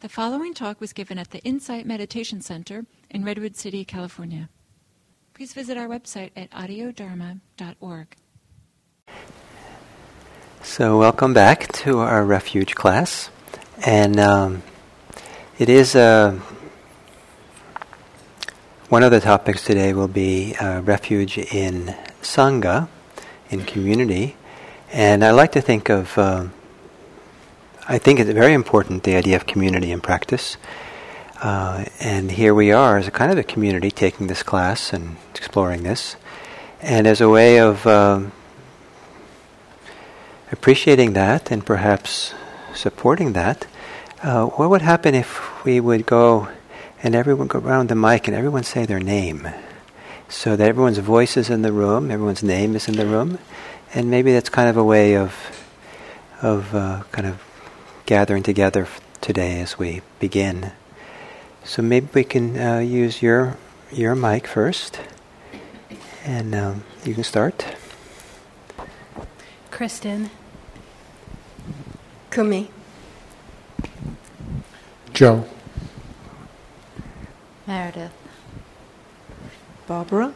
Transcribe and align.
The 0.00 0.08
following 0.08 0.54
talk 0.54 0.80
was 0.80 0.94
given 0.94 1.18
at 1.18 1.30
the 1.30 1.40
Insight 1.40 1.84
Meditation 1.84 2.40
Center 2.40 2.86
in 3.10 3.22
Redwood 3.22 3.54
City, 3.54 3.84
California. 3.84 4.48
Please 5.34 5.52
visit 5.52 5.76
our 5.76 5.88
website 5.88 6.30
at 6.34 6.50
audiodharma.org. 6.52 8.16
So, 10.62 10.98
welcome 10.98 11.34
back 11.34 11.70
to 11.84 11.98
our 11.98 12.24
refuge 12.24 12.74
class. 12.74 13.28
And 13.84 14.18
um, 14.18 14.62
it 15.58 15.68
is 15.68 15.94
uh, 15.94 16.40
one 18.88 19.02
of 19.02 19.10
the 19.10 19.20
topics 19.20 19.66
today 19.66 19.92
will 19.92 20.08
be 20.08 20.56
uh, 20.56 20.80
refuge 20.80 21.36
in 21.36 21.94
Sangha, 22.22 22.88
in 23.50 23.66
community. 23.66 24.38
And 24.94 25.22
I 25.22 25.32
like 25.32 25.52
to 25.52 25.60
think 25.60 25.90
of. 25.90 26.16
Uh, 26.16 26.46
I 27.90 27.98
think 27.98 28.20
it's 28.20 28.30
very 28.30 28.52
important 28.52 29.02
the 29.02 29.16
idea 29.16 29.34
of 29.34 29.46
community 29.46 29.90
in 29.90 30.00
practice. 30.00 30.56
Uh, 31.42 31.86
and 31.98 32.30
here 32.30 32.54
we 32.54 32.70
are 32.70 32.98
as 32.98 33.08
a 33.08 33.10
kind 33.10 33.32
of 33.32 33.38
a 33.38 33.42
community 33.42 33.90
taking 33.90 34.28
this 34.28 34.44
class 34.44 34.92
and 34.92 35.16
exploring 35.34 35.82
this. 35.82 36.14
And 36.80 37.08
as 37.08 37.20
a 37.20 37.28
way 37.28 37.58
of 37.58 37.84
um, 37.88 38.30
appreciating 40.52 41.14
that 41.14 41.50
and 41.50 41.66
perhaps 41.66 42.32
supporting 42.74 43.32
that, 43.32 43.66
uh, 44.22 44.46
what 44.46 44.70
would 44.70 44.82
happen 44.82 45.16
if 45.16 45.64
we 45.64 45.80
would 45.80 46.06
go 46.06 46.46
and 47.02 47.16
everyone 47.16 47.48
go 47.48 47.58
around 47.58 47.88
the 47.88 47.96
mic 47.96 48.28
and 48.28 48.36
everyone 48.36 48.62
say 48.62 48.86
their 48.86 49.00
name? 49.00 49.48
So 50.28 50.54
that 50.54 50.68
everyone's 50.68 50.98
voice 50.98 51.36
is 51.36 51.50
in 51.50 51.62
the 51.62 51.72
room, 51.72 52.12
everyone's 52.12 52.44
name 52.44 52.76
is 52.76 52.86
in 52.86 52.94
the 52.94 53.06
room, 53.06 53.40
and 53.92 54.08
maybe 54.08 54.32
that's 54.32 54.48
kind 54.48 54.68
of 54.68 54.76
a 54.76 54.84
way 54.84 55.16
of 55.16 55.34
of 56.40 56.72
uh, 56.74 57.02
kind 57.10 57.26
of 57.26 57.49
gathering 58.10 58.42
together 58.42 58.88
today 59.20 59.60
as 59.60 59.78
we 59.78 60.02
begin. 60.18 60.72
So 61.62 61.80
maybe 61.80 62.08
we 62.12 62.24
can 62.24 62.58
uh, 62.58 62.80
use 62.80 63.22
your 63.22 63.56
your 63.92 64.16
mic 64.16 64.48
first, 64.48 64.98
and 66.24 66.52
um, 66.52 66.82
you 67.04 67.14
can 67.14 67.22
start. 67.22 67.64
Kristen. 69.70 70.28
Kumi. 72.32 72.68
Joe. 75.12 75.44
Meredith. 77.64 78.12
Barbara. 79.86 80.34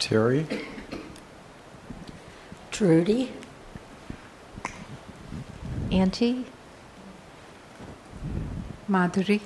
Terry. 0.00 0.44
Trudy. 2.72 3.30
Auntie. 5.90 6.44
Madhuri. 8.88 9.40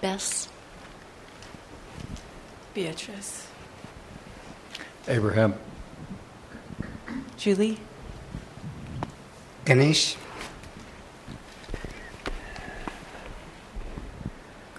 Bess. 0.00 0.48
Beatrice. 2.74 3.46
Abraham. 5.06 5.54
Julie. 7.36 7.78
Ganesh. 9.64 10.16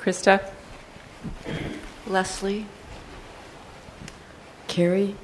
Krista. 0.01 0.41
Leslie. 2.07 2.65
Carrie. 4.67 5.15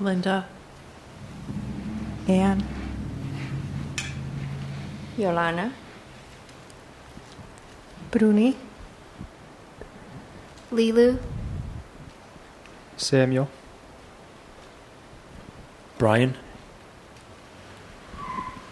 Linda. 0.00 0.46
Anne. 2.28 2.62
Yolana. 5.16 5.72
Bruni. 8.10 8.56
Lilu. 10.70 11.18
Samuel. 12.96 13.48
Brian. 15.98 16.34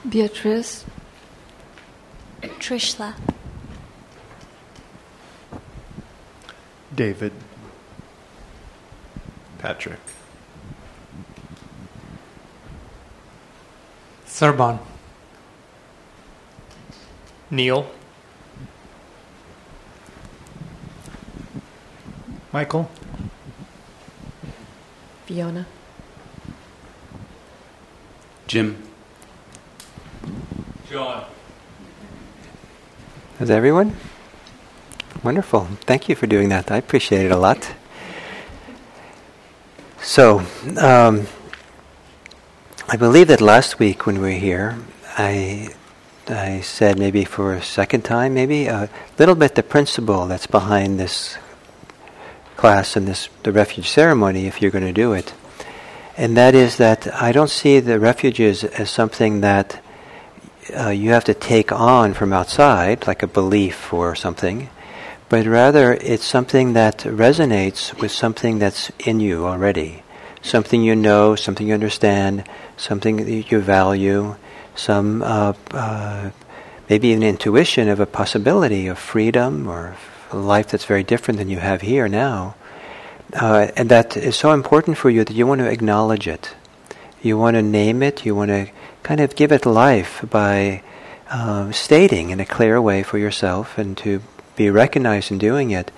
Beatrice. 0.06 0.84
Trishla. 2.42 3.14
David. 6.94 7.32
Patrick. 9.58 10.00
Sarban. 14.44 14.78
Neil. 17.50 17.86
Michael. 22.52 22.90
Fiona. 25.24 25.66
Jim. 28.46 28.76
John. 30.90 31.24
Is 33.40 33.48
everyone? 33.48 33.96
Wonderful. 35.22 35.68
Thank 35.86 36.10
you 36.10 36.14
for 36.14 36.26
doing 36.26 36.50
that. 36.50 36.70
I 36.70 36.76
appreciate 36.76 37.24
it 37.24 37.32
a 37.32 37.38
lot. 37.38 37.72
So, 40.02 40.42
um, 40.76 41.26
I 42.94 42.96
believe 42.96 43.26
that 43.26 43.40
last 43.40 43.80
week 43.80 44.06
when 44.06 44.20
we 44.22 44.34
were 44.34 44.38
here, 44.38 44.78
I 45.18 45.70
I 46.28 46.60
said 46.60 46.96
maybe 46.96 47.24
for 47.24 47.52
a 47.52 47.60
second 47.60 48.04
time, 48.04 48.34
maybe 48.34 48.68
a 48.68 48.88
little 49.18 49.34
bit 49.34 49.56
the 49.56 49.64
principle 49.64 50.28
that's 50.28 50.46
behind 50.46 51.00
this 51.00 51.36
class 52.54 52.94
and 52.94 53.08
this 53.08 53.28
the 53.42 53.50
refuge 53.50 53.88
ceremony, 53.88 54.46
if 54.46 54.62
you're 54.62 54.70
going 54.70 54.86
to 54.86 54.92
do 54.92 55.12
it, 55.12 55.34
and 56.16 56.36
that 56.36 56.54
is 56.54 56.76
that 56.76 57.12
I 57.20 57.32
don't 57.32 57.50
see 57.50 57.80
the 57.80 57.98
refuges 57.98 58.62
as 58.62 58.90
something 58.90 59.40
that 59.40 59.82
uh, 60.72 60.90
you 60.90 61.10
have 61.10 61.24
to 61.24 61.34
take 61.34 61.72
on 61.72 62.14
from 62.14 62.32
outside, 62.32 63.08
like 63.08 63.24
a 63.24 63.26
belief 63.40 63.92
or 63.92 64.14
something, 64.14 64.68
but 65.28 65.46
rather 65.46 65.94
it's 65.94 66.24
something 66.24 66.74
that 66.74 66.98
resonates 66.98 67.92
with 68.00 68.12
something 68.12 68.60
that's 68.60 68.92
in 69.00 69.18
you 69.18 69.46
already, 69.46 70.03
something 70.44 70.82
you 70.82 70.94
know, 70.94 71.34
something 71.34 71.66
you 71.66 71.74
understand, 71.74 72.44
something 72.76 73.16
that 73.16 73.50
you 73.50 73.60
value, 73.60 74.36
some 74.76 75.22
uh, 75.22 75.54
uh, 75.72 76.30
maybe 76.88 77.12
an 77.12 77.22
intuition 77.22 77.88
of 77.88 77.98
a 77.98 78.06
possibility 78.06 78.86
of 78.86 78.98
freedom 78.98 79.66
or 79.66 79.96
a 80.30 80.36
life 80.36 80.68
that's 80.68 80.84
very 80.84 81.02
different 81.02 81.38
than 81.38 81.48
you 81.48 81.58
have 81.58 81.80
here 81.80 82.06
now. 82.08 82.54
Uh, 83.32 83.68
and 83.74 83.88
that 83.88 84.16
is 84.16 84.36
so 84.36 84.52
important 84.52 84.98
for 84.98 85.08
you 85.08 85.24
that 85.24 85.34
you 85.34 85.46
want 85.46 85.60
to 85.60 85.68
acknowledge 85.68 86.28
it. 86.28 86.54
You 87.22 87.38
want 87.38 87.54
to 87.54 87.62
name 87.62 88.02
it, 88.02 88.26
you 88.26 88.34
want 88.34 88.50
to 88.50 88.68
kind 89.02 89.20
of 89.20 89.34
give 89.34 89.50
it 89.50 89.64
life 89.64 90.22
by 90.28 90.82
uh, 91.30 91.72
stating 91.72 92.30
in 92.30 92.38
a 92.38 92.44
clear 92.44 92.80
way 92.80 93.02
for 93.02 93.16
yourself 93.16 93.78
and 93.78 93.96
to 93.98 94.20
be 94.56 94.68
recognized 94.68 95.32
in 95.32 95.38
doing 95.38 95.70
it 95.70 95.90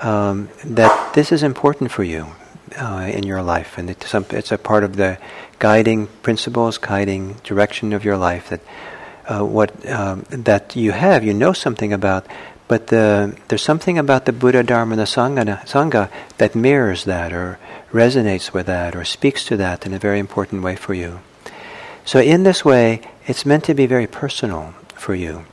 um, 0.00 0.48
that 0.64 1.14
this 1.14 1.32
is 1.32 1.42
important 1.42 1.90
for 1.90 2.04
you 2.04 2.28
uh, 2.76 3.10
in 3.12 3.24
your 3.24 3.42
life, 3.42 3.78
and 3.78 3.90
it's, 3.90 4.08
some, 4.08 4.26
it's, 4.30 4.52
a 4.52 4.58
part 4.58 4.84
of 4.84 4.96
the 4.96 5.18
guiding 5.58 6.06
principles, 6.22 6.78
guiding 6.78 7.34
direction 7.44 7.92
of 7.92 8.04
your 8.04 8.16
life 8.16 8.50
that 8.50 8.60
uh, 9.26 9.44
what 9.44 9.70
um, 9.88 10.24
that 10.30 10.74
you 10.74 10.92
have, 10.92 11.22
you 11.22 11.34
know 11.34 11.52
something 11.52 11.92
about, 11.92 12.26
but 12.68 12.88
the, 12.88 13.36
there's 13.48 13.62
something 13.62 13.98
about 13.98 14.26
the 14.26 14.32
Buddha, 14.32 14.62
Dharma, 14.62 14.92
and 14.92 15.00
the 15.00 15.04
Sangha, 15.04 15.64
Sangha 15.66 16.10
that 16.36 16.54
mirrors 16.54 17.04
that, 17.04 17.32
or 17.32 17.58
resonates 17.92 18.52
with 18.52 18.66
that, 18.66 18.94
or 18.94 19.04
speaks 19.04 19.44
to 19.46 19.56
that 19.56 19.86
in 19.86 19.94
a 19.94 19.98
very 19.98 20.18
important 20.18 20.62
way 20.62 20.76
for 20.76 20.94
you. 20.94 21.20
So 22.04 22.20
in 22.20 22.42
this 22.42 22.64
way, 22.64 23.00
it's 23.26 23.44
meant 23.44 23.64
to 23.64 23.74
be 23.74 23.86
very 23.86 24.06
personal 24.06 24.74
for 24.94 25.14
you. 25.14 25.44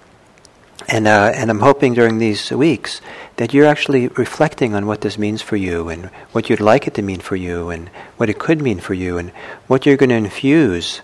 And, 0.87 1.07
uh, 1.07 1.31
and 1.33 1.49
I'm 1.49 1.59
hoping 1.59 1.93
during 1.93 2.19
these 2.19 2.51
weeks 2.51 3.01
that 3.37 3.53
you're 3.53 3.65
actually 3.65 4.07
reflecting 4.09 4.73
on 4.73 4.85
what 4.85 5.01
this 5.01 5.17
means 5.17 5.41
for 5.41 5.55
you 5.55 5.89
and 5.89 6.05
what 6.31 6.49
you'd 6.49 6.61
like 6.61 6.87
it 6.87 6.93
to 6.93 7.01
mean 7.01 7.19
for 7.19 7.35
you 7.35 7.69
and 7.69 7.89
what 8.17 8.29
it 8.29 8.39
could 8.39 8.61
mean 8.61 8.79
for 8.79 8.93
you 8.93 9.17
and 9.17 9.29
what 9.67 9.85
you're 9.85 9.97
going 9.97 10.09
to 10.09 10.15
infuse 10.15 11.01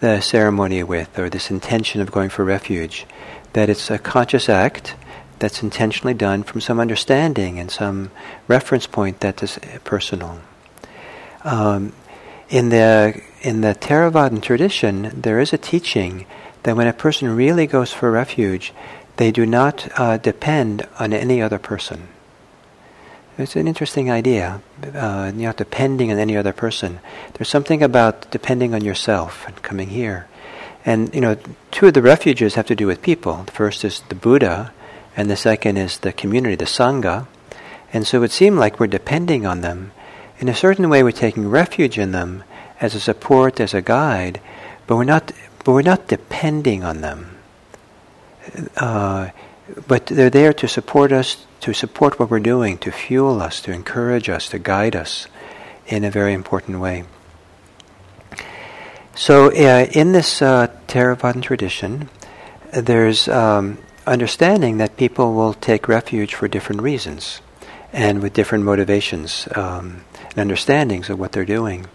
the 0.00 0.20
ceremony 0.20 0.82
with 0.82 1.18
or 1.18 1.28
this 1.28 1.50
intention 1.50 2.00
of 2.00 2.10
going 2.10 2.28
for 2.28 2.44
refuge. 2.44 3.06
That 3.52 3.68
it's 3.68 3.90
a 3.90 3.98
conscious 3.98 4.48
act 4.48 4.94
that's 5.38 5.62
intentionally 5.62 6.14
done 6.14 6.42
from 6.42 6.60
some 6.60 6.80
understanding 6.80 7.58
and 7.58 7.70
some 7.70 8.10
reference 8.48 8.86
point 8.86 9.20
that 9.20 9.42
is 9.42 9.58
personal. 9.84 10.40
Um, 11.44 11.92
in 12.48 12.70
the 12.70 13.20
in 13.42 13.60
the 13.60 13.74
Theravadan 13.74 14.42
tradition, 14.42 15.12
there 15.14 15.38
is 15.38 15.52
a 15.52 15.58
teaching 15.58 16.26
that 16.64 16.76
when 16.76 16.88
a 16.88 16.92
person 16.92 17.36
really 17.36 17.66
goes 17.66 17.92
for 17.92 18.10
refuge, 18.10 18.72
they 19.18 19.30
do 19.30 19.44
not 19.44 19.88
uh, 19.98 20.16
depend 20.16 20.86
on 20.98 21.12
any 21.12 21.42
other 21.42 21.58
person. 21.58 22.08
It's 23.36 23.54
an 23.54 23.68
interesting 23.68 24.10
idea. 24.10 24.62
Uh, 24.82 25.30
not 25.34 25.56
depending 25.56 26.10
on 26.10 26.18
any 26.18 26.36
other 26.36 26.52
person. 26.52 26.98
There's 27.34 27.48
something 27.48 27.82
about 27.82 28.30
depending 28.30 28.74
on 28.74 28.84
yourself 28.84 29.46
and 29.46 29.62
coming 29.62 29.90
here. 29.90 30.26
And, 30.84 31.14
you 31.14 31.20
know, 31.20 31.36
two 31.70 31.86
of 31.86 31.94
the 31.94 32.02
refuges 32.02 32.54
have 32.54 32.66
to 32.66 32.74
do 32.74 32.86
with 32.86 33.02
people. 33.02 33.44
The 33.44 33.52
first 33.52 33.84
is 33.84 34.02
the 34.08 34.14
Buddha, 34.14 34.72
and 35.16 35.30
the 35.30 35.36
second 35.36 35.76
is 35.76 35.98
the 35.98 36.12
community, 36.12 36.54
the 36.54 36.64
Sangha. 36.64 37.26
And 37.92 38.06
so 38.06 38.18
it 38.18 38.20
would 38.20 38.32
seem 38.32 38.56
like 38.56 38.80
we're 38.80 38.86
depending 38.86 39.46
on 39.46 39.60
them. 39.60 39.92
In 40.38 40.48
a 40.48 40.54
certain 40.54 40.88
way, 40.88 41.02
we're 41.02 41.12
taking 41.12 41.48
refuge 41.48 41.98
in 41.98 42.12
them 42.12 42.44
as 42.80 42.94
a 42.94 43.00
support, 43.00 43.60
as 43.60 43.74
a 43.74 43.82
guide, 43.82 44.40
but 44.86 44.96
we're 44.96 45.04
not, 45.04 45.32
but 45.64 45.72
we're 45.72 45.82
not 45.82 46.08
depending 46.08 46.84
on 46.84 47.00
them. 47.02 47.37
Uh, 48.76 49.30
but 49.86 50.06
they're 50.06 50.30
there 50.30 50.52
to 50.54 50.68
support 50.68 51.12
us, 51.12 51.46
to 51.60 51.72
support 51.72 52.18
what 52.18 52.30
we're 52.30 52.40
doing, 52.40 52.78
to 52.78 52.90
fuel 52.90 53.42
us, 53.42 53.60
to 53.62 53.72
encourage 53.72 54.28
us, 54.28 54.48
to 54.48 54.58
guide 54.58 54.96
us 54.96 55.26
in 55.86 56.04
a 56.04 56.10
very 56.10 56.32
important 56.32 56.80
way. 56.80 57.04
So, 59.14 59.50
uh, 59.50 59.86
in 59.92 60.12
this 60.12 60.40
uh, 60.40 60.68
Theravadan 60.86 61.42
tradition, 61.42 62.08
there's 62.72 63.26
um, 63.28 63.78
understanding 64.06 64.78
that 64.78 64.96
people 64.96 65.34
will 65.34 65.54
take 65.54 65.88
refuge 65.88 66.34
for 66.34 66.46
different 66.46 66.82
reasons 66.82 67.40
and 67.92 68.22
with 68.22 68.32
different 68.32 68.64
motivations 68.64 69.48
um, 69.54 70.04
and 70.30 70.38
understandings 70.38 71.10
of 71.10 71.18
what 71.18 71.32
they're 71.32 71.44
doing. 71.44 71.86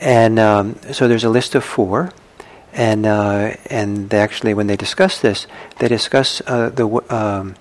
And 0.00 0.38
um, 0.38 0.76
so 0.92 1.08
there's 1.08 1.24
a 1.24 1.30
list 1.30 1.54
of 1.54 1.64
four, 1.64 2.10
and 2.74 3.06
uh, 3.06 3.54
and 3.70 4.10
they 4.10 4.18
actually, 4.18 4.52
when 4.52 4.66
they 4.66 4.76
discuss 4.76 5.20
this, 5.20 5.46
they 5.78 5.88
discuss 5.88 6.42
uh, 6.46 6.70
the 6.70 6.86
um, 7.14 7.54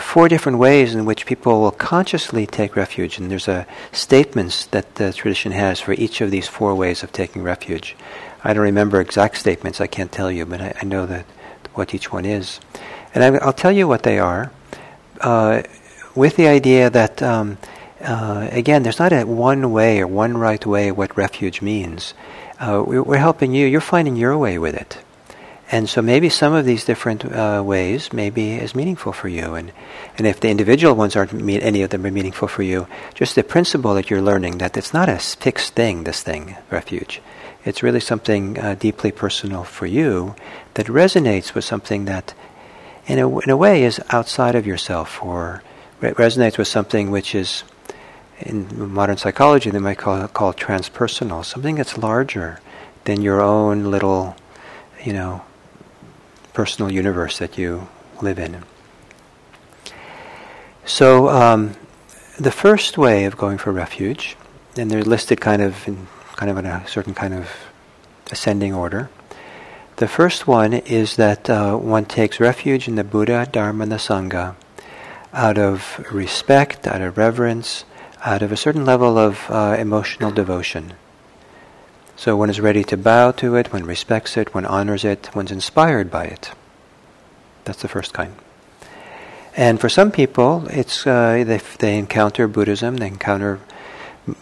four 0.00 0.28
different 0.28 0.58
ways 0.58 0.94
in 0.94 1.04
which 1.04 1.26
people 1.26 1.60
will 1.60 1.70
consciously 1.70 2.46
take 2.46 2.74
refuge. 2.74 3.18
And 3.18 3.30
there's 3.30 3.46
a 3.46 3.66
statements 3.92 4.66
that 4.66 4.94
the 4.96 5.12
tradition 5.12 5.52
has 5.52 5.80
for 5.80 5.92
each 5.92 6.20
of 6.22 6.30
these 6.30 6.48
four 6.48 6.74
ways 6.74 7.02
of 7.02 7.12
taking 7.12 7.42
refuge. 7.42 7.94
I 8.42 8.54
don't 8.54 8.62
remember 8.62 9.00
exact 9.00 9.36
statements; 9.36 9.80
I 9.80 9.86
can't 9.86 10.10
tell 10.10 10.32
you, 10.32 10.46
but 10.46 10.60
I, 10.60 10.74
I 10.80 10.84
know 10.84 11.04
that 11.06 11.26
what 11.74 11.94
each 11.94 12.10
one 12.10 12.24
is. 12.24 12.58
And 13.14 13.22
I, 13.22 13.30
will 13.30 13.52
tell 13.52 13.72
you 13.72 13.86
what 13.86 14.02
they 14.02 14.18
are, 14.18 14.50
uh, 15.20 15.62
with 16.14 16.36
the 16.36 16.48
idea 16.48 16.90
that. 16.90 17.22
Um, 17.22 17.58
uh, 18.00 18.50
again, 18.52 18.82
there's 18.82 18.98
not 18.98 19.14
a 19.14 19.24
one 19.24 19.72
way 19.72 19.98
or 20.00 20.06
one 20.06 20.36
right 20.36 20.66
way 20.66 20.92
what 20.92 21.16
refuge 21.16 21.62
means. 21.62 22.12
Uh, 22.58 22.82
we're 22.86 23.16
helping 23.16 23.52
you. 23.52 23.66
You're 23.66 23.80
finding 23.80 24.16
your 24.16 24.36
way 24.38 24.58
with 24.58 24.74
it. 24.74 24.98
And 25.70 25.88
so 25.88 26.02
maybe 26.02 26.28
some 26.28 26.52
of 26.52 26.66
these 26.66 26.84
different 26.84 27.24
uh, 27.24 27.62
ways 27.64 28.12
maybe 28.12 28.52
is 28.52 28.74
meaningful 28.74 29.12
for 29.12 29.28
you. 29.28 29.54
And, 29.54 29.72
and 30.18 30.26
if 30.26 30.38
the 30.38 30.50
individual 30.50 30.94
ones 30.94 31.16
aren't, 31.16 31.32
any 31.32 31.82
of 31.82 31.90
them 31.90 32.04
are 32.04 32.10
meaningful 32.10 32.48
for 32.48 32.62
you, 32.62 32.86
just 33.14 33.34
the 33.34 33.42
principle 33.42 33.94
that 33.94 34.10
you're 34.10 34.22
learning 34.22 34.58
that 34.58 34.76
it's 34.76 34.92
not 34.92 35.08
a 35.08 35.18
fixed 35.18 35.74
thing, 35.74 36.04
this 36.04 36.22
thing, 36.22 36.56
refuge. 36.70 37.20
It's 37.64 37.82
really 37.82 38.00
something 38.00 38.58
uh, 38.58 38.74
deeply 38.74 39.10
personal 39.10 39.64
for 39.64 39.86
you 39.86 40.36
that 40.74 40.86
resonates 40.86 41.54
with 41.54 41.64
something 41.64 42.04
that, 42.04 42.34
in 43.06 43.18
a, 43.18 43.38
in 43.40 43.50
a 43.50 43.56
way, 43.56 43.84
is 43.84 44.00
outside 44.10 44.54
of 44.54 44.66
yourself 44.66 45.22
or 45.22 45.62
re- 46.00 46.12
resonates 46.12 46.58
with 46.58 46.68
something 46.68 47.10
which 47.10 47.34
is 47.34 47.64
in 48.40 48.92
modern 48.92 49.16
psychology 49.16 49.70
they 49.70 49.78
might 49.78 49.98
call 49.98 50.26
call 50.28 50.52
transpersonal, 50.52 51.44
something 51.44 51.76
that's 51.76 51.96
larger 51.96 52.60
than 53.04 53.22
your 53.22 53.40
own 53.40 53.84
little, 53.90 54.36
you 55.04 55.12
know, 55.12 55.42
personal 56.52 56.90
universe 56.90 57.38
that 57.38 57.58
you 57.58 57.88
live 58.20 58.38
in. 58.38 58.64
So 60.84 61.28
um, 61.28 61.76
the 62.38 62.50
first 62.50 62.98
way 62.98 63.24
of 63.24 63.36
going 63.36 63.58
for 63.58 63.72
refuge, 63.72 64.36
and 64.76 64.90
they're 64.90 65.02
listed 65.02 65.40
kind 65.40 65.62
of 65.62 65.86
in 65.88 66.06
kind 66.36 66.50
of 66.50 66.58
in 66.58 66.66
a 66.66 66.86
certain 66.88 67.14
kind 67.14 67.34
of 67.34 67.50
ascending 68.30 68.74
order. 68.74 69.08
The 69.96 70.08
first 70.08 70.48
one 70.48 70.72
is 70.72 71.16
that 71.16 71.48
uh, 71.48 71.76
one 71.76 72.04
takes 72.04 72.40
refuge 72.40 72.88
in 72.88 72.96
the 72.96 73.04
Buddha, 73.04 73.48
Dharma, 73.50 73.84
and 73.84 73.92
the 73.92 73.96
Sangha 73.96 74.56
out 75.32 75.56
of 75.56 76.04
respect, 76.10 76.86
out 76.86 77.00
of 77.00 77.16
reverence, 77.16 77.84
out 78.24 78.42
of 78.42 78.50
a 78.50 78.56
certain 78.56 78.86
level 78.86 79.18
of 79.18 79.50
uh, 79.50 79.76
emotional 79.78 80.30
devotion. 80.30 80.94
So 82.16 82.36
one 82.36 82.48
is 82.48 82.60
ready 82.60 82.82
to 82.84 82.96
bow 82.96 83.32
to 83.32 83.56
it, 83.56 83.72
one 83.72 83.84
respects 83.84 84.36
it, 84.36 84.54
one 84.54 84.64
honors 84.64 85.04
it, 85.04 85.30
one's 85.34 85.52
inspired 85.52 86.10
by 86.10 86.24
it. 86.24 86.52
That's 87.64 87.82
the 87.82 87.88
first 87.88 88.14
kind. 88.14 88.34
And 89.56 89.80
for 89.80 89.88
some 89.88 90.10
people, 90.10 90.66
it's 90.70 91.06
uh, 91.06 91.44
they, 91.46 91.60
they 91.78 91.98
encounter 91.98 92.48
Buddhism, 92.48 92.96
they 92.96 93.08
encounter 93.08 93.60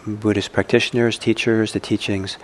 Buddhist 0.07 0.53
practitioners, 0.53 1.19
teachers, 1.19 1.73
the 1.73 1.79
teachings, 1.79 2.37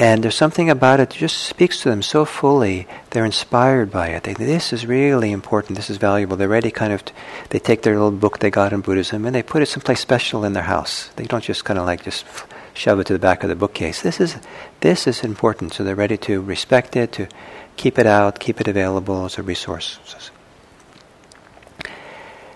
and 0.00 0.24
there's 0.24 0.34
something 0.34 0.70
about 0.70 0.98
it 0.98 1.10
that 1.10 1.18
just 1.18 1.36
speaks 1.36 1.82
to 1.82 1.90
them 1.90 2.00
so 2.00 2.24
fully. 2.24 2.88
They're 3.10 3.26
inspired 3.26 3.90
by 3.90 4.08
it. 4.08 4.22
They, 4.22 4.32
this 4.32 4.72
is 4.72 4.86
really 4.86 5.30
important. 5.30 5.76
This 5.76 5.90
is 5.90 5.98
valuable. 5.98 6.38
They're 6.38 6.48
ready 6.48 6.70
kind 6.70 6.94
of, 6.94 7.04
t- 7.04 7.12
they 7.50 7.58
take 7.58 7.82
their 7.82 7.92
little 7.92 8.10
book 8.10 8.38
they 8.38 8.50
got 8.50 8.72
in 8.72 8.80
Buddhism 8.80 9.26
and 9.26 9.34
they 9.34 9.42
put 9.42 9.60
it 9.60 9.66
someplace 9.66 10.00
special 10.00 10.42
in 10.42 10.54
their 10.54 10.62
house. 10.62 11.08
They 11.16 11.26
don't 11.26 11.44
just 11.44 11.66
kind 11.66 11.78
of 11.78 11.84
like 11.84 12.02
just 12.02 12.24
shove 12.72 12.98
it 12.98 13.08
to 13.08 13.12
the 13.12 13.18
back 13.18 13.42
of 13.42 13.50
the 13.50 13.54
bookcase. 13.54 14.00
This 14.00 14.22
is, 14.22 14.38
this 14.80 15.06
is 15.06 15.22
important. 15.22 15.74
So 15.74 15.84
they're 15.84 15.94
ready 15.94 16.16
to 16.16 16.40
respect 16.40 16.96
it, 16.96 17.12
to 17.12 17.28
keep 17.76 17.98
it 17.98 18.06
out, 18.06 18.40
keep 18.40 18.58
it 18.58 18.68
available 18.68 19.26
as 19.26 19.36
a 19.36 19.42
resource. 19.42 19.98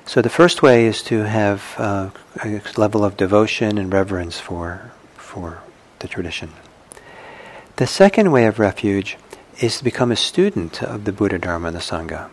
So 0.07 0.23
the 0.23 0.31
first 0.31 0.63
way 0.63 0.87
is 0.87 1.03
to 1.03 1.25
have 1.25 1.75
uh, 1.77 2.09
a 2.43 2.63
level 2.79 3.05
of 3.05 3.19
devotion 3.19 3.77
and 3.77 3.93
reverence 3.93 4.41
for, 4.41 4.93
for 5.19 5.63
the 5.99 6.09
tradition. 6.09 6.51
The 7.77 7.89
second 7.89 8.31
way 8.31 8.47
of 8.47 8.61
refuge 8.61 9.17
is 9.61 9.79
to 9.79 9.85
become 9.85 10.13
a 10.13 10.17
student 10.17 10.81
of 10.81 11.05
the 11.05 11.13
Buddha, 11.13 11.41
Dharma, 11.41 11.69
and 11.69 11.77
the 11.77 11.81
Sangha. 11.81 12.31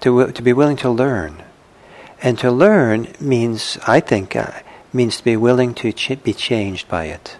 To, 0.00 0.32
to 0.32 0.42
be 0.42 0.54
willing 0.54 0.78
to 0.78 0.88
learn. 0.88 1.42
And 2.22 2.38
to 2.38 2.50
learn 2.50 3.12
means, 3.20 3.76
I 3.86 4.00
think, 4.00 4.34
uh, 4.34 4.52
means 4.90 5.18
to 5.18 5.24
be 5.24 5.36
willing 5.36 5.74
to 5.74 5.92
ch- 5.92 6.22
be 6.22 6.32
changed 6.32 6.88
by 6.88 7.04
it. 7.06 7.36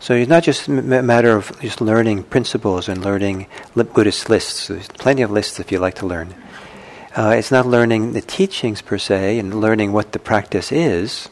So 0.00 0.14
it's 0.14 0.28
not 0.28 0.42
just 0.42 0.66
a 0.66 0.72
matter 0.72 1.36
of 1.36 1.56
just 1.60 1.80
learning 1.80 2.24
principles 2.24 2.88
and 2.88 3.04
learning 3.04 3.46
Buddhist 3.76 4.28
lists. 4.28 4.66
There's 4.66 4.88
plenty 4.88 5.22
of 5.22 5.30
lists 5.30 5.60
if 5.60 5.70
you 5.70 5.78
like 5.78 5.94
to 5.96 6.06
learn. 6.06 6.34
Uh, 7.16 7.36
it's 7.38 7.52
not 7.52 7.66
learning 7.66 8.14
the 8.14 8.20
teachings 8.20 8.82
per 8.82 8.98
se 8.98 9.38
and 9.38 9.60
learning 9.60 9.92
what 9.92 10.10
the 10.10 10.18
practice 10.18 10.72
is, 10.72 11.28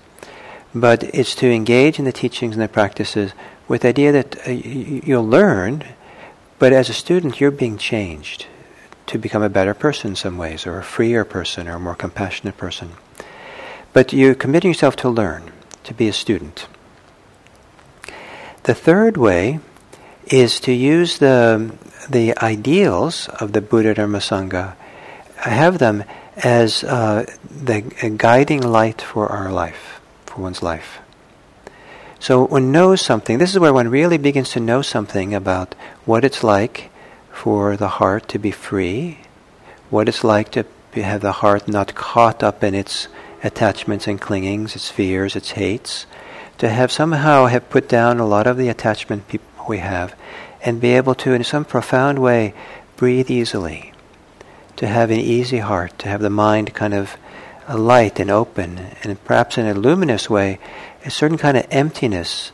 but 0.72 1.02
it's 1.02 1.34
to 1.36 1.50
engage 1.50 1.98
in 1.98 2.04
the 2.04 2.12
teachings 2.12 2.54
and 2.54 2.62
the 2.62 2.68
practices 2.68 3.32
with 3.68 3.82
the 3.82 3.88
idea 3.88 4.12
that 4.12 4.46
uh, 4.46 4.50
you'll 4.50 5.26
learn, 5.26 5.84
but 6.58 6.72
as 6.72 6.88
a 6.88 6.94
student, 6.94 7.40
you're 7.40 7.50
being 7.50 7.78
changed 7.78 8.46
to 9.06 9.18
become 9.18 9.42
a 9.42 9.48
better 9.48 9.74
person 9.74 10.10
in 10.10 10.16
some 10.16 10.36
ways, 10.36 10.66
or 10.66 10.78
a 10.78 10.84
freer 10.84 11.24
person, 11.24 11.68
or 11.68 11.76
a 11.76 11.80
more 11.80 11.94
compassionate 11.94 12.56
person. 12.56 12.90
But 13.92 14.12
you're 14.12 14.34
committing 14.34 14.70
yourself 14.70 14.96
to 14.96 15.08
learn, 15.08 15.52
to 15.84 15.94
be 15.94 16.08
a 16.08 16.12
student. 16.12 16.66
The 18.64 18.74
third 18.74 19.16
way 19.16 19.60
is 20.26 20.58
to 20.60 20.72
use 20.72 21.18
the, 21.18 21.72
the 22.10 22.36
ideals 22.38 23.28
of 23.40 23.52
the 23.52 23.60
Buddha 23.60 23.94
Dharma 23.94 24.18
Sangha, 24.18 24.74
I 25.44 25.50
have 25.50 25.78
them 25.78 26.02
as 26.36 26.82
uh, 26.82 27.26
the 27.48 27.82
guiding 28.16 28.62
light 28.62 29.00
for 29.00 29.28
our 29.28 29.52
life, 29.52 30.00
for 30.26 30.42
one's 30.42 30.62
life. 30.62 30.98
So 32.26 32.44
one 32.44 32.72
knows 32.72 33.02
something. 33.02 33.38
This 33.38 33.52
is 33.52 33.60
where 33.60 33.72
one 33.72 33.86
really 33.86 34.18
begins 34.18 34.50
to 34.50 34.58
know 34.58 34.82
something 34.82 35.32
about 35.32 35.76
what 36.04 36.24
it's 36.24 36.42
like 36.42 36.90
for 37.30 37.76
the 37.76 38.02
heart 38.02 38.26
to 38.30 38.38
be 38.40 38.50
free, 38.50 39.18
what 39.90 40.08
it's 40.08 40.24
like 40.24 40.50
to 40.50 40.64
have 40.96 41.20
the 41.20 41.30
heart 41.30 41.68
not 41.68 41.94
caught 41.94 42.42
up 42.42 42.64
in 42.64 42.74
its 42.74 43.06
attachments 43.44 44.08
and 44.08 44.20
clingings, 44.20 44.74
its 44.74 44.90
fears, 44.90 45.36
its 45.36 45.52
hates, 45.52 46.06
to 46.58 46.68
have 46.68 46.90
somehow 46.90 47.46
have 47.46 47.70
put 47.70 47.88
down 47.88 48.18
a 48.18 48.26
lot 48.26 48.48
of 48.48 48.56
the 48.56 48.70
attachment 48.70 49.22
we 49.68 49.78
have, 49.78 50.12
and 50.62 50.80
be 50.80 50.94
able 50.94 51.14
to, 51.14 51.32
in 51.32 51.44
some 51.44 51.64
profound 51.64 52.18
way, 52.18 52.54
breathe 52.96 53.30
easily, 53.30 53.92
to 54.74 54.88
have 54.88 55.12
an 55.12 55.20
easy 55.20 55.58
heart, 55.58 55.96
to 56.00 56.08
have 56.08 56.22
the 56.22 56.28
mind 56.28 56.74
kind 56.74 56.92
of 56.92 57.16
uh, 57.68 57.78
light 57.78 58.18
and 58.18 58.32
open, 58.32 58.78
and 59.04 59.24
perhaps 59.24 59.58
in 59.58 59.66
a 59.66 59.74
luminous 59.74 60.28
way, 60.28 60.58
a 61.06 61.10
certain 61.10 61.38
kind 61.38 61.56
of 61.56 61.66
emptiness 61.70 62.50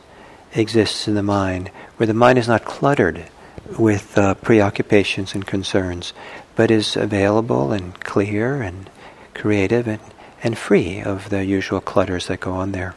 exists 0.53 1.07
in 1.07 1.15
the 1.15 1.23
mind, 1.23 1.71
where 1.97 2.05
the 2.05 2.13
mind 2.13 2.37
is 2.37 2.47
not 2.47 2.63
cluttered 2.63 3.25
with 3.79 4.15
uh, 4.17 4.35
preoccupations 4.35 5.33
and 5.33 5.47
concerns, 5.47 6.13
but 6.55 6.69
is 6.69 6.95
available 6.95 7.71
and 7.71 7.99
clear 8.01 8.61
and 8.61 8.89
creative 9.33 9.87
and, 9.87 9.99
and 10.43 10.57
free 10.57 11.01
of 11.01 11.29
the 11.29 11.43
usual 11.43 11.81
clutters 11.81 12.27
that 12.27 12.39
go 12.39 12.53
on 12.53 12.71
there. 12.73 12.93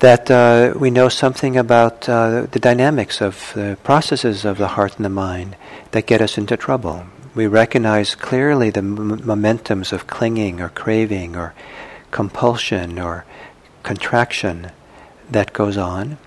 That 0.00 0.28
uh, 0.28 0.74
we 0.76 0.90
know 0.90 1.08
something 1.08 1.56
about 1.56 2.08
uh, 2.08 2.46
the 2.50 2.58
dynamics 2.58 3.20
of 3.20 3.52
the 3.54 3.78
processes 3.84 4.44
of 4.44 4.58
the 4.58 4.68
heart 4.68 4.96
and 4.96 5.04
the 5.04 5.10
mind 5.10 5.54
that 5.92 6.06
get 6.06 6.20
us 6.20 6.36
into 6.36 6.56
trouble. 6.56 7.06
We 7.36 7.46
recognize 7.46 8.16
clearly 8.16 8.70
the 8.70 8.80
m- 8.80 9.20
momentums 9.20 9.92
of 9.92 10.08
clinging 10.08 10.60
or 10.60 10.70
craving 10.70 11.36
or 11.36 11.54
compulsion 12.10 12.98
or 12.98 13.24
contraction 13.82 14.70
that 15.30 15.52
goes 15.52 15.76
on 15.76 16.18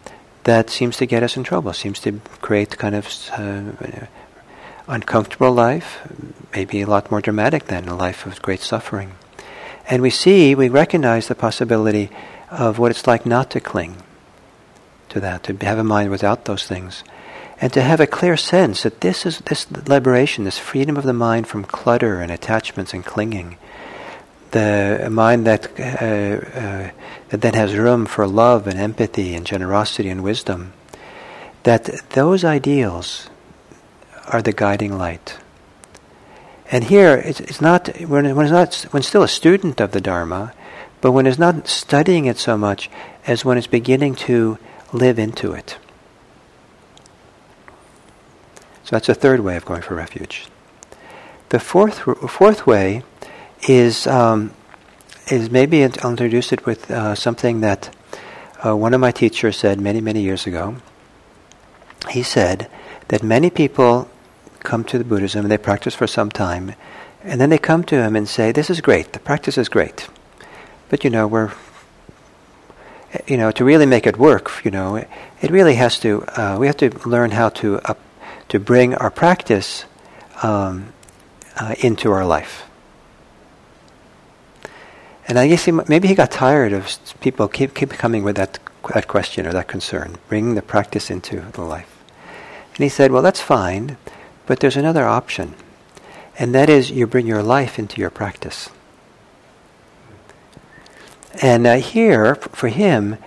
that 0.46 0.70
seems 0.70 0.98
to 0.98 1.06
get 1.06 1.24
us 1.24 1.36
in 1.38 1.44
trouble, 1.44 1.74
seems 1.74 2.00
to 2.00 2.20
create 2.42 2.78
kind 2.78 2.96
of 2.96 3.08
uh, 3.32 4.06
uncomfortable 4.88 5.52
life, 5.52 6.08
maybe 6.54 6.82
a 6.82 6.88
lot 6.88 7.10
more 7.10 7.22
dramatic 7.22 7.66
than 7.66 7.88
a 7.88 7.96
life 7.96 8.26
of 8.26 8.42
great 8.42 8.62
suffering. 8.62 9.14
And 9.90 10.02
we 10.02 10.12
see, 10.12 10.56
we 10.56 10.70
recognize 10.70 11.28
the 11.28 11.36
possibility 11.36 12.10
of 12.52 12.78
what 12.78 12.92
it's 12.92 13.08
like 13.08 13.26
not 13.26 13.50
to 13.52 13.60
cling 13.60 13.98
to 15.10 15.20
that, 15.20 15.44
to 15.44 15.58
have 15.66 15.80
a 15.80 15.84
mind 15.84 16.12
without 16.12 16.46
those 16.46 16.66
things, 16.68 17.04
and 17.60 17.74
to 17.74 17.82
have 17.82 18.00
a 18.00 18.08
clear 18.08 18.38
sense 18.38 18.84
that 18.84 19.02
this 19.02 19.26
is 19.26 19.40
this 19.40 19.70
liberation, 19.72 20.44
this 20.44 20.60
freedom 20.60 20.98
of 20.98 21.04
the 21.06 21.14
mind 21.14 21.48
from 21.48 21.64
clutter 21.64 22.20
and 22.20 22.32
attachments 22.32 22.94
and 22.94 23.06
clinging, 23.06 23.58
the 24.56 25.10
mind 25.12 25.46
that 25.46 25.68
uh, 25.78 25.84
uh, 26.60 26.92
that 27.30 27.42
then 27.42 27.54
has 27.54 27.76
room 27.76 28.06
for 28.06 28.26
love 28.26 28.68
and 28.68 28.80
empathy 28.80 29.36
and 29.36 29.46
generosity 29.46 30.10
and 30.10 30.24
wisdom, 30.24 30.72
that 31.64 31.84
those 32.12 32.46
ideals 32.46 33.30
are 34.28 34.42
the 34.42 34.54
guiding 34.54 34.98
light. 34.98 35.38
And 36.72 36.86
here, 36.86 37.18
it's, 37.18 37.42
it's 37.42 37.62
not 37.62 37.90
when, 38.02 38.26
it's 38.26 38.52
not 38.52 38.74
when 38.92 39.04
still 39.04 39.24
a 39.24 39.28
student 39.28 39.82
of 39.82 39.92
the 39.92 40.02
Dharma, 40.02 40.54
but 41.02 41.12
when 41.12 41.28
it's 41.28 41.38
not 41.38 41.68
studying 41.68 42.26
it 42.26 42.38
so 42.38 42.58
much 42.58 42.90
as 43.28 43.46
when 43.46 43.58
it's 43.58 43.68
beginning 43.68 44.16
to 44.16 44.58
live 44.94 45.20
into 45.20 45.52
it. 45.52 45.78
So 48.84 48.96
that's 48.96 49.10
a 49.10 49.16
third 49.16 49.42
way 49.42 49.58
of 49.58 49.66
going 49.66 49.82
for 49.82 49.96
refuge. 49.96 50.48
The 51.50 51.60
fourth 51.60 52.00
fourth 52.00 52.66
way 52.66 53.04
is 53.68 54.08
um, 54.08 54.52
is 55.32 55.50
maybe 55.50 55.84
I'll 55.84 56.12
introduce 56.12 56.52
it 56.52 56.66
with 56.66 56.90
uh, 56.92 57.16
something 57.16 57.62
that 57.62 57.96
uh, 58.66 58.76
one 58.76 58.94
of 58.94 59.02
my 59.02 59.12
teachers 59.12 59.58
said 59.58 59.80
many 59.80 60.02
many 60.02 60.22
years 60.22 60.46
ago. 60.46 60.76
He 62.10 62.24
said 62.24 62.70
that 63.08 63.24
many 63.24 63.50
people 63.50 64.10
come 64.60 64.84
to 64.86 64.98
the 64.98 65.04
Buddhism 65.04 65.42
and 65.46 65.52
they 65.52 65.58
practice 65.58 65.96
for 65.96 66.08
some 66.08 66.30
time, 66.30 66.74
and 67.24 67.42
then 67.42 67.50
they 67.50 67.58
come 67.58 67.84
to 67.86 67.96
him 67.96 68.16
and 68.16 68.28
say, 68.28 68.52
"This 68.52 68.70
is 68.70 68.82
great. 68.82 69.14
The 69.14 69.20
practice 69.20 69.58
is 69.58 69.70
great, 69.70 70.08
but 70.90 71.04
you 71.04 71.10
know 71.10 71.28
we're." 71.28 71.52
You 73.28 73.38
know, 73.38 73.50
to 73.52 73.64
really 73.64 73.86
make 73.86 74.06
it 74.06 74.18
work, 74.18 74.52
you 74.66 74.72
know, 74.72 74.98
it, 74.98 75.50
really 75.50 75.76
has 75.76 75.98
to. 76.00 76.26
Uh, 76.36 76.58
we 76.60 76.68
have 76.68 76.76
to 76.78 76.90
learn 77.08 77.32
how 77.32 77.48
to 77.48 77.80
to 78.50 78.60
bring 78.60 78.94
our 78.96 79.10
practice 79.10 79.86
um, 80.44 80.94
uh, 81.58 81.76
into 81.80 82.12
our 82.12 82.26
life. 82.26 82.64
And 85.28 85.40
I 85.40 85.48
guess 85.48 85.66
he, 85.66 85.72
maybe 85.72 86.08
he 86.08 86.16
got 86.16 86.32
tired 86.32 86.72
of 86.74 86.98
people 87.20 87.48
keep 87.48 87.74
keep 87.74 87.90
coming 87.92 88.24
with 88.24 88.36
that 88.36 88.60
that 88.94 89.08
question 89.08 89.48
or 89.48 89.54
that 89.54 89.68
concern, 89.68 90.18
bringing 90.30 90.56
the 90.56 90.62
practice 90.62 91.10
into 91.10 91.42
the 91.54 91.64
life. 91.64 91.92
And 92.76 92.84
he 92.84 92.90
said, 92.90 93.12
"Well, 93.12 93.24
that's 93.24 93.42
fine, 93.42 93.98
but 94.46 94.60
there's 94.60 94.78
another 94.78 95.06
option, 95.06 95.56
and 96.38 96.54
that 96.54 96.70
is 96.70 96.92
you 96.92 97.08
bring 97.08 97.26
your 97.26 97.42
life 97.42 97.80
into 97.80 98.00
your 98.00 98.12
practice. 98.12 98.70
And 101.42 101.68
uh, 101.68 101.76
here, 101.76 102.36
for 102.36 102.70
him, 102.70 103.18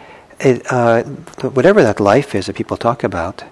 it, 0.40 0.62
uh, 0.73 1.02
whatever 1.02 1.83
that 1.83 2.00
life 2.00 2.35
is 2.35 2.47
that 2.47 2.57
people 2.57 2.76
talk 2.76 3.05
about, 3.05 3.45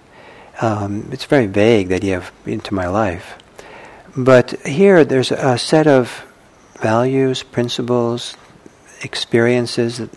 um, 0.61 1.09
it's 1.11 1.25
very 1.25 1.45
vague 1.45 1.89
that 1.89 2.03
you 2.03 2.13
have 2.13 2.31
into 2.45 2.73
my 2.73 2.87
life. 2.87 3.35
But 4.15 4.51
here, 4.65 5.05
there's 5.05 5.31
a 5.31 5.57
set 5.57 5.85
of 5.85 6.25
values, 6.81 7.43
principles, 7.43 8.35
experiences 9.01 9.97
that, 9.97 10.09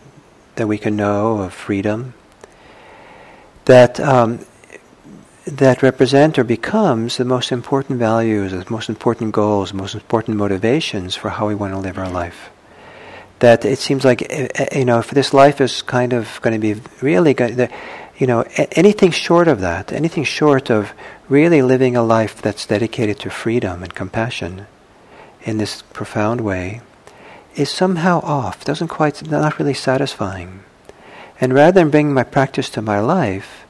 that 0.56 0.66
we 0.66 0.78
can 0.78 0.96
know 0.96 1.38
of 1.38 1.52
freedom 1.52 2.14
that 3.70 4.00
um, 4.00 4.44
that 5.46 5.82
represent 5.82 6.38
or 6.38 6.44
becomes 6.44 7.16
the 7.16 7.24
most 7.24 7.50
important 7.50 7.98
values, 7.98 8.52
the 8.52 8.64
most 8.68 8.88
important 8.88 9.32
goals, 9.32 9.70
the 9.70 9.76
most 9.76 9.94
important 9.94 10.36
motivations 10.36 11.16
for 11.16 11.30
how 11.30 11.48
we 11.48 11.54
want 11.54 11.72
to 11.72 11.78
live 11.78 11.98
our 11.98 12.10
life. 12.10 12.50
That 13.38 13.64
it 13.64 13.78
seems 13.78 14.04
like 14.04 14.22
eh, 14.22 14.48
eh, 14.54 14.78
you 14.78 14.84
know, 14.84 14.98
if 14.98 15.10
this 15.10 15.32
life 15.32 15.60
is 15.60 15.82
kind 15.82 16.12
of 16.12 16.40
going 16.42 16.54
to 16.54 16.60
be 16.60 16.80
really 17.00 17.34
good, 17.34 17.70
you 18.18 18.26
know, 18.26 18.44
anything 18.72 19.12
short 19.12 19.48
of 19.48 19.60
that, 19.60 19.92
anything 19.92 20.24
short 20.24 20.70
of 20.70 20.92
really 21.28 21.62
living 21.62 21.96
a 21.96 22.02
life 22.02 22.42
that's 22.42 22.66
dedicated 22.66 23.18
to 23.20 23.30
freedom 23.30 23.82
and 23.82 23.94
compassion 23.94 24.66
in 25.44 25.58
this 25.58 25.82
profound 25.92 26.40
way, 26.40 26.80
is 27.54 27.70
somehow 27.70 28.20
off. 28.20 28.64
Doesn't 28.64 28.88
quite, 28.88 29.28
not 29.28 29.58
really 29.58 29.74
satisfying. 29.74 30.62
And 31.40 31.54
rather 31.54 31.80
than 31.80 31.90
bringing 31.90 32.14
my 32.14 32.24
practice 32.24 32.68
to 32.70 32.82
my 32.82 33.00
life, 33.00 33.64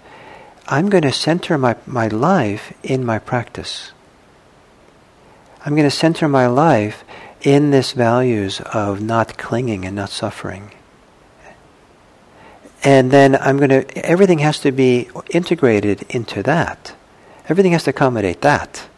I'm 0.66 0.88
going 0.88 1.02
to 1.02 1.12
center 1.12 1.58
my, 1.58 1.76
my 1.86 2.08
life 2.08 2.72
in 2.82 3.04
my 3.04 3.18
practice. 3.18 3.92
I'm 5.64 5.74
going 5.74 5.88
to 5.88 5.90
center 5.90 6.28
my 6.28 6.46
life 6.46 7.04
in 7.42 7.70
this 7.70 7.92
values 7.92 8.60
of 8.72 9.00
not 9.00 9.38
clinging 9.38 9.84
and 9.84 9.96
not 9.96 10.10
suffering. 10.10 10.72
And 12.82 13.10
then 13.10 13.36
I'm 13.36 13.58
going 13.58 13.70
to, 13.70 14.06
everything 14.06 14.38
has 14.38 14.58
to 14.60 14.72
be 14.72 15.10
integrated 15.30 16.02
into 16.08 16.42
that. 16.44 16.94
Everything 17.48 17.72
has 17.72 17.84
to 17.84 17.90
accommodate 17.90 18.40
that. 18.42 18.88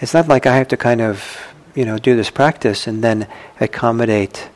It's 0.00 0.12
not 0.12 0.28
like 0.28 0.46
I 0.46 0.56
have 0.56 0.68
to 0.68 0.76
kind 0.76 1.00
of, 1.00 1.38
you 1.74 1.84
know, 1.84 1.98
do 1.98 2.16
this 2.16 2.30
practice 2.30 2.86
and 2.86 3.02
then 3.02 3.26
accommodate 3.60 4.50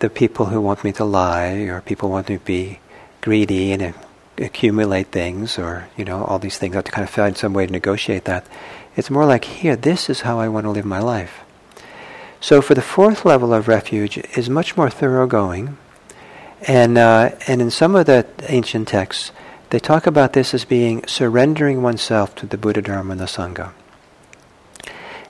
the 0.00 0.10
people 0.10 0.46
who 0.46 0.60
want 0.60 0.84
me 0.84 0.92
to 0.92 1.04
lie 1.04 1.52
or 1.68 1.80
people 1.80 2.10
want 2.10 2.28
me 2.28 2.36
to 2.36 2.44
be 2.44 2.80
greedy 3.22 3.72
and 3.72 3.94
accumulate 4.38 5.08
things 5.08 5.58
or 5.58 5.88
you 5.96 6.04
know 6.04 6.24
all 6.24 6.38
these 6.38 6.58
things. 6.58 6.74
I 6.74 6.78
have 6.78 6.84
to 6.84 6.92
kind 6.92 7.04
of 7.04 7.10
find 7.10 7.36
some 7.36 7.54
way 7.54 7.66
to 7.66 7.72
negotiate 7.72 8.24
that. 8.24 8.46
It's 8.96 9.10
more 9.10 9.26
like 9.26 9.44
here. 9.44 9.76
This 9.76 10.10
is 10.10 10.22
how 10.22 10.38
I 10.38 10.48
want 10.48 10.64
to 10.64 10.70
live 10.70 10.84
my 10.84 11.00
life. 11.00 11.40
So 12.40 12.60
for 12.60 12.74
the 12.74 12.82
fourth 12.82 13.24
level 13.24 13.52
of 13.54 13.68
refuge 13.68 14.18
is 14.36 14.50
much 14.50 14.76
more 14.76 14.90
thoroughgoing, 14.90 15.78
and 16.62 16.98
uh, 16.98 17.30
and 17.46 17.62
in 17.62 17.70
some 17.70 17.96
of 17.96 18.06
the 18.06 18.26
ancient 18.48 18.88
texts 18.88 19.32
they 19.70 19.78
talk 19.80 20.06
about 20.06 20.32
this 20.32 20.54
as 20.54 20.64
being 20.64 21.04
surrendering 21.06 21.82
oneself 21.82 22.34
to 22.36 22.46
the 22.46 22.58
Buddha 22.58 22.82
Dharma 22.82 23.12
and 23.12 23.20
the 23.20 23.24
Sangha. 23.24 23.72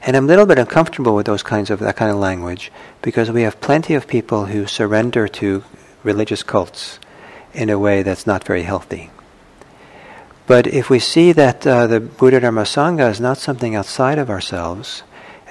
And 0.06 0.16
I'm 0.16 0.24
a 0.24 0.28
little 0.28 0.46
bit 0.46 0.58
uncomfortable 0.58 1.16
with 1.16 1.26
those 1.26 1.42
kinds 1.42 1.68
of 1.68 1.80
that 1.80 1.96
kind 1.96 2.12
of 2.12 2.16
language 2.16 2.70
because 3.02 3.28
we 3.28 3.42
have 3.42 3.60
plenty 3.60 3.94
of 3.94 4.06
people 4.06 4.46
who 4.46 4.68
surrender 4.68 5.26
to 5.26 5.64
religious 6.04 6.44
cults 6.44 7.00
in 7.52 7.68
a 7.70 7.78
way 7.78 8.04
that's 8.04 8.24
not 8.24 8.44
very 8.44 8.62
healthy. 8.62 9.10
But 10.46 10.68
if 10.68 10.88
we 10.88 11.00
see 11.00 11.32
that 11.32 11.66
uh, 11.66 11.88
the 11.88 11.98
Buddha 11.98 12.38
Dharma 12.38 12.62
Sangha 12.62 13.10
is 13.10 13.20
not 13.20 13.38
something 13.38 13.74
outside 13.74 14.18
of 14.18 14.30
ourselves, 14.30 15.02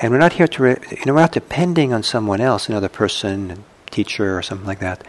and 0.01 0.13
we're 0.13 0.19
not 0.19 0.33
here 0.33 0.47
to, 0.47 0.63
re- 0.63 0.77
you 0.89 1.05
know, 1.05 1.13
we're 1.13 1.19
not 1.19 1.33
depending 1.33 1.91
on 1.91 2.01
someone 2.01 2.39
else, 2.39 2.69
another 2.69 2.87
person, 2.87 3.65
teacher, 3.91 4.37
or 4.37 4.41
something 4.41 4.67
like 4.67 4.79
that, 4.79 5.05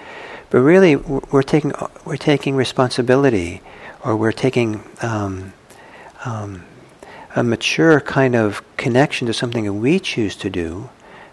but 0.51 0.59
really 0.59 0.97
we're 0.97 1.43
taking 1.43 1.73
we're 2.05 2.17
taking 2.17 2.57
responsibility, 2.57 3.63
or 4.05 4.17
we're 4.17 4.33
taking 4.33 4.83
um, 5.03 5.53
um, 6.25 6.65
a 7.37 7.45
mature 7.45 8.01
kind 8.01 8.35
of 8.35 8.63
connection 8.77 9.29
to 9.29 9.33
something 9.33 9.65
that 9.65 9.73
we 9.75 10.01
choose 10.01 10.35
to 10.35 10.51
do, 10.51 10.89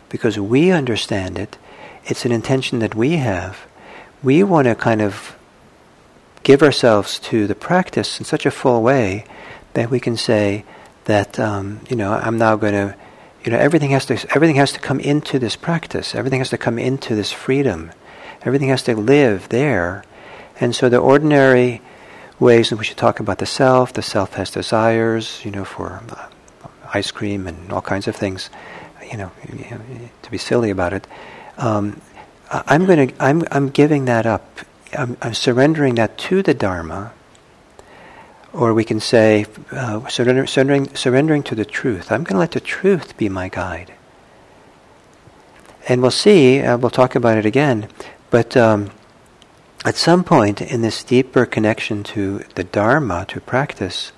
because 0.10 0.38
we 0.38 0.69
understand 0.69 1.39
it. 1.39 1.57
It's 2.05 2.25
an 2.25 2.31
intention 2.31 2.79
that 2.79 2.93
we 2.93 3.17
have. 3.17 3.65
We 4.22 4.43
want 4.43 4.67
to 4.67 4.75
kind 4.75 5.01
of 5.01 5.36
give 6.43 6.62
ourselves 6.62 7.19
to 7.19 7.48
the 7.48 7.55
practice 7.55 8.19
in 8.19 8.25
such 8.25 8.45
a 8.45 8.51
full 8.51 8.83
way 8.83 9.25
that 9.74 9.89
we 9.89 10.00
can 10.00 10.17
say 10.17 10.65
that 11.05 11.39
um, 11.39 11.79
you 11.89 11.95
know 11.95 12.13
I'm 12.13 12.38
now 12.38 12.55
going 12.57 12.74
to 12.74 12.95
you 13.43 13.51
know 13.51 13.57
everything 13.57 13.91
has 13.91 14.05
to 14.07 14.13
everything 14.36 14.57
has 14.57 14.74
to 14.74 14.79
come 14.79 15.00
into 15.00 15.39
this 15.39 15.55
practice 15.55 16.13
everything 16.13 16.39
has 16.39 16.50
to 16.50 16.57
come 16.57 16.77
into 16.77 17.15
this 17.15 17.31
freedom 17.31 17.91
everything 18.43 18.69
has 18.69 18.83
to 18.83 18.95
live 18.95 19.50
there 19.50 20.03
and 20.60 20.75
so 20.75 20.89
the 20.89 20.98
ordinary 20.98 21.81
ways 22.40 22.72
in 22.72 22.78
which 22.78 22.90
you 22.90 22.96
talk 22.96 23.20
about 23.20 23.38
the 23.38 23.46
self. 23.46 23.94
The 23.94 24.02
self 24.02 24.34
has 24.34 24.52
desires 24.52 25.42
you 25.44 25.52
know 25.52 25.66
for 25.66 26.02
uh, 26.10 26.28
ice 26.94 27.12
cream 27.12 27.48
and 27.48 27.72
all 27.72 27.82
kinds 27.82 28.08
of 28.08 28.16
things 28.16 28.50
you 29.12 29.18
know 29.18 29.32
to 30.22 30.32
be 30.32 30.38
silly 30.38 30.70
about 30.70 30.94
it. 30.94 31.08
Um, 31.58 32.02
I'm 32.52 32.86
going 32.86 33.10
to 33.10 33.24
I'm 33.24 33.44
I'm 33.52 33.70
giving 33.70 34.06
that 34.06 34.25
up. 34.25 34.60
I'm, 34.98 35.18
I'm 35.22 35.34
surrendering 35.34 35.96
that 35.96 36.18
to 36.30 36.44
the 36.44 36.54
Dharma, 36.54 37.13
or 38.54 38.74
we 38.74 38.84
can 38.84 39.00
say 39.00 39.46
uh, 39.72 40.08
surrender, 40.08 40.46
surrendering, 40.46 40.96
surrendering 40.96 41.44
to 41.44 41.56
the 41.56 41.66
truth. 41.66 42.12
I'm 42.12 42.24
going 42.24 42.36
to 42.36 42.40
let 42.40 42.52
the 42.52 42.60
truth 42.60 43.18
be 43.18 43.28
my 43.28 43.50
guide. 43.50 43.94
And 45.90 46.02
we'll 46.02 46.12
see, 46.12 46.62
uh, 46.62 46.78
we'll 46.78 46.92
talk 46.92 47.16
about 47.16 47.38
it 47.38 47.46
again, 47.46 47.90
but 48.30 48.56
um, 48.56 48.92
at 49.86 49.96
some 49.96 50.24
point 50.24 50.62
in 50.62 50.82
this 50.82 51.04
deeper 51.04 51.46
connection 51.46 52.04
to 52.04 52.40
the 52.56 52.63
Dharma, 52.63 53.25
to 53.30 53.42
practice, 53.42 54.12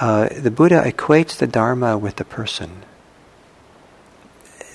uh, 0.00 0.28
the 0.30 0.50
Buddha 0.50 0.82
equates 0.84 1.36
the 1.36 1.46
Dharma 1.46 1.96
with 1.98 2.16
the 2.16 2.24
person. 2.24 2.82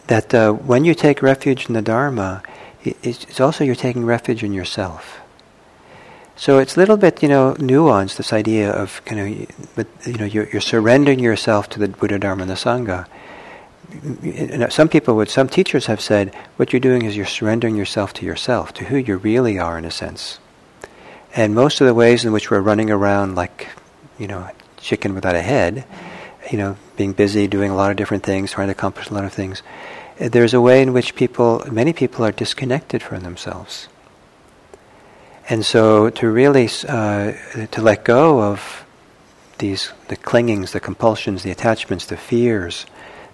that 0.08 0.34
uh, 0.34 0.52
when 0.52 0.86
you 0.86 0.94
take 0.94 1.22
refuge 1.22 1.68
in 1.68 1.74
the 1.74 1.82
Dharma, 1.82 2.44
it's 2.84 3.40
also 3.40 3.64
you're 3.64 3.76
taking 3.76 4.06
refuge 4.06 4.44
in 4.44 4.54
yourself. 4.54 5.20
So 6.36 6.60
it's 6.60 6.76
a 6.76 6.80
little 6.80 6.98
bit, 6.98 7.24
you 7.24 7.30
know, 7.30 7.56
nuanced. 7.58 8.18
This 8.18 8.34
idea 8.34 8.70
of, 8.72 9.02
you 9.10 9.16
know, 9.16 9.26
you 9.26 10.18
know, 10.18 10.26
you're, 10.26 10.48
you're 10.50 10.62
surrendering 10.62 11.20
yourself 11.20 11.70
to 11.70 11.80
the 11.80 11.88
Buddha, 11.88 12.20
Dharma, 12.20 12.44
and 12.44 12.52
the 12.52 12.56
Sangha. 12.56 13.08
Some 14.70 14.90
people 14.90 15.16
would, 15.16 15.30
some 15.30 15.48
teachers 15.48 15.86
have 15.86 16.02
said, 16.02 16.34
what 16.58 16.74
you're 16.74 16.80
doing 16.80 17.04
is 17.04 17.16
you're 17.16 17.26
surrendering 17.26 17.76
yourself 17.76 18.14
to 18.14 18.26
yourself, 18.26 18.74
to 18.74 18.86
who 18.86 18.98
you 18.98 19.18
really 19.18 19.60
are, 19.60 19.78
in 19.78 19.86
a 19.86 19.92
sense. 19.92 20.40
And 21.36 21.54
most 21.54 21.82
of 21.82 21.88
the 21.88 21.94
ways 21.94 22.24
in 22.26 22.32
which 22.32 22.50
we're 22.50 22.62
running 22.62 22.90
around 22.90 23.36
like, 23.36 23.68
you 24.18 24.28
know, 24.28 24.50
chicken 24.78 25.14
without 25.14 25.36
a 25.36 25.42
head, 25.42 25.86
you 26.52 26.58
know, 26.58 26.78
being 26.96 27.14
busy, 27.14 27.48
doing 27.48 27.72
a 27.72 27.76
lot 27.76 27.92
of 27.92 27.98
different 27.98 28.24
things, 28.24 28.52
trying 28.52 28.68
to 28.68 28.72
accomplish 28.72 29.10
a 29.10 29.14
lot 29.14 29.26
of 29.26 29.34
things, 29.34 29.62
uh, 30.20 30.30
there's 30.30 30.54
a 30.54 30.62
way 30.62 30.82
in 30.82 30.94
which 30.94 31.16
people, 31.16 31.64
many 31.72 31.92
people 31.92 32.24
are 32.24 32.32
disconnected 32.32 33.04
from 33.04 33.22
themselves. 33.22 33.88
And 35.50 35.66
so 35.66 36.10
to 36.10 36.30
really, 36.30 36.70
uh, 36.88 37.34
to 37.72 37.82
let 37.82 38.06
go 38.06 38.42
of 38.42 38.86
these, 39.58 39.92
the 40.08 40.16
clingings, 40.16 40.72
the 40.72 40.80
compulsions, 40.80 41.44
the 41.44 41.52
attachments, 41.52 42.06
the 42.06 42.18
fears, 42.18 42.86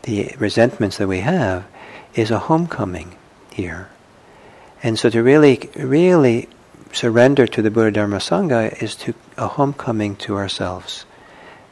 the 0.03 0.33
resentments 0.37 0.97
that 0.97 1.07
we 1.07 1.19
have, 1.19 1.65
is 2.13 2.31
a 2.31 2.39
homecoming 2.39 3.15
here. 3.53 3.89
And 4.83 4.97
so 4.97 5.09
to 5.09 5.21
really, 5.21 5.69
really 5.75 6.49
surrender 6.91 7.47
to 7.47 7.61
the 7.61 7.71
Buddha 7.71 7.91
Dharma 7.91 8.17
Sangha 8.17 8.81
is 8.81 8.95
to 8.95 9.13
a 9.37 9.47
homecoming 9.47 10.15
to 10.17 10.35
ourselves. 10.35 11.05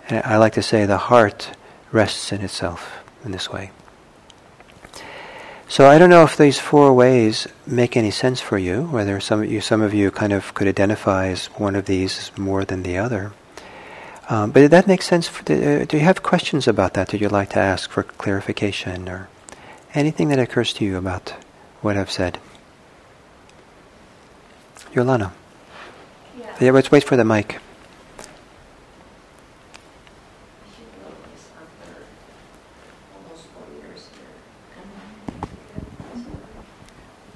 And 0.08 0.24
I 0.24 0.38
like 0.38 0.54
to 0.54 0.62
say 0.62 0.86
the 0.86 0.98
heart 0.98 1.52
rests 1.92 2.32
in 2.32 2.42
itself 2.42 3.00
in 3.26 3.32
this 3.32 3.50
way. 3.50 3.72
So 5.68 5.88
I 5.88 6.00
don't 6.00 6.10
know 6.10 6.24
if 6.24 6.36
these 6.36 6.58
four 6.58 6.94
ways 6.94 7.48
make 7.68 7.96
any 7.96 8.10
sense 8.10 8.42
for 8.42 8.58
you, 8.58 8.84
whether 8.86 9.20
some 9.20 9.44
of 9.44 9.52
you, 9.52 9.62
some 9.62 9.82
of 9.82 9.94
you 9.94 10.10
kind 10.10 10.34
of 10.34 10.54
could 10.56 10.68
identify 10.68 11.28
as 11.28 11.46
one 11.58 11.76
of 11.76 11.86
these 11.86 12.32
more 12.38 12.66
than 12.66 12.82
the 12.82 12.98
other. 12.98 13.34
Um, 14.30 14.52
but 14.52 14.60
did 14.60 14.72
that 14.72 14.86
make 14.86 15.02
sense? 15.02 15.28
For 15.28 15.44
the, 15.44 15.82
uh, 15.82 15.86
do 15.86 15.98
you 15.98 16.04
have 16.04 16.22
questions 16.22 16.68
about 16.68 16.94
that 16.94 17.10
that 17.10 17.20
you'd 17.20 17.32
like 17.32 17.50
to 17.50 17.60
ask 17.60 17.90
for 17.90 18.04
clarification 18.04 19.10
or 19.10 19.28
anything 19.96 20.30
that 20.30 20.38
occurs 20.38 20.72
to 20.74 20.86
you 20.86 20.98
about 20.98 21.34
what 21.82 21.98
I've 21.98 22.12
said? 22.12 22.38
Yolana. 24.94 25.32
Yeah, 26.62 26.72
let's 26.72 26.92
wait 26.92 27.04
for 27.04 27.16
the 27.18 27.26
mic. 27.26 27.60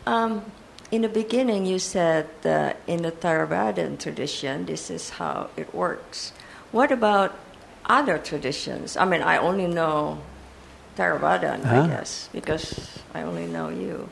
Um, 0.06 0.44
in 0.92 1.02
the 1.02 1.10
beginning, 1.10 1.66
you 1.66 1.80
said 1.80 2.30
uh, 2.46 2.74
in 2.86 3.02
the 3.02 3.12
Theravadan 3.12 3.98
tradition, 3.98 4.66
this 4.66 4.92
is 4.92 5.12
how 5.12 5.50
it 5.58 5.74
works. 5.74 6.34
What 6.74 6.92
about 6.92 7.38
other 7.86 8.18
traditions? 8.18 8.98
I 8.98 9.06
mean, 9.06 9.22
I 9.22 9.38
only 9.38 9.68
know 9.68 10.18
Theravada, 10.98 11.62
Ah. 11.64 11.86
I 11.86 11.88
guess, 11.88 12.30
because 12.34 13.00
I 13.14 13.22
only 13.22 13.46
know 13.46 13.70
you. 13.70 14.10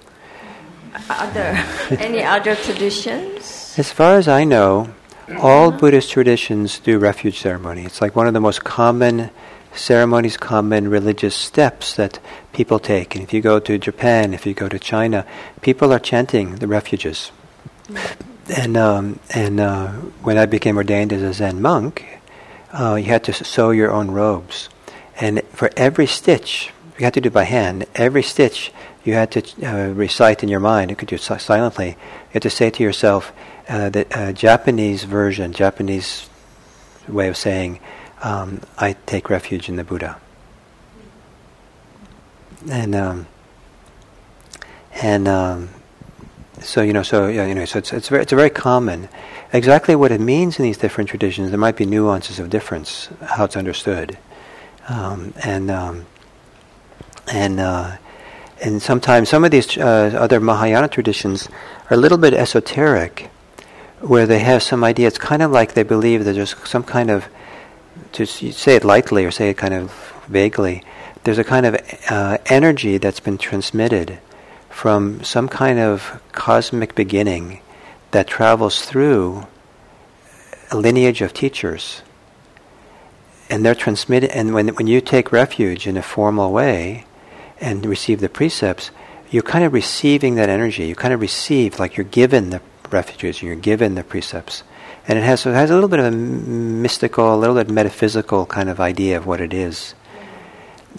Other 1.09 1.57
any 1.97 2.21
other 2.35 2.55
traditions? 2.55 3.73
As 3.77 3.91
far 3.91 4.15
as 4.15 4.27
I 4.27 4.43
know, 4.43 4.93
all 5.39 5.71
Buddhist 5.71 6.11
traditions 6.11 6.77
do 6.77 6.99
refuge 6.99 7.39
ceremony. 7.39 7.83
It's 7.83 7.99
like 7.99 8.15
one 8.15 8.27
of 8.27 8.33
the 8.33 8.41
most 8.41 8.63
common 8.63 9.31
ceremonies, 9.73 10.37
common 10.37 10.87
religious 10.89 11.33
steps 11.33 11.95
that 11.95 12.19
people 12.53 12.77
take. 12.77 13.15
And 13.15 13.23
if 13.23 13.33
you 13.33 13.41
go 13.41 13.57
to 13.59 13.77
Japan, 13.79 14.35
if 14.35 14.45
you 14.45 14.53
go 14.53 14.69
to 14.69 14.77
China, 14.77 15.25
people 15.61 15.91
are 15.91 15.99
chanting 15.99 16.57
the 16.57 16.67
refuges. 16.67 17.31
And 18.55 18.77
um, 18.77 19.19
and 19.33 19.59
uh, 19.59 19.87
when 20.21 20.37
I 20.37 20.45
became 20.45 20.77
ordained 20.77 21.11
as 21.13 21.21
a 21.23 21.33
Zen 21.33 21.61
monk, 21.61 22.20
uh, 22.73 22.95
you 22.95 23.05
had 23.05 23.23
to 23.25 23.33
sew 23.33 23.71
your 23.71 23.91
own 23.91 24.11
robes, 24.11 24.69
and 25.19 25.41
for 25.53 25.69
every 25.75 26.07
stitch, 26.07 26.71
you 26.97 27.05
had 27.05 27.13
to 27.13 27.21
do 27.21 27.27
it 27.27 27.33
by 27.33 27.43
hand. 27.43 27.85
Every 27.95 28.23
stitch 28.23 28.71
you 29.03 29.13
had 29.13 29.31
to 29.31 29.41
uh, 29.65 29.93
recite 29.93 30.43
in 30.43 30.49
your 30.49 30.59
mind. 30.59 30.89
You 30.89 30.95
could 30.95 31.07
do 31.07 31.15
it 31.15 31.21
silently. 31.21 31.89
You 31.89 32.33
had 32.33 32.41
to 32.43 32.49
say 32.49 32.69
to 32.69 32.83
yourself 32.83 33.31
uh, 33.67 33.89
the 33.89 34.05
uh, 34.17 34.31
Japanese 34.31 35.03
version, 35.03 35.53
Japanese 35.53 36.29
way 37.07 37.27
of 37.27 37.37
saying, 37.37 37.79
um, 38.21 38.61
"I 38.77 38.93
take 39.05 39.29
refuge 39.29 39.69
in 39.69 39.75
the 39.75 39.83
Buddha." 39.83 40.19
And 42.69 42.93
um, 42.95 43.27
and 44.93 45.27
um, 45.27 45.69
so 46.61 46.81
you 46.81 46.93
know, 46.93 47.03
so 47.03 47.27
yeah, 47.27 47.45
you 47.45 47.55
know, 47.55 47.65
so 47.65 47.79
it's 47.79 47.91
it's 47.91 48.09
very, 48.09 48.21
it's 48.21 48.31
very 48.31 48.49
common. 48.49 49.09
Exactly 49.51 49.95
what 49.95 50.11
it 50.11 50.21
means 50.21 50.59
in 50.59 50.63
these 50.63 50.77
different 50.77 51.09
traditions, 51.09 51.49
there 51.49 51.59
might 51.59 51.75
be 51.75 51.85
nuances 51.85 52.39
of 52.39 52.49
difference 52.49 53.09
how 53.21 53.45
it's 53.45 53.57
understood, 53.57 54.17
um, 54.87 55.33
and 55.43 55.71
um, 55.71 56.05
and 57.31 57.59
uh, 57.59 57.97
and 58.61 58.81
sometimes 58.81 59.29
some 59.29 59.43
of 59.43 59.51
these 59.51 59.77
uh, 59.77 60.11
other 60.17 60.39
Mahayana 60.39 60.87
traditions 60.87 61.49
are 61.89 61.95
a 61.95 61.97
little 61.97 62.17
bit 62.17 62.33
esoteric, 62.33 63.29
where 63.99 64.27
they 64.27 64.39
have 64.39 64.61
some 64.61 64.83
idea. 64.83 65.07
It's 65.07 65.17
kind 65.17 65.41
of 65.41 65.51
like 65.51 65.73
they 65.73 65.83
believe 65.83 66.25
that 66.25 66.33
there's 66.33 66.55
some 66.67 66.83
kind 66.83 67.09
of 67.09 67.25
to 68.13 68.25
say 68.25 68.75
it 68.75 68.83
lightly 68.83 69.25
or 69.25 69.31
say 69.31 69.49
it 69.49 69.57
kind 69.57 69.73
of 69.73 69.91
vaguely. 70.27 70.83
There's 71.23 71.37
a 71.37 71.43
kind 71.43 71.65
of 71.65 71.77
uh, 72.09 72.37
energy 72.47 72.97
that's 72.97 73.19
been 73.19 73.37
transmitted 73.37 74.19
from 74.71 75.23
some 75.23 75.47
kind 75.47 75.77
of 75.77 76.21
cosmic 76.31 76.95
beginning 76.95 77.61
that 78.11 78.27
travels 78.27 78.81
through 78.81 79.45
a 80.71 80.77
lineage 80.77 81.21
of 81.21 81.33
teachers. 81.33 82.01
And 83.49 83.65
they're 83.65 83.75
transmitted, 83.75 84.31
and 84.31 84.53
when, 84.53 84.69
when 84.69 84.87
you 84.87 85.01
take 85.01 85.31
refuge 85.31 85.85
in 85.85 85.97
a 85.97 86.01
formal 86.01 86.51
way 86.51 87.05
and 87.59 87.85
receive 87.85 88.21
the 88.21 88.29
precepts, 88.29 88.91
you're 89.29 89.43
kind 89.43 89.65
of 89.65 89.73
receiving 89.73 90.35
that 90.35 90.49
energy. 90.49 90.87
You 90.87 90.95
kind 90.95 91.13
of 91.13 91.21
receive, 91.21 91.77
like 91.77 91.97
you're 91.97 92.05
given 92.05 92.49
the 92.49 92.61
refuges, 92.89 93.39
and 93.39 93.47
you're 93.47 93.55
given 93.55 93.95
the 93.95 94.03
precepts. 94.03 94.63
And 95.07 95.17
it 95.17 95.23
has, 95.23 95.45
it 95.45 95.53
has 95.53 95.69
a 95.69 95.73
little 95.73 95.89
bit 95.89 95.99
of 95.99 96.05
a 96.05 96.11
mystical, 96.11 97.33
a 97.33 97.37
little 97.37 97.55
bit 97.55 97.69
metaphysical 97.69 98.45
kind 98.45 98.69
of 98.69 98.79
idea 98.79 99.17
of 99.17 99.25
what 99.25 99.41
it 99.41 99.53
is. 99.53 99.95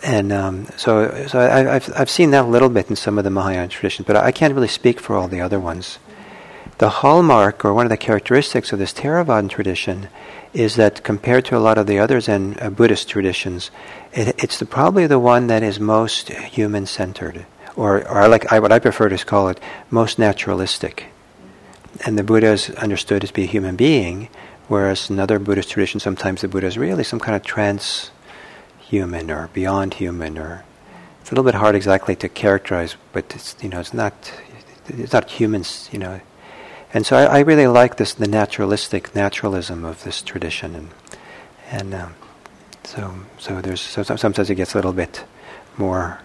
And 0.02 0.32
um, 0.32 0.66
so, 0.76 1.26
so 1.26 1.38
I, 1.38 1.76
I've, 1.76 1.92
I've 1.94 2.10
seen 2.10 2.30
that 2.30 2.44
a 2.44 2.48
little 2.48 2.70
bit 2.70 2.88
in 2.88 2.96
some 2.96 3.18
of 3.18 3.24
the 3.24 3.30
Mahayana 3.30 3.68
traditions, 3.68 4.06
but 4.06 4.16
I 4.16 4.32
can't 4.32 4.54
really 4.54 4.68
speak 4.68 5.00
for 5.00 5.16
all 5.16 5.28
the 5.28 5.40
other 5.40 5.60
ones. 5.60 5.98
The 6.78 6.88
hallmark, 6.88 7.64
or 7.64 7.74
one 7.74 7.86
of 7.86 7.90
the 7.90 7.96
characteristics 7.96 8.72
of 8.72 8.78
this 8.78 8.92
Theravadan 8.92 9.50
tradition, 9.50 10.08
is 10.52 10.76
that 10.76 11.04
compared 11.04 11.44
to 11.46 11.56
a 11.56 11.60
lot 11.60 11.78
of 11.78 11.86
the 11.86 11.98
others 11.98 12.28
and 12.28 12.60
uh, 12.60 12.70
Buddhist 12.70 13.08
traditions, 13.08 13.70
it, 14.12 14.34
it's 14.42 14.58
the, 14.58 14.66
probably 14.66 15.06
the 15.06 15.18
one 15.18 15.46
that 15.46 15.62
is 15.62 15.78
most 15.78 16.30
human-centered, 16.30 17.46
or, 17.76 17.98
or 18.08 18.22
I 18.22 18.26
like 18.26 18.52
I, 18.52 18.58
what 18.58 18.72
I 18.72 18.78
prefer 18.78 19.08
to 19.08 19.24
call 19.24 19.48
it, 19.48 19.60
most 19.90 20.18
naturalistic. 20.18 21.06
And 22.04 22.18
the 22.18 22.24
Buddha 22.24 22.52
is 22.52 22.70
understood 22.70 23.22
as 23.22 23.30
being 23.30 23.48
a 23.48 23.52
human 23.52 23.76
being, 23.76 24.28
whereas 24.68 25.10
in 25.10 25.20
other 25.20 25.38
Buddhist 25.38 25.70
traditions, 25.70 26.02
sometimes 26.02 26.40
the 26.40 26.48
Buddha 26.48 26.66
is 26.66 26.78
really 26.78 27.04
some 27.04 27.20
kind 27.20 27.36
of 27.36 27.42
trans-human 28.92 29.30
or 29.30 29.48
beyond 29.48 29.94
human, 29.94 30.38
or 30.38 30.64
it's 31.20 31.30
a 31.30 31.34
little 31.34 31.44
bit 31.44 31.54
hard 31.54 31.74
exactly 31.74 32.14
to 32.16 32.28
characterize, 32.28 32.96
but 33.12 33.24
it's 33.34 33.56
you 33.62 33.68
know 33.68 33.80
it's 33.80 33.94
not 33.94 34.12
it's 34.88 35.12
not 35.12 35.30
humans, 35.30 35.88
you 35.92 35.98
know. 35.98 36.20
And 36.94 37.06
so 37.06 37.16
I, 37.16 37.38
I 37.38 37.40
really 37.40 37.66
like 37.66 37.96
this 37.96 38.14
the 38.14 38.28
naturalistic 38.28 39.14
naturalism 39.14 39.84
of 39.84 40.04
this 40.04 40.22
tradition, 40.22 40.74
and 40.74 40.88
and 41.70 41.94
um, 41.94 42.14
so 42.84 43.14
so 43.38 43.60
there's 43.62 43.80
so 43.80 44.02
sometimes 44.02 44.50
it 44.50 44.56
gets 44.56 44.74
a 44.74 44.78
little 44.78 44.92
bit 44.92 45.24
more. 45.78 46.18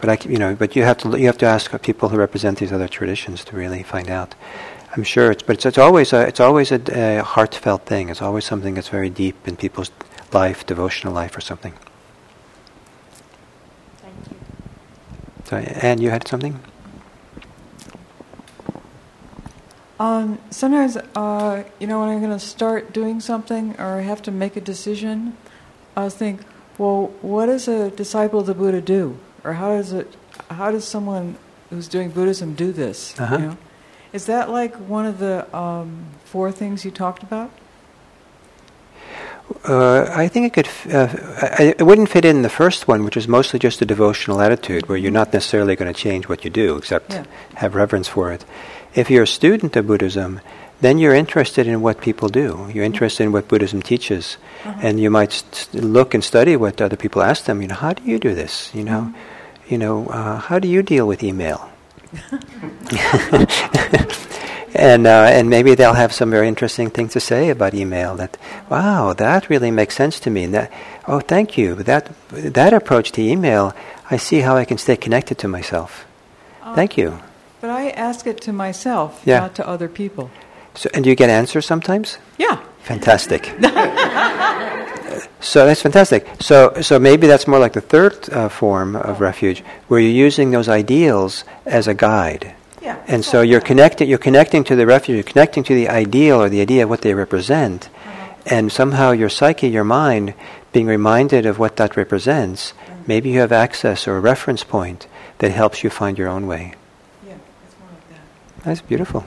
But 0.00 0.10
I, 0.10 0.28
you 0.28 0.38
know, 0.38 0.54
but 0.54 0.76
you 0.76 0.84
have 0.84 0.98
to 0.98 1.18
you 1.18 1.26
have 1.26 1.38
to 1.38 1.46
ask 1.46 1.70
people 1.82 2.10
who 2.10 2.18
represent 2.18 2.58
these 2.58 2.72
other 2.72 2.88
traditions 2.88 3.44
to 3.44 3.56
really 3.56 3.82
find 3.82 4.10
out. 4.10 4.34
I'm 4.96 5.04
sure 5.04 5.30
it's, 5.30 5.42
but 5.42 5.56
it's, 5.56 5.66
it's 5.66 5.78
always 5.78 6.12
a, 6.14 6.26
it's 6.26 6.40
always 6.40 6.72
a, 6.72 6.80
a 7.18 7.22
heartfelt 7.22 7.82
thing. 7.84 8.08
It's 8.08 8.22
always 8.22 8.46
something 8.46 8.74
that's 8.74 8.88
very 8.88 9.10
deep 9.10 9.36
in 9.46 9.56
people's 9.56 9.90
life, 10.32 10.66
devotional 10.66 11.12
life, 11.12 11.36
or 11.36 11.40
something. 11.40 11.74
Thank 13.98 14.14
you. 14.30 14.36
So, 15.44 15.56
Anne, 15.56 16.00
you 16.00 16.10
had 16.10 16.26
something? 16.26 16.60
Um, 19.98 20.38
sometimes, 20.50 20.96
uh, 20.96 21.64
you 21.80 21.86
know, 21.86 22.00
when 22.00 22.10
I'm 22.10 22.20
going 22.20 22.32
to 22.32 22.38
start 22.38 22.92
doing 22.92 23.20
something 23.20 23.74
or 23.78 23.98
I 23.98 24.02
have 24.02 24.20
to 24.22 24.30
make 24.30 24.56
a 24.56 24.60
decision, 24.60 25.36
I 25.96 26.10
think, 26.10 26.42
well, 26.76 27.06
what 27.22 27.46
does 27.46 27.66
a 27.68 27.90
disciple 27.90 28.40
of 28.40 28.46
the 28.46 28.54
Buddha 28.54 28.82
do, 28.82 29.18
or 29.42 29.54
how 29.54 29.70
does 29.70 29.92
it, 29.92 30.14
how 30.50 30.70
does 30.70 30.84
someone 30.84 31.36
who's 31.70 31.88
doing 31.88 32.10
Buddhism 32.10 32.54
do 32.54 32.72
this? 32.72 33.18
Uh-huh. 33.18 33.36
You 33.36 33.42
know? 33.42 33.56
Is 34.12 34.26
that 34.26 34.50
like 34.50 34.74
one 34.76 35.06
of 35.06 35.18
the 35.18 35.54
um, 35.56 36.06
four 36.24 36.52
things 36.52 36.84
you 36.84 36.90
talked 36.90 37.22
about? 37.22 37.50
Uh, 39.64 40.10
I 40.14 40.28
think 40.28 40.46
it 40.46 40.52
could. 40.54 40.68
Uh, 40.92 41.08
it 41.58 41.82
wouldn't 41.82 42.08
fit 42.08 42.24
in 42.24 42.42
the 42.42 42.48
first 42.48 42.88
one, 42.88 43.04
which 43.04 43.16
is 43.16 43.28
mostly 43.28 43.58
just 43.58 43.80
a 43.82 43.84
devotional 43.86 44.40
attitude, 44.40 44.88
where 44.88 44.98
you're 44.98 45.12
not 45.12 45.32
necessarily 45.32 45.76
going 45.76 45.92
to 45.92 45.98
change 46.00 46.28
what 46.28 46.44
you 46.44 46.50
do, 46.50 46.76
except 46.76 47.12
Yeah. 47.12 47.24
have 47.54 47.74
reverence 47.74 48.08
for 48.08 48.32
it. 48.32 48.44
If 48.94 49.08
you're 49.10 49.22
a 49.24 49.26
student 49.26 49.76
of 49.76 49.86
Buddhism, 49.86 50.40
then 50.80 50.98
you're 50.98 51.14
interested 51.14 51.66
in 51.66 51.80
what 51.80 52.00
people 52.00 52.28
do. 52.28 52.68
You're 52.72 52.84
interested 52.84 53.22
in 53.24 53.32
what 53.32 53.46
Buddhism 53.48 53.82
teaches, 53.82 54.36
and 54.82 54.98
you 55.00 55.10
might 55.10 55.32
st- 55.32 55.84
look 55.84 56.14
and 56.14 56.24
study 56.24 56.56
what 56.56 56.80
other 56.80 56.96
people 56.96 57.22
ask 57.22 57.44
them. 57.44 57.62
You 57.62 57.68
know, 57.68 57.76
how 57.76 57.92
do 57.92 58.02
you 58.04 58.18
do 58.18 58.34
this? 58.34 58.70
You 58.74 58.84
know, 58.84 59.12
you 59.68 59.78
know, 59.78 60.06
uh, 60.08 60.38
how 60.38 60.58
do 60.58 60.66
you 60.68 60.82
deal 60.82 61.06
with 61.06 61.22
email? 61.22 61.70
and 64.78 65.06
uh, 65.06 65.26
and 65.30 65.48
maybe 65.50 65.74
they'll 65.74 65.94
have 65.94 66.12
some 66.12 66.30
very 66.30 66.48
interesting 66.48 66.90
things 66.90 67.12
to 67.12 67.20
say 67.20 67.50
about 67.50 67.74
email. 67.74 68.14
That 68.16 68.36
wow, 68.70 69.12
that 69.14 69.48
really 69.50 69.70
makes 69.70 69.94
sense 69.96 70.20
to 70.20 70.30
me. 70.30 70.44
And 70.44 70.54
that 70.54 70.72
oh, 71.08 71.20
thank 71.20 71.56
you. 71.58 71.74
That 71.74 72.10
that 72.30 72.72
approach 72.72 73.12
to 73.12 73.22
email, 73.22 73.74
I 74.10 74.16
see 74.18 74.40
how 74.40 74.56
I 74.56 74.64
can 74.64 74.78
stay 74.78 74.96
connected 74.96 75.38
to 75.38 75.48
myself. 75.48 76.04
Thank 76.74 76.96
you. 76.96 77.18
But 77.60 77.70
I 77.70 77.90
ask 77.90 78.26
it 78.26 78.40
to 78.42 78.52
myself, 78.52 79.22
Yeah. 79.24 79.40
not 79.40 79.54
to 79.56 79.66
other 79.66 79.88
people. 79.88 80.30
So, 80.74 80.90
and 80.92 81.02
do 81.04 81.10
you 81.10 81.16
get 81.16 81.30
answers 81.30 81.64
sometimes? 81.64 82.18
Yeah. 82.38 82.58
Fantastic. 82.82 83.46
so 85.40 85.66
that's 85.66 85.82
fantastic. 85.82 86.26
So, 86.40 86.72
so 86.82 86.98
maybe 86.98 87.26
that's 87.26 87.46
more 87.48 87.58
like 87.58 87.72
the 87.72 87.80
third 87.80 88.28
uh, 88.30 88.48
form 88.48 88.94
of 88.96 89.20
refuge, 89.20 89.64
where 89.88 89.98
you're 90.00 90.26
using 90.26 90.50
those 90.50 90.68
ideals 90.68 91.44
as 91.64 91.88
a 91.88 91.94
guide. 91.94 92.54
Yeah. 92.86 93.02
And 93.08 93.24
so 93.24 93.40
you're 93.40 93.60
connecting, 93.60 94.08
you're 94.08 94.16
connecting 94.16 94.62
to 94.62 94.76
the 94.76 94.86
refuge, 94.86 95.16
you're 95.16 95.24
connecting 95.24 95.64
to 95.64 95.74
the 95.74 95.88
ideal 95.88 96.40
or 96.40 96.48
the 96.48 96.60
idea 96.60 96.84
of 96.84 96.88
what 96.88 97.00
they 97.00 97.14
represent, 97.14 97.88
and 98.46 98.70
somehow 98.70 99.10
your 99.10 99.28
psyche, 99.28 99.66
your 99.66 99.82
mind, 99.82 100.34
being 100.72 100.86
reminded 100.86 101.46
of 101.46 101.58
what 101.58 101.74
that 101.78 101.96
represents, 101.96 102.74
maybe 103.04 103.30
you 103.30 103.40
have 103.40 103.50
access 103.50 104.06
or 104.06 104.16
a 104.16 104.20
reference 104.20 104.62
point 104.62 105.08
that 105.38 105.50
helps 105.50 105.82
you 105.82 105.90
find 105.90 106.16
your 106.16 106.28
own 106.28 106.46
way. 106.46 106.74
Yeah, 107.26 107.34
it's 107.66 107.76
more 107.80 107.88
like 107.90 108.08
that. 108.10 108.62
That's 108.62 108.82
beautiful. 108.82 109.26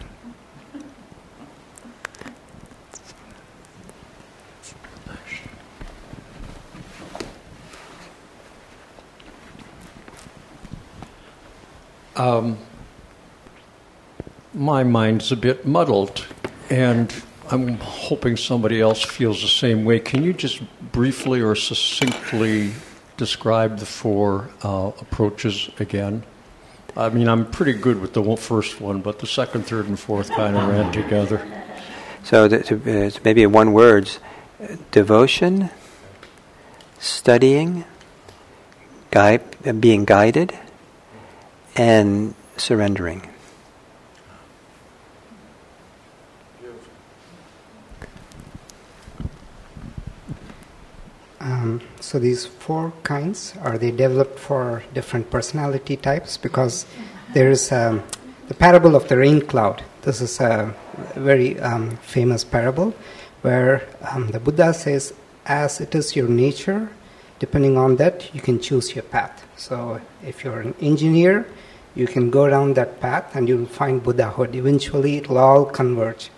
Um, 12.15 12.57
my 14.53 14.83
mind's 14.83 15.31
a 15.31 15.35
bit 15.35 15.65
muddled, 15.65 16.25
and 16.69 17.13
I'm 17.51 17.77
hoping 17.77 18.37
somebody 18.37 18.81
else 18.81 19.03
feels 19.03 19.41
the 19.41 19.47
same 19.47 19.85
way. 19.85 19.99
Can 19.99 20.23
you 20.23 20.33
just 20.33 20.61
briefly 20.91 21.41
or 21.41 21.55
succinctly 21.55 22.73
describe 23.17 23.79
the 23.79 23.85
four 23.85 24.49
uh, 24.63 24.91
approaches 24.99 25.69
again? 25.79 26.23
I 26.97 27.09
mean, 27.09 27.27
I'm 27.27 27.49
pretty 27.49 27.73
good 27.73 28.01
with 28.01 28.13
the 28.13 28.37
first 28.37 28.81
one, 28.81 29.01
but 29.01 29.19
the 29.19 29.27
second, 29.27 29.65
third, 29.67 29.87
and 29.87 29.99
fourth 29.99 30.29
kind 30.31 30.57
of 30.57 30.67
ran 30.67 30.91
together. 30.91 31.45
So 32.23 32.47
th- 32.47 32.65
to, 32.67 33.07
uh, 33.07 33.11
maybe 33.23 33.43
in 33.43 33.51
one 33.51 33.73
words, 33.73 34.19
uh, 34.61 34.75
devotion, 34.91 35.69
studying, 36.99 37.85
guide, 39.11 39.41
being 39.79 40.05
guided, 40.05 40.57
and 41.75 42.33
surrendering. 42.57 43.29
Um, 51.39 51.81
so 52.01 52.19
these 52.19 52.45
four 52.45 52.91
kinds 53.03 53.53
are 53.61 53.77
they 53.77 53.91
developed 53.91 54.37
for 54.37 54.83
different 54.93 55.31
personality 55.31 55.95
types 55.95 56.37
because 56.37 56.85
there 57.33 57.49
is 57.49 57.71
um, 57.71 58.03
the 58.47 58.53
parable 58.53 58.95
of 58.95 59.07
the 59.07 59.17
rain 59.17 59.41
cloud. 59.41 59.83
This 60.01 60.21
is 60.21 60.39
a 60.41 60.73
very 61.15 61.59
um, 61.59 61.97
famous 61.97 62.43
parable 62.43 62.93
where 63.41 63.87
um, 64.11 64.31
the 64.31 64.39
Buddha 64.39 64.73
says, 64.73 65.13
as 65.45 65.79
it 65.79 65.95
is 65.95 66.15
your 66.15 66.27
nature, 66.27 66.89
depending 67.39 67.77
on 67.77 67.95
that, 67.95 68.33
you 68.35 68.41
can 68.41 68.59
choose 68.59 68.93
your 68.93 69.03
path. 69.03 69.45
So 69.55 70.01
if 70.25 70.43
you're 70.43 70.59
an 70.59 70.75
engineer, 70.81 71.47
you 71.95 72.05
can 72.05 72.29
go 72.29 72.49
down 72.49 72.73
that 72.73 72.99
path 72.99 73.35
and 73.35 73.47
you'll 73.47 73.65
find 73.65 74.03
Buddhahood. 74.03 74.55
Eventually, 74.55 75.17
it'll 75.17 75.37
all 75.37 75.65
converge. 75.65 76.29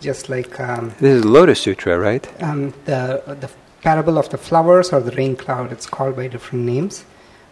Just 0.00 0.28
like 0.28 0.58
um, 0.60 0.92
This 1.00 1.18
is 1.18 1.24
Lotus 1.24 1.60
Sutra, 1.60 1.98
right? 1.98 2.26
um, 2.42 2.72
the 2.84 3.22
the 3.40 3.50
parable 3.82 4.18
of 4.18 4.28
the 4.30 4.38
flowers 4.38 4.92
or 4.92 5.00
the 5.00 5.12
rain 5.16 5.36
cloud. 5.36 5.72
It's 5.72 5.86
called 5.86 6.16
by 6.16 6.28
different 6.28 6.64
names. 6.64 7.04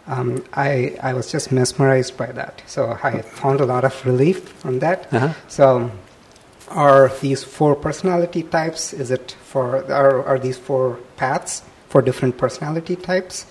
Um, 0.07 0.43
I 0.53 0.95
I 1.01 1.13
was 1.13 1.31
just 1.31 1.51
mesmerized 1.51 2.15
by 2.17 2.27
that, 2.33 2.61
so 2.67 2.97
I 3.03 3.21
found 3.21 3.59
a 3.61 3.65
lot 3.65 3.83
of 3.83 4.05
relief 4.05 4.49
from 4.61 4.79
that. 4.79 5.11
Uh-huh. 5.13 5.33
So, 5.47 5.91
are 6.69 7.09
these 7.21 7.43
four 7.43 7.75
personality 7.75 8.43
types? 8.43 8.93
Is 8.93 9.09
it 9.11 9.35
for 9.43 9.83
are 9.91 10.23
are 10.25 10.37
these 10.39 10.57
four 10.59 10.99
paths 11.17 11.63
for 11.89 12.01
different 12.03 12.37
personality 12.37 12.95
types? 12.95 13.45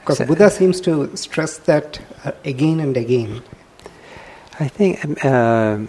Because 0.00 0.18
So- 0.18 0.26
Buddha 0.26 0.50
seems 0.50 0.80
to 0.82 1.16
stress 1.16 1.56
that 1.64 1.98
uh, 2.24 2.32
again 2.44 2.80
and 2.80 2.94
again. 2.96 3.42
I 4.60 4.68
think 4.68 5.02
um, 5.04 5.16
um, 5.32 5.88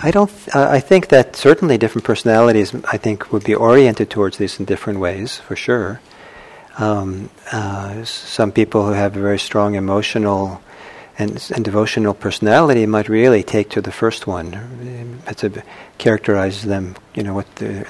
I 0.00 0.12
don't. 0.12 0.30
Uh, 0.54 0.68
I 0.70 0.80
think 0.80 1.08
that 1.08 1.34
certainly 1.34 1.76
different 1.76 2.04
personalities. 2.04 2.72
I 2.92 2.98
think 2.98 3.32
would 3.32 3.44
be 3.44 3.54
oriented 3.54 4.10
towards 4.10 4.38
this 4.38 4.60
in 4.60 4.64
different 4.64 5.00
ways, 5.00 5.38
for 5.38 5.56
sure. 5.56 6.00
Um, 6.78 7.30
uh, 7.50 8.04
some 8.04 8.52
people 8.52 8.86
who 8.86 8.92
have 8.92 9.16
a 9.16 9.20
very 9.20 9.40
strong 9.40 9.74
emotional 9.74 10.62
and, 11.18 11.50
and 11.52 11.64
devotional 11.64 12.14
personality 12.14 12.86
might 12.86 13.08
really 13.08 13.42
take 13.42 13.70
to 13.70 13.80
the 13.80 13.90
first 13.90 14.28
one. 14.28 15.20
That's 15.24 15.42
a, 15.42 15.50
characterizes 15.98 16.62
them. 16.62 16.94
You 17.14 17.24
know 17.24 17.34
what 17.34 17.52
the. 17.56 17.84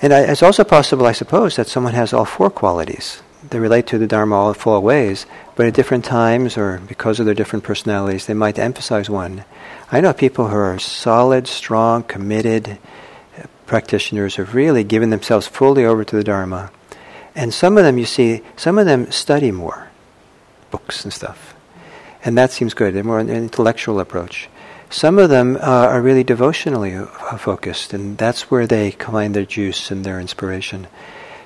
And 0.00 0.12
I, 0.12 0.20
it's 0.20 0.42
also 0.42 0.62
possible, 0.62 1.06
I 1.06 1.12
suppose, 1.12 1.56
that 1.56 1.66
someone 1.66 1.94
has 1.94 2.12
all 2.12 2.24
four 2.24 2.50
qualities. 2.50 3.22
They 3.50 3.58
relate 3.58 3.88
to 3.88 3.98
the 3.98 4.06
Dharma 4.06 4.36
all 4.36 4.54
four 4.54 4.78
ways, 4.78 5.26
but 5.56 5.66
at 5.66 5.74
different 5.74 6.04
times 6.04 6.56
or 6.56 6.78
because 6.86 7.18
of 7.18 7.26
their 7.26 7.34
different 7.34 7.64
personalities, 7.64 8.26
they 8.26 8.34
might 8.34 8.58
emphasize 8.58 9.10
one. 9.10 9.44
I 9.94 10.00
know 10.00 10.14
people 10.14 10.48
who 10.48 10.56
are 10.56 10.78
solid, 10.78 11.46
strong, 11.46 12.02
committed 12.02 12.78
practitioners 13.66 14.36
who've 14.36 14.54
really 14.54 14.84
given 14.84 15.10
themselves 15.10 15.46
fully 15.46 15.84
over 15.84 16.02
to 16.02 16.16
the 16.16 16.24
Dharma. 16.24 16.70
And 17.34 17.52
some 17.52 17.76
of 17.76 17.84
them, 17.84 17.98
you 17.98 18.06
see, 18.06 18.40
some 18.56 18.78
of 18.78 18.86
them 18.86 19.12
study 19.12 19.50
more 19.50 19.90
books 20.70 21.04
and 21.04 21.12
stuff. 21.12 21.54
And 22.24 22.38
that 22.38 22.52
seems 22.52 22.72
good. 22.72 22.94
They're 22.94 23.04
more 23.04 23.18
an 23.18 23.28
intellectual 23.28 24.00
approach. 24.00 24.48
Some 24.88 25.18
of 25.18 25.28
them 25.28 25.56
uh, 25.56 25.60
are 25.60 26.00
really 26.00 26.24
devotionally 26.24 26.98
focused, 27.38 27.92
and 27.92 28.16
that's 28.16 28.50
where 28.50 28.66
they 28.66 28.92
find 28.92 29.34
their 29.34 29.44
juice 29.44 29.90
and 29.90 30.04
their 30.04 30.20
inspiration. 30.20 30.86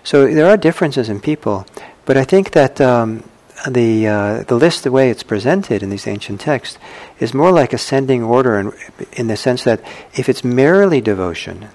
So 0.04 0.32
there 0.32 0.46
are 0.46 0.56
differences 0.56 1.08
in 1.08 1.20
people, 1.20 1.66
but 2.04 2.16
I 2.16 2.22
think 2.22 2.52
that 2.52 2.80
um, 2.80 3.24
the 3.68 4.06
uh, 4.06 4.42
the 4.42 4.56
list, 4.56 4.84
the 4.84 4.92
way 4.92 5.10
it's 5.10 5.22
presented 5.22 5.82
in 5.82 5.90
these 5.90 6.06
ancient 6.06 6.40
texts, 6.40 6.78
is 7.18 7.32
more 7.32 7.52
like 7.52 7.72
ascending 7.72 8.22
order, 8.22 8.58
in, 8.58 8.72
in 9.12 9.26
the 9.28 9.36
sense 9.36 9.64
that 9.64 9.80
if 10.14 10.28
it's 10.28 10.44
merely 10.44 11.00
devotion, 11.00 11.68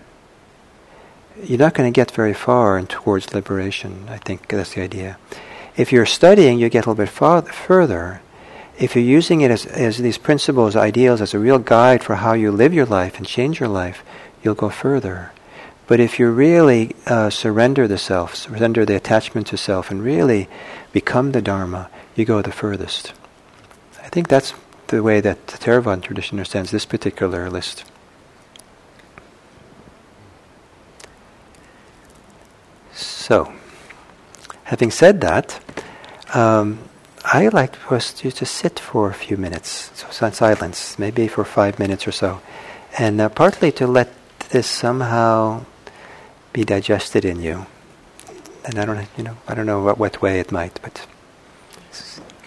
you're 1.44 1.58
not 1.58 1.74
going 1.74 1.92
to 1.92 1.96
get 1.96 2.12
very 2.12 2.34
far 2.34 2.78
in 2.78 2.88
towards 2.88 3.34
liberation. 3.34 4.06
I 4.10 4.18
think 4.18 4.48
that's 4.48 4.76
the 4.76 4.82
idea. 4.82 5.18
If 5.76 5.92
you're 5.92 6.06
studying, 6.06 6.60
you 6.60 6.70
get 6.70 6.86
a 6.86 6.90
little 6.90 7.04
bit 7.04 7.10
far, 7.10 7.42
further. 7.42 8.22
If 8.78 8.96
you're 8.96 9.04
using 9.04 9.42
it 9.42 9.52
as, 9.52 9.66
as 9.66 9.98
these 9.98 10.18
principles, 10.18 10.76
ideals, 10.76 11.22
as 11.22 11.34
a 11.34 11.40
real 11.40 11.60
guide 11.60 12.04
for 12.04 12.16
how 12.16 12.34
you 12.34 12.52
live 12.52 12.74
your 12.74 12.86
life 12.86 13.18
and 13.18 13.26
change 13.26 13.60
your 13.60 13.70
life, 13.70 14.04
you'll 14.44 14.56
go 14.56 14.70
further. 14.70 15.32
But 15.88 16.00
if 16.00 16.20
you 16.20 16.30
really 16.30 16.96
uh, 17.06 17.30
surrender 17.30 17.88
the 17.88 17.98
self, 17.98 18.36
surrender 18.36 18.86
the 18.86 18.96
attachment 18.96 19.48
to 19.48 19.58
self, 19.58 19.92
and 19.92 20.04
really 20.04 20.48
become 20.92 21.32
the 21.32 21.42
Dharma, 21.42 21.90
you 22.16 22.26
go 22.26 22.42
the 22.42 22.52
furthest. 22.52 23.14
I 24.04 24.10
think 24.10 24.28
that's 24.28 24.54
the 24.88 25.02
way 25.02 25.22
that 25.22 25.48
the 25.48 25.58
Theravada 25.58 26.04
tradition 26.04 26.38
understands 26.38 26.72
this 26.72 26.86
particular 26.86 27.50
list. 27.50 27.86
So, 32.94 33.54
having 34.66 34.92
said 34.92 35.22
that, 35.22 35.60
um, 36.34 36.80
I 37.24 37.48
like 37.48 37.76
for 37.76 37.96
us 37.96 38.12
to 38.14 38.32
just 38.32 38.54
sit 38.54 38.80
for 38.80 39.10
a 39.10 39.14
few 39.14 39.38
minutes, 39.38 39.92
so 39.94 40.26
in 40.26 40.34
silence, 40.34 40.98
maybe 41.00 41.28
for 41.28 41.46
five 41.46 41.80
minutes 41.80 42.08
or 42.08 42.12
so, 42.12 42.42
and 42.98 43.22
uh, 43.22 43.30
partly 43.30 43.72
to 43.74 43.88
let 43.88 44.10
this 44.50 44.68
somehow 44.68 45.64
be 46.52 46.66
digested 46.66 47.24
in 47.24 47.42
you. 47.42 47.66
And 48.66 48.78
I 48.78 48.86
don't, 48.86 49.08
you 49.18 49.24
know, 49.24 49.38
I 49.48 49.56
don't 49.56 49.66
know 49.66 49.82
what, 49.82 49.98
what 49.98 50.22
way 50.22 50.40
it 50.40 50.52
might, 50.52 50.80
but 50.82 51.06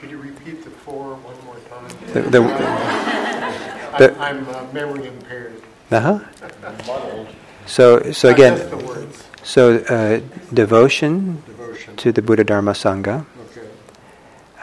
Could 0.00 0.10
you 0.10 0.18
repeat 0.18 0.62
the 0.64 0.70
four 0.70 1.14
one 1.14 1.34
more 1.44 1.56
time? 1.68 1.88
the, 2.12 2.22
the, 2.22 2.40
the 3.98 4.14
I'm, 4.20 4.44
I'm 4.46 4.48
uh, 4.48 4.72
memory 4.72 5.06
impaired. 5.08 5.60
uh-huh. 5.90 6.20
So, 7.66 8.12
so 8.12 8.28
again, 8.28 8.56
just 8.58 8.70
the 8.70 8.76
words. 8.76 9.24
So, 9.42 9.78
uh, 9.88 10.20
devotion 10.52 11.42
Devotion. 11.46 11.96
to 11.96 12.12
the 12.12 12.22
Buddha 12.22 12.44
Dharma 12.44 12.72
Sangha, 12.72 13.26
Okay. 13.50 13.66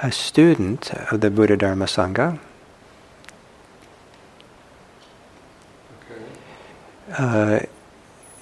a 0.04 0.12
student 0.12 0.94
of 1.12 1.22
the 1.22 1.30
Buddha 1.30 1.58
Dharma 1.58 1.86
Sangha, 1.86 2.40
Okay. 6.00 6.22
uh, 7.18 7.60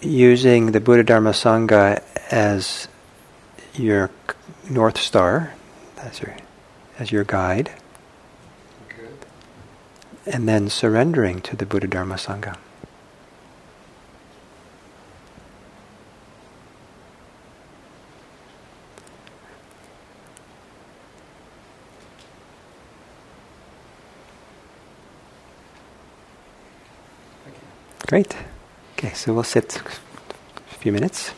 using 0.01 0.71
the 0.71 0.79
Buddha 0.79 1.03
Dharma 1.03 1.31
Sangha 1.31 2.01
as 2.31 2.87
your 3.79 4.11
North 4.69 4.97
Star, 4.97 5.53
as 5.97 6.19
your, 6.21 6.35
as 6.99 7.11
your 7.11 7.23
guide, 7.23 7.71
Okay. 8.85 9.07
and 10.25 10.47
then 10.47 10.69
surrendering 10.69 11.41
to 11.41 11.55
the 11.55 11.65
Buddha 11.65 11.87
Dharma 11.87 12.15
Sangha. 12.15 12.57
Great. 28.07 28.35
Okay, 28.97 29.13
so 29.13 29.33
we'll 29.33 29.43
sit 29.43 29.77
a 29.77 30.75
few 30.79 30.91
minutes. 30.91 31.31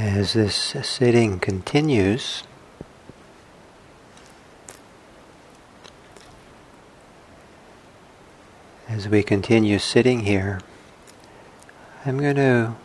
As 0.00 0.34
this 0.34 0.54
sitting 0.54 1.40
continues, 1.40 2.44
as 8.88 9.08
we 9.08 9.24
continue 9.24 9.80
sitting 9.80 10.20
here, 10.20 10.60
I'm 12.06 12.16
going 12.20 12.36
to 12.36 12.76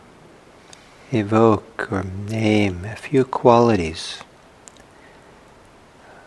evoke 1.12 1.86
or 1.92 2.02
name 2.02 2.84
a 2.84 2.96
few 2.96 3.24
qualities 3.24 4.18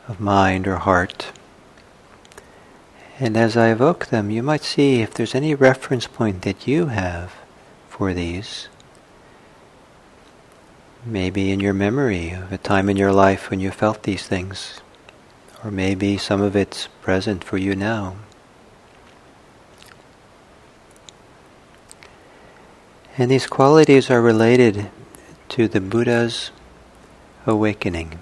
of 0.08 0.22
mind 0.22 0.70
or 0.70 0.78
heart. 0.78 1.34
And 3.20 3.36
as 3.36 3.58
I 3.58 3.72
evoke 3.72 4.06
them, 4.06 4.32
you 4.32 4.42
might 4.42 4.64
see 4.64 5.02
if 5.02 5.14
there's 5.14 5.36
any 5.36 5.54
reference 5.54 6.08
point 6.08 6.44
that 6.44 6.66
you 6.66 6.86
have 6.86 7.34
for 7.90 8.14
these. 8.14 8.70
Maybe 11.10 11.52
in 11.52 11.62
your 11.62 11.74
memory 11.74 12.32
of 12.32 12.52
a 12.52 12.58
time 12.58 12.90
in 12.90 12.98
your 12.98 13.14
life 13.14 13.50
when 13.50 13.62
you 13.62 13.72
felt 13.72 14.04
these 14.04 14.28
things, 14.28 14.82
or 15.64 15.72
maybe 15.72 16.18
some 16.18 16.42
of 16.42 16.54
it's 16.54 16.88
present 17.02 17.46
for 17.46 17.58
you 17.58 17.78
now. 17.78 18.18
And 23.18 23.32
these 23.32 23.48
qualities 23.48 24.12
are 24.12 24.22
related 24.22 24.92
to 25.50 25.70
the 25.70 25.80
Buddha's 25.80 26.52
awakening. 27.46 28.20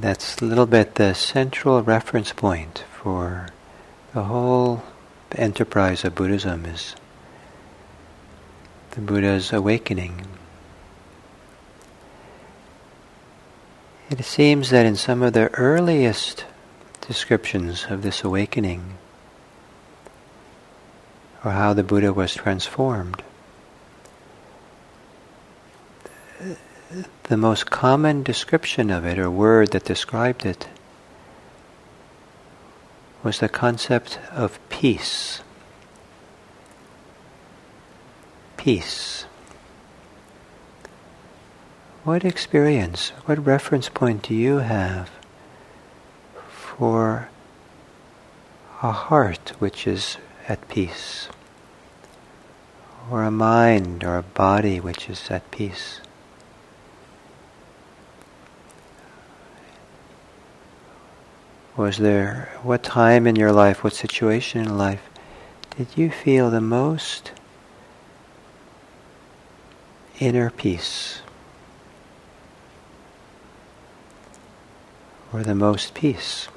That's 0.00 0.40
a 0.40 0.46
little 0.46 0.64
bit 0.64 0.94
the 0.94 1.12
central 1.12 1.82
reference 1.82 2.32
point 2.32 2.84
for 2.90 3.48
the 4.14 4.24
whole 4.24 4.82
enterprise 5.32 6.06
of 6.06 6.14
Buddhism 6.14 6.64
is 6.64 6.96
the 8.92 9.02
Buddha's 9.02 9.52
awakening. 9.52 10.26
It 14.08 14.24
seems 14.24 14.70
that 14.70 14.86
in 14.86 14.96
some 14.96 15.22
of 15.22 15.34
the 15.34 15.50
earliest 15.50 16.46
descriptions 17.02 17.84
of 17.90 18.00
this 18.00 18.24
awakening, 18.24 18.96
or 21.44 21.50
how 21.50 21.74
the 21.74 21.84
Buddha 21.84 22.14
was 22.14 22.34
transformed, 22.34 23.22
the 27.30 27.36
most 27.36 27.70
common 27.70 28.24
description 28.24 28.90
of 28.90 29.06
it, 29.06 29.16
or 29.16 29.30
word 29.30 29.70
that 29.70 29.84
described 29.84 30.44
it, 30.44 30.66
was 33.22 33.38
the 33.38 33.48
concept 33.48 34.18
of 34.32 34.58
peace. 34.68 35.40
Peace. 38.56 39.26
What 42.02 42.24
experience, 42.24 43.10
what 43.26 43.46
reference 43.46 43.88
point 43.88 44.22
do 44.22 44.34
you 44.34 44.58
have 44.58 45.08
for 46.48 47.28
a 48.82 48.90
heart 48.90 49.52
which 49.60 49.86
is 49.86 50.16
at 50.48 50.68
peace? 50.68 51.28
Or 53.08 53.22
a 53.22 53.30
mind 53.30 54.02
or 54.02 54.16
a 54.16 54.24
body 54.24 54.80
which 54.80 55.08
is 55.08 55.30
at 55.30 55.48
peace? 55.52 56.00
Was 61.80 61.96
there, 61.96 62.50
what 62.62 62.82
time 62.82 63.26
in 63.26 63.36
your 63.36 63.52
life, 63.52 63.82
what 63.82 63.94
situation 63.94 64.60
in 64.60 64.76
life 64.76 65.00
did 65.78 65.86
you 65.96 66.10
feel 66.10 66.50
the 66.50 66.60
most 66.60 67.32
inner 70.18 70.50
peace? 70.50 71.22
Or 75.32 75.42
the 75.42 75.54
most 75.54 75.94
peace? 75.94 76.48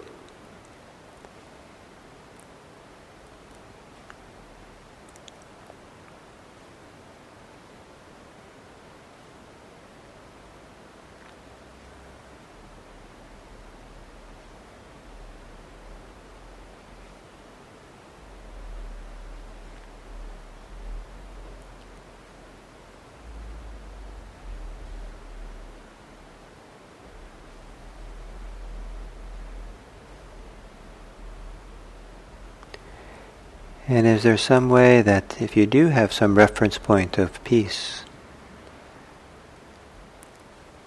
And 33.93 34.07
is 34.07 34.23
there 34.23 34.37
some 34.37 34.69
way 34.69 35.03
that 35.03 35.39
if 35.39 35.55
you 35.55 35.67
do 35.67 35.89
have 35.89 36.11
some 36.11 36.33
reference 36.33 36.79
point 36.79 37.19
of 37.19 37.43
peace, 37.43 38.03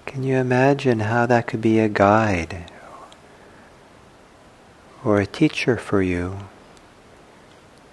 can 0.06 0.24
you 0.24 0.38
imagine 0.38 0.98
how 0.98 1.24
that 1.26 1.46
could 1.46 1.60
be 1.60 1.78
a 1.78 1.88
guide 1.88 2.68
or 5.04 5.20
a 5.20 5.26
teacher 5.26 5.76
for 5.76 6.02
you 6.02 6.48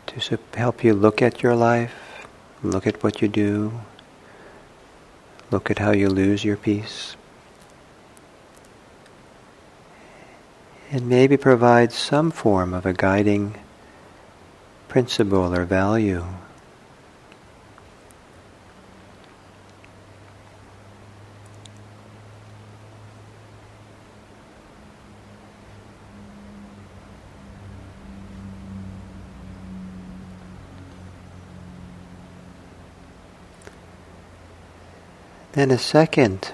to 0.07 0.39
help 0.55 0.83
you 0.83 0.95
look 0.95 1.21
at 1.21 1.43
your 1.43 1.55
life, 1.55 2.25
look 2.63 2.87
at 2.87 3.03
what 3.03 3.21
you 3.21 3.27
do, 3.27 3.81
look 5.51 5.69
at 5.69 5.77
how 5.77 5.91
you 5.91 6.09
lose 6.09 6.43
your 6.43 6.57
peace? 6.57 7.15
And 10.89 11.07
maybe 11.07 11.37
provide 11.37 11.91
some 11.91 12.31
form 12.31 12.73
of 12.73 12.87
a 12.87 12.93
guiding 12.93 13.59
principle 14.93 15.55
or 15.55 15.65
value. 15.65 16.23
Then 35.53 35.71
a 35.71 35.79
second 35.79 36.51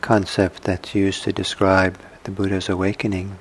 concept 0.00 0.62
that's 0.62 0.94
used 0.94 1.24
to 1.24 1.32
describe 1.34 1.98
the 2.24 2.30
Buddha's 2.30 2.70
awakening 2.70 3.36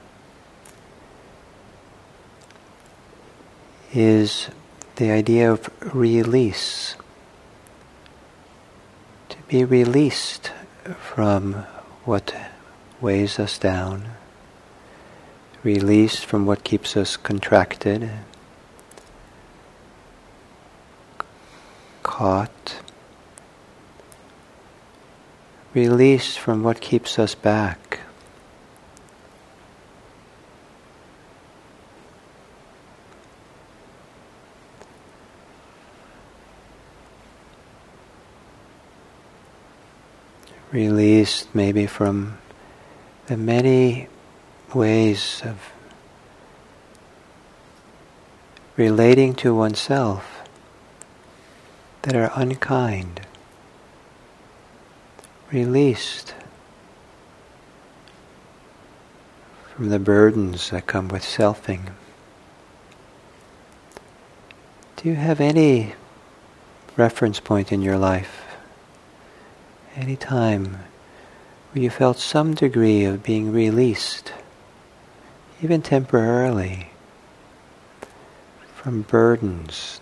is 3.93 4.49
the 4.97 5.11
idea 5.11 5.51
of 5.51 5.69
release. 5.93 6.95
To 9.29 9.37
be 9.47 9.63
released 9.63 10.51
from 10.99 11.65
what 12.05 12.35
weighs 13.01 13.39
us 13.39 13.57
down, 13.57 14.09
released 15.63 16.25
from 16.25 16.45
what 16.45 16.63
keeps 16.63 16.97
us 16.97 17.17
contracted, 17.17 18.09
caught, 22.03 22.79
released 25.73 26.39
from 26.39 26.63
what 26.63 26.81
keeps 26.81 27.17
us 27.17 27.35
back. 27.35 27.99
Released 40.71 41.53
maybe 41.53 41.87
from 41.87 42.37
the 43.27 43.37
many 43.37 44.07
ways 44.73 45.41
of 45.43 45.71
relating 48.75 49.33
to 49.33 49.53
oneself 49.53 50.47
that 52.03 52.15
are 52.15 52.31
unkind, 52.35 53.21
released 55.51 56.33
from 59.73 59.89
the 59.89 59.99
burdens 59.99 60.69
that 60.69 60.87
come 60.87 61.07
with 61.07 61.23
selfing. 61.23 61.91
Do 64.95 65.09
you 65.09 65.15
have 65.15 65.39
any 65.39 65.95
reference 66.95 67.39
point 67.39 67.71
in 67.71 67.81
your 67.81 67.97
life 67.97 68.38
any 69.95 70.15
time 70.15 70.77
where 71.71 71.83
you 71.83 71.89
felt 71.89 72.17
some 72.17 72.53
degree 72.53 73.03
of 73.05 73.23
being 73.23 73.51
released 73.51 74.33
even 75.61 75.81
temporarily, 75.81 76.89
from 78.75 79.01
burdens, 79.01 79.99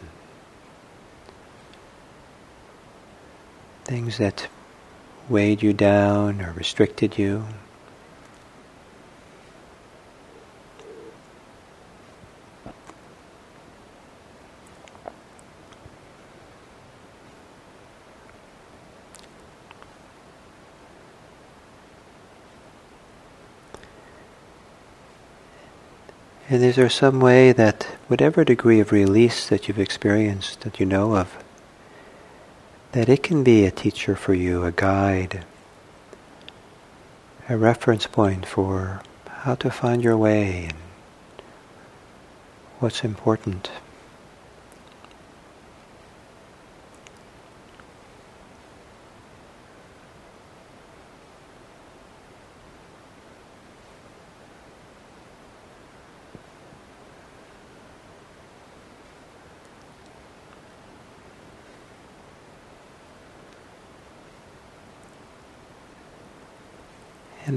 things 3.83 4.17
that 4.17 4.47
weighed 5.29 5.63
you 5.63 5.73
down 5.73 6.41
or 6.41 6.51
restricted 6.53 7.17
you. 7.17 7.43
And 26.49 26.63
is 26.63 26.77
there 26.77 26.89
some 26.89 27.19
way 27.19 27.51
that 27.51 27.83
whatever 28.07 28.45
degree 28.45 28.79
of 28.79 28.93
release 28.93 29.49
that 29.49 29.67
you've 29.67 29.79
experienced, 29.79 30.61
that 30.61 30.79
you 30.79 30.85
know 30.85 31.17
of, 31.17 31.43
that 32.93 33.09
it 33.09 33.21
can 33.21 33.43
be 33.43 33.65
a 33.65 33.71
teacher 33.71 34.15
for 34.15 34.33
you, 34.33 34.63
a 34.63 34.71
guide, 34.71 35.43
a 37.49 37.57
reference 37.57 38.07
point 38.07 38.45
for 38.45 39.01
how 39.27 39.55
to 39.55 39.69
find 39.69 40.03
your 40.03 40.17
way 40.17 40.65
and 40.65 40.77
what's 42.79 43.03
important. 43.03 43.69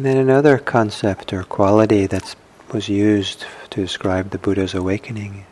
And 0.00 0.06
then 0.06 0.16
another 0.16 0.56
concept 0.56 1.30
or 1.34 1.42
quality 1.42 2.06
that 2.06 2.34
was 2.72 2.88
used 2.88 3.44
to 3.68 3.82
describe 3.82 4.30
the 4.30 4.38
Buddha's 4.38 4.72
awakening 4.72 5.44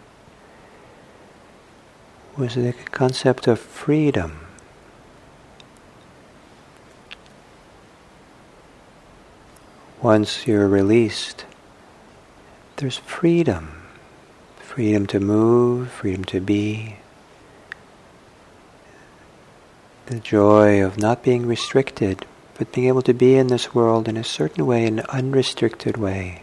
was 2.34 2.54
the 2.54 2.72
concept 2.90 3.46
of 3.46 3.60
freedom. 3.60 4.46
Once 10.00 10.46
you're 10.46 10.66
released, 10.66 11.44
there's 12.76 12.96
freedom. 12.96 13.82
Freedom 14.60 15.06
to 15.08 15.20
move, 15.20 15.90
freedom 15.90 16.24
to 16.24 16.40
be. 16.40 16.96
The 20.06 20.20
joy 20.20 20.82
of 20.82 20.96
not 20.96 21.22
being 21.22 21.44
restricted 21.44 22.24
but 22.58 22.72
being 22.72 22.88
able 22.88 23.02
to 23.02 23.14
be 23.14 23.36
in 23.36 23.46
this 23.46 23.72
world 23.72 24.08
in 24.08 24.16
a 24.16 24.24
certain 24.24 24.66
way, 24.66 24.84
an 24.84 24.98
unrestricted 25.08 25.96
way. 25.96 26.42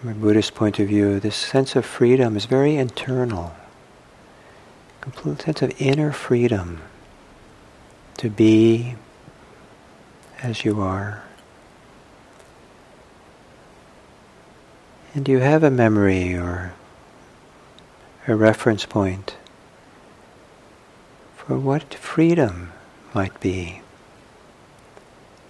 From 0.00 0.10
a 0.10 0.14
Buddhist 0.14 0.54
point 0.54 0.80
of 0.80 0.88
view, 0.88 1.20
this 1.20 1.36
sense 1.36 1.76
of 1.76 1.86
freedom 1.86 2.36
is 2.36 2.46
very 2.46 2.74
internal. 2.74 3.54
Complete 5.00 5.42
sense 5.42 5.62
of 5.62 5.80
inner 5.80 6.10
freedom 6.10 6.82
to 8.18 8.28
be 8.28 8.96
as 10.42 10.64
you 10.64 10.80
are. 10.80 11.22
And 15.14 15.28
you 15.28 15.38
have 15.38 15.62
a 15.62 15.70
memory 15.70 16.34
or 16.34 16.74
a 18.26 18.34
reference 18.34 18.84
point 18.84 19.36
for 21.46 21.56
what 21.56 21.94
freedom 21.94 22.72
might 23.14 23.38
be. 23.40 23.80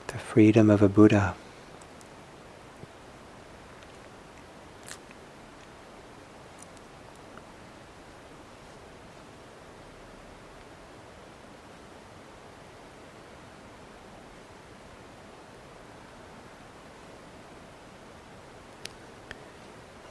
The 0.08 0.18
freedom 0.18 0.68
of 0.68 0.82
a 0.82 0.90
Buddha. 0.90 1.34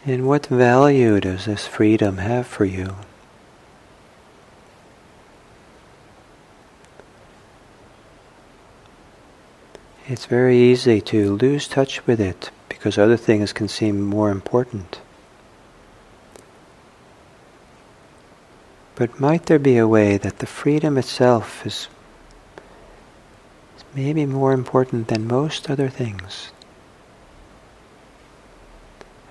And 0.07 0.27
what 0.27 0.47
value 0.47 1.19
does 1.19 1.45
this 1.45 1.67
freedom 1.67 2.17
have 2.17 2.47
for 2.47 2.65
you? 2.65 2.95
It's 10.07 10.27
very 10.27 10.55
easy 10.55 11.01
to 11.01 11.35
lose 11.35 11.67
touch 11.67 12.05
with 12.05 12.19
it 12.19 12.51
because 12.69 12.95
other 12.95 13.17
things 13.17 13.51
can 13.51 13.67
seem 13.67 14.01
more 14.01 14.29
important. 14.29 14.99
But 18.93 19.19
might 19.19 19.47
there 19.47 19.57
be 19.57 19.77
a 19.77 19.87
way 19.87 20.17
that 20.17 20.37
the 20.39 20.45
freedom 20.45 20.95
itself 20.99 21.65
is 21.65 21.87
maybe 23.95 24.27
more 24.27 24.53
important 24.53 25.07
than 25.07 25.27
most 25.27 25.71
other 25.71 25.89
things? 25.89 26.51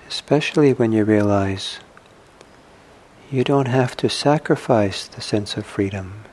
Especially 0.09 0.73
when 0.73 0.91
you 0.91 1.05
realize 1.05 1.79
you 3.31 3.45
don't 3.45 3.69
have 3.69 3.95
to 3.97 4.09
sacrifice 4.09 5.07
the 5.07 5.21
sense 5.21 5.55
of 5.55 5.65
freedom 5.65 6.25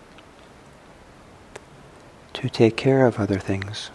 to 2.32 2.50
take 2.50 2.76
care 2.76 3.06
of 3.06 3.20
other 3.20 3.38
things. 3.38 3.90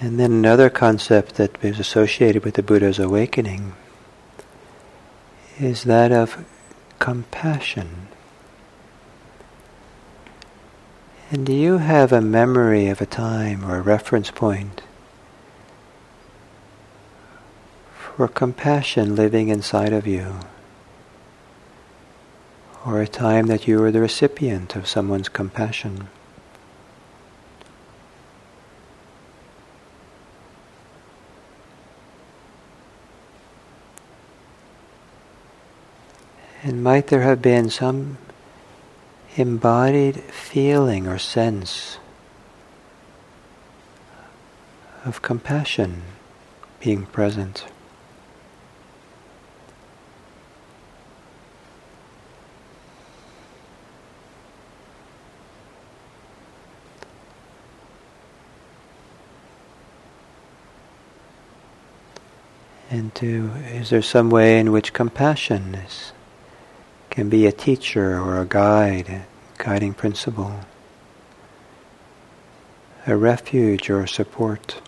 And 0.00 0.18
then 0.18 0.30
another 0.30 0.70
concept 0.70 1.34
that 1.36 1.62
is 1.62 1.80
associated 1.80 2.44
with 2.44 2.54
the 2.54 2.62
Buddha's 2.62 3.00
awakening 3.00 3.74
is 5.58 5.84
that 5.84 6.12
of 6.12 6.44
compassion. 7.00 8.06
And 11.30 11.44
do 11.44 11.52
you 11.52 11.78
have 11.78 12.12
a 12.12 12.20
memory 12.20 12.88
of 12.88 13.00
a 13.00 13.06
time 13.06 13.64
or 13.64 13.76
a 13.76 13.82
reference 13.82 14.30
point 14.30 14.82
for 17.92 18.28
compassion 18.28 19.16
living 19.16 19.48
inside 19.48 19.92
of 19.92 20.06
you? 20.06 20.36
Or 22.86 23.02
a 23.02 23.08
time 23.08 23.48
that 23.48 23.66
you 23.66 23.80
were 23.80 23.90
the 23.90 24.00
recipient 24.00 24.76
of 24.76 24.86
someone's 24.86 25.28
compassion? 25.28 26.08
And 36.68 36.84
might 36.84 37.06
there 37.06 37.22
have 37.22 37.40
been 37.40 37.70
some 37.70 38.18
embodied 39.38 40.16
feeling 40.16 41.06
or 41.06 41.18
sense 41.18 41.96
of 45.02 45.22
compassion 45.22 46.02
being 46.78 47.06
present? 47.06 47.64
And 62.90 63.14
to, 63.14 63.52
is 63.72 63.88
there 63.88 64.02
some 64.02 64.28
way 64.28 64.60
in 64.60 64.70
which 64.70 64.92
compassion 64.92 65.74
is 65.74 66.12
can 67.18 67.28
be 67.28 67.46
a 67.46 67.50
teacher 67.50 68.16
or 68.16 68.40
a 68.40 68.44
guide, 68.44 69.08
a 69.08 69.26
guiding 69.60 69.92
principle, 69.92 70.60
a 73.08 73.16
refuge 73.16 73.90
or 73.90 74.02
a 74.02 74.06
support. 74.06 74.80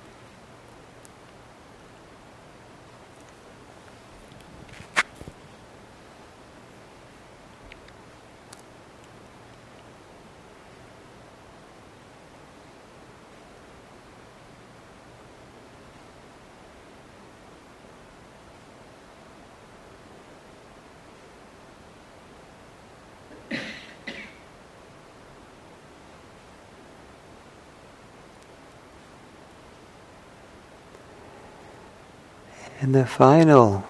And 32.82 32.89
the 33.00 33.06
final 33.06 33.82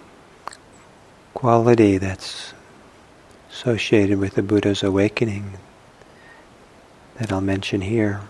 quality 1.35 1.99
that's 1.99 2.55
associated 3.51 4.17
with 4.17 4.37
the 4.37 4.43
Buddha's 4.43 4.85
awakening 4.85 5.59
that 7.17 7.33
I'll 7.33 7.41
mention 7.41 7.81
here 7.81 8.21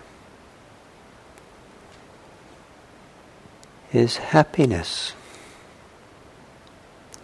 is 3.93 4.17
happiness. 4.17 5.13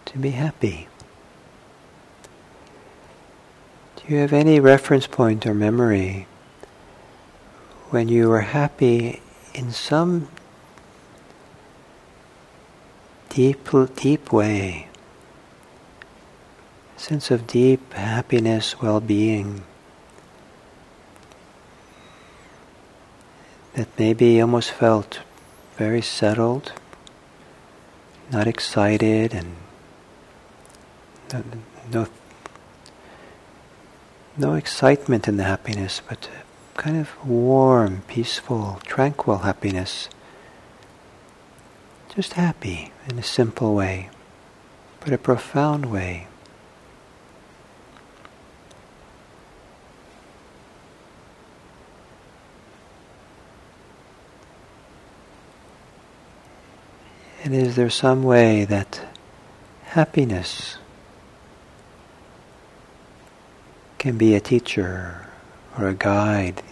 To 0.04 0.18
be 0.18 0.30
happy. 0.30 0.86
Do 3.96 4.14
you 4.14 4.20
have 4.20 4.32
any 4.32 4.60
reference 4.60 5.08
point 5.08 5.44
or 5.46 5.52
memory 5.52 6.28
when 7.90 8.06
you 8.06 8.28
were 8.28 8.42
happy 8.42 9.20
in 9.52 9.72
some 9.72 10.28
deep, 13.38 13.68
deep 13.94 14.32
way? 14.32 14.88
Sense 16.96 17.30
of 17.30 17.46
deep 17.46 17.92
happiness, 17.92 18.82
well-being. 18.82 19.62
That 23.74 23.86
maybe 23.96 24.40
almost 24.40 24.72
felt 24.72 25.20
very 25.76 26.02
settled, 26.02 26.72
not 28.32 28.48
excited, 28.48 29.32
and 29.32 29.54
no, 31.32 31.44
no 31.92 32.06
no 34.36 34.54
excitement 34.54 35.28
in 35.28 35.36
the 35.36 35.44
happiness, 35.44 36.02
but 36.08 36.28
kind 36.76 36.96
of 36.96 37.08
warm, 37.24 38.02
peaceful, 38.08 38.80
tranquil 38.84 39.38
happiness. 39.38 40.08
Just 42.14 42.32
happy 42.32 42.92
in 43.08 43.18
a 43.18 43.22
simple 43.22 43.74
way, 43.74 44.10
but 45.00 45.12
a 45.12 45.18
profound 45.18 45.86
way. 45.86 46.26
And 57.44 57.54
is 57.54 57.76
there 57.76 57.88
some 57.88 58.24
way 58.24 58.64
that 58.64 59.00
happiness 59.84 60.78
can 63.98 64.16
be 64.16 64.34
a 64.34 64.40
teacher 64.40 65.26
or 65.76 65.88
a 65.88 65.94
guide. 65.94 66.62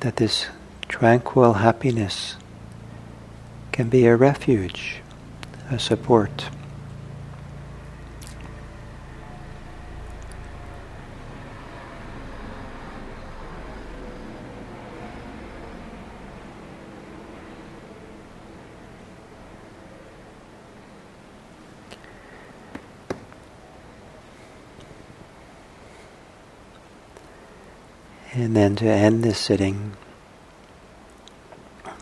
That 0.00 0.16
this 0.16 0.46
tranquil 0.88 1.54
happiness 1.54 2.36
can 3.72 3.88
be 3.88 4.06
a 4.06 4.16
refuge, 4.16 5.02
a 5.70 5.78
support. 5.78 6.50
And 28.34 28.54
then 28.54 28.76
to 28.76 28.86
end 28.86 29.24
this 29.24 29.38
sitting, 29.38 29.96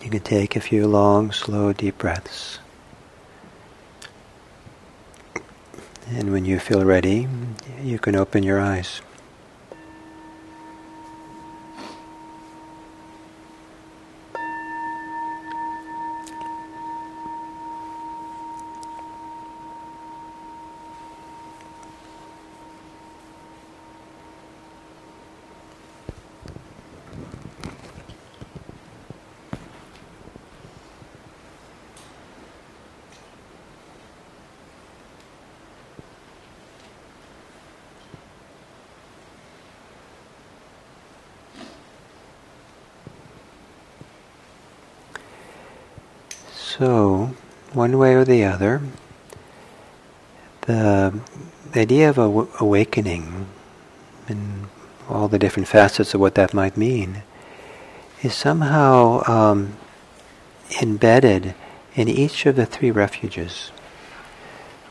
you 0.06 0.12
can 0.12 0.20
take 0.20 0.54
a 0.54 0.60
few 0.60 0.86
long, 0.86 1.32
slow, 1.32 1.72
deep 1.72 1.98
breaths. 1.98 2.60
And 6.10 6.30
when 6.30 6.44
you 6.44 6.60
feel 6.60 6.84
ready, 6.84 7.26
you 7.82 7.98
can 7.98 8.14
open 8.14 8.44
your 8.44 8.60
eyes. 8.60 9.00
So, 46.78 47.30
one 47.72 47.96
way 47.96 48.14
or 48.14 48.15
the 48.26 48.44
other, 48.44 48.82
the, 50.62 51.20
idea 51.74 52.08
of 52.08 52.18
awakening 52.60 53.46
and 54.28 54.66
all 55.08 55.28
the 55.28 55.38
different 55.38 55.68
facets 55.68 56.14
of 56.14 56.20
what 56.20 56.34
that 56.34 56.54
might 56.54 56.76
mean 56.76 57.22
is 58.22 58.34
somehow 58.34 59.22
um, 59.28 59.76
embedded 60.80 61.54
in 61.94 62.08
each 62.08 62.46
of 62.46 62.56
the 62.56 62.66
three 62.66 62.90
refuges. 62.90 63.70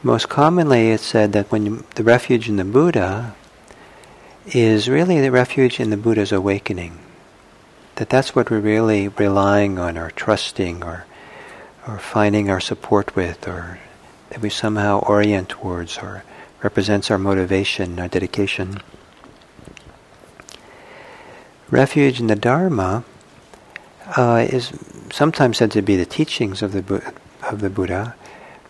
Most 0.04 0.30
commonly, 0.30 0.92
it's 0.92 1.04
said 1.04 1.34
that 1.34 1.52
when 1.52 1.66
you, 1.66 1.86
the 1.96 2.04
refuge 2.04 2.48
in 2.48 2.58
the 2.58 2.64
Buddha 2.64 3.36
is 4.48 4.88
really 4.88 5.20
the 5.20 5.32
refuge 5.32 5.80
in 5.80 5.90
the 5.90 5.98
Buddha's 5.98 6.32
awakening. 6.32 7.00
That 7.96 8.10
that's 8.10 8.36
what 8.36 8.52
we're 8.52 8.60
really 8.60 9.08
relying 9.08 9.80
on 9.80 9.98
or 9.98 10.12
trusting 10.12 10.84
or 10.84 11.06
or 11.88 12.00
finding 12.00 12.50
our 12.50 12.60
support 12.60 13.16
with, 13.16 13.48
or 13.48 13.80
that 14.30 14.42
we 14.42 14.50
somehow 14.50 15.00
orient 15.00 15.50
towards, 15.50 15.98
or 16.00 16.24
represents 16.64 17.12
our 17.12 17.18
motivation, 17.18 18.00
our 18.00 18.08
dedication. 18.08 18.82
Refuge 21.70 22.20
in 22.20 22.28
the 22.28 22.36
Dharma 22.36 23.04
uh, 24.18 24.46
is 24.50 24.72
sometimes 25.12 25.58
said 25.58 25.72
to 25.72 25.82
be 25.82 25.96
the 25.96 26.06
teachings 26.06 26.62
of 26.62 26.72
the 26.74 27.14
of 27.44 27.62
the 27.62 27.70
Buddha, 27.70 28.16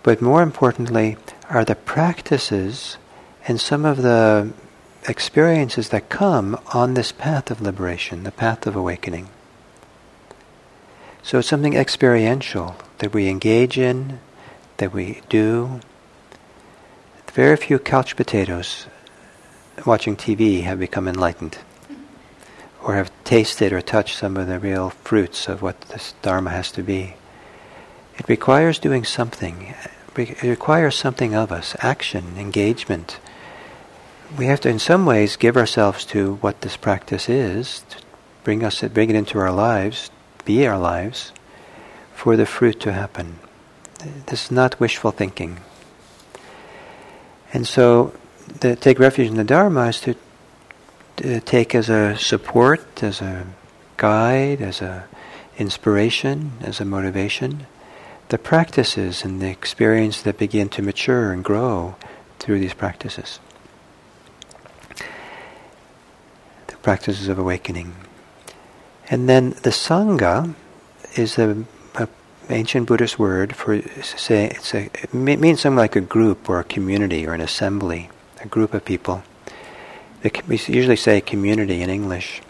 but 0.03 0.21
more 0.21 0.41
importantly 0.41 1.17
are 1.49 1.65
the 1.65 1.75
practices 1.75 2.97
and 3.47 3.61
some 3.61 3.85
of 3.85 4.01
the 4.01 4.51
experiences 5.07 5.89
that 5.89 6.09
come 6.09 6.59
on 6.73 6.93
this 6.93 7.11
path 7.11 7.51
of 7.51 7.61
liberation, 7.61 8.23
the 8.23 8.31
path 8.31 8.65
of 8.65 8.75
awakening. 8.75 9.29
So 11.25 11.39
it's 11.39 11.47
something 11.47 11.73
experiential 11.73 12.75
that 12.99 13.11
we 13.11 13.29
engage 13.29 13.79
in, 13.79 14.19
that 14.77 14.93
we 14.93 15.21
do. 15.27 15.79
Very 17.33 17.57
few 17.57 17.79
couch 17.79 18.15
potatoes 18.15 18.85
watching 19.87 20.15
TV 20.15 20.61
have 20.61 20.77
become 20.77 21.07
enlightened 21.07 21.57
or 22.83 22.93
have 22.93 23.11
tasted 23.23 23.73
or 23.73 23.81
touched 23.81 24.19
some 24.19 24.37
of 24.37 24.45
the 24.45 24.59
real 24.59 24.91
fruits 24.91 25.47
of 25.47 25.63
what 25.63 25.81
this 25.89 26.13
Dharma 26.21 26.51
has 26.51 26.71
to 26.73 26.83
be. 26.83 27.15
It 28.19 28.29
requires 28.29 28.77
doing 28.77 29.03
something. 29.03 29.73
It 30.15 30.43
requires 30.43 30.93
something 30.93 31.33
of 31.33 31.51
us 31.51 31.75
action, 31.79 32.35
engagement. 32.37 33.17
We 34.37 34.45
have 34.45 34.61
to, 34.61 34.69
in 34.69 34.77
some 34.77 35.07
ways, 35.07 35.37
give 35.37 35.57
ourselves 35.57 36.05
to 36.05 36.35
what 36.35 36.61
this 36.61 36.77
practice 36.77 37.27
is, 37.27 37.81
to 37.89 37.97
bring, 38.43 38.63
us, 38.63 38.83
bring 38.83 39.09
it 39.09 39.15
into 39.15 39.39
our 39.39 39.51
lives, 39.51 40.11
be 40.45 40.65
our 40.67 40.77
lives 40.77 41.31
for 42.13 42.37
the 42.37 42.45
fruit 42.45 42.79
to 42.81 42.93
happen. 42.93 43.39
This 44.27 44.45
is 44.45 44.51
not 44.51 44.79
wishful 44.79 45.11
thinking. 45.11 45.59
And 47.53 47.67
so, 47.67 48.13
to 48.59 48.75
take 48.75 48.99
refuge 48.99 49.29
in 49.29 49.35
the 49.35 49.43
Dharma 49.43 49.87
is 49.87 50.01
to, 50.01 50.15
to 51.17 51.41
take 51.41 51.73
as 51.73 51.89
a 51.89 52.17
support, 52.17 53.03
as 53.03 53.21
a 53.21 53.45
guide, 53.97 54.61
as 54.61 54.81
a 54.81 55.07
inspiration, 55.57 56.51
as 56.61 56.79
a 56.79 56.85
motivation, 56.85 57.65
the 58.29 58.37
practices 58.37 59.23
and 59.23 59.41
the 59.41 59.49
experience 59.49 60.21
that 60.21 60.37
begin 60.37 60.69
to 60.69 60.81
mature 60.81 61.31
and 61.31 61.43
grow 61.43 61.95
through 62.39 62.59
these 62.59 62.73
practices. 62.73 63.39
The 66.67 66.75
practices 66.81 67.27
of 67.27 67.39
awakening. 67.39 67.95
And 69.09 69.29
then 69.29 69.51
the 69.51 69.69
Sangha 69.69 70.55
is 71.15 71.35
the 71.35 71.65
ancient 72.49 72.87
Buddhist 72.87 73.17
word 73.17 73.55
for 73.55 73.81
say 74.01 74.45
it's 74.45 74.73
a, 74.73 74.89
it 74.93 75.13
means 75.13 75.61
something 75.61 75.77
like 75.77 75.95
a 75.95 76.01
group 76.01 76.49
or 76.49 76.59
a 76.59 76.63
community 76.63 77.25
or 77.25 77.33
an 77.33 77.41
assembly, 77.41 78.09
a 78.41 78.47
group 78.47 78.73
of 78.73 78.85
people. 78.85 79.23
We 80.47 80.59
usually 80.67 80.95
say 80.95 81.21
community 81.21 81.81
in 81.81 81.89
English, 81.89 82.41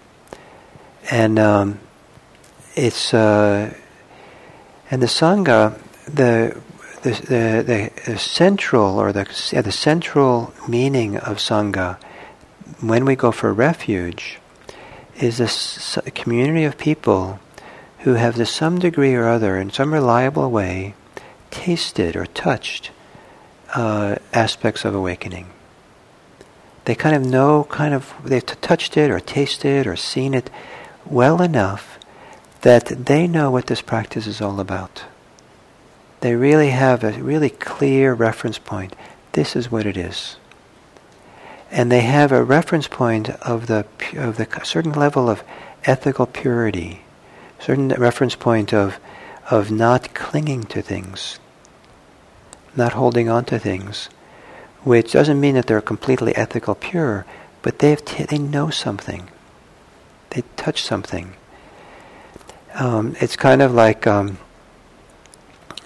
and 1.11 1.37
um, 1.39 1.79
it's 2.75 3.13
uh, 3.13 3.73
And 4.91 5.01
the 5.01 5.07
Sangha, 5.07 5.79
the 6.05 6.61
the, 7.01 7.11
the, 7.11 7.91
the 8.05 8.17
central 8.17 8.97
or 8.97 9.11
the, 9.11 9.27
yeah, 9.51 9.61
the 9.61 9.71
central 9.71 10.53
meaning 10.67 11.17
of 11.17 11.37
Sangha 11.37 11.97
when 12.81 13.05
we 13.05 13.15
go 13.15 13.31
for 13.31 13.53
refuge 13.53 14.39
is 15.19 15.97
a 16.05 16.11
community 16.11 16.65
of 16.65 16.77
people 16.77 17.39
who 17.99 18.13
have 18.13 18.35
to 18.35 18.45
some 18.45 18.79
degree 18.79 19.15
or 19.15 19.27
other, 19.27 19.57
in 19.57 19.71
some 19.71 19.93
reliable 19.93 20.51
way, 20.51 20.93
tasted 21.49 22.15
or 22.15 22.25
touched 22.25 22.91
uh, 23.73 24.15
aspects 24.33 24.85
of 24.85 24.93
awakening. 24.93 25.47
They 26.85 26.95
kind 26.95 27.15
of 27.15 27.25
know, 27.25 27.63
kind 27.63 27.93
of, 27.93 28.13
they've 28.23 28.45
touched 28.45 28.95
it 28.95 29.09
or 29.09 29.19
tasted 29.19 29.87
or 29.87 29.95
seen 29.95 30.33
it 30.33 30.49
well 31.05 31.41
enough 31.41 31.97
that 32.61 32.85
they 32.85 33.27
know 33.27 33.49
what 33.51 33.67
this 33.67 33.81
practice 33.81 34.27
is 34.27 34.41
all 34.41 34.59
about. 34.59 35.03
They 36.21 36.35
really 36.35 36.69
have 36.69 37.03
a 37.03 37.11
really 37.13 37.49
clear 37.49 38.13
reference 38.13 38.57
point. 38.57 38.95
This 39.31 39.55
is 39.55 39.71
what 39.71 39.85
it 39.85 39.97
is. 39.97 40.37
And 41.75 41.91
they 41.91 42.01
have 42.01 42.31
a 42.31 42.41
reference 42.41 42.87
point 42.87 43.29
of 43.41 43.67
the 43.67 43.85
of 44.15 44.37
the 44.37 44.47
certain 44.63 44.93
level 44.93 45.29
of 45.29 45.43
ethical 45.83 46.25
purity, 46.25 47.01
certain 47.59 47.89
reference 47.89 48.33
point 48.33 48.73
of 48.73 48.97
of 49.51 49.71
not 49.71 50.13
clinging 50.13 50.63
to 50.63 50.81
things, 50.81 51.37
not 52.77 52.93
holding 52.93 53.27
on 53.27 53.43
to 53.45 53.59
things, 53.59 54.09
which 54.85 55.11
doesn't 55.11 55.41
mean 55.41 55.55
that 55.55 55.67
they're 55.67 55.81
completely 55.81 56.33
ethical 56.37 56.75
pure, 56.75 57.25
but 57.61 57.79
they 57.79 57.97
t- 57.97 58.23
they 58.23 58.37
know 58.37 58.69
something, 58.69 59.29
they 60.29 60.43
touch 60.55 60.81
something. 60.81 61.33
Um, 62.73 63.17
it's 63.19 63.35
kind 63.35 63.61
of 63.61 63.73
like 63.73 64.07
um, 64.07 64.37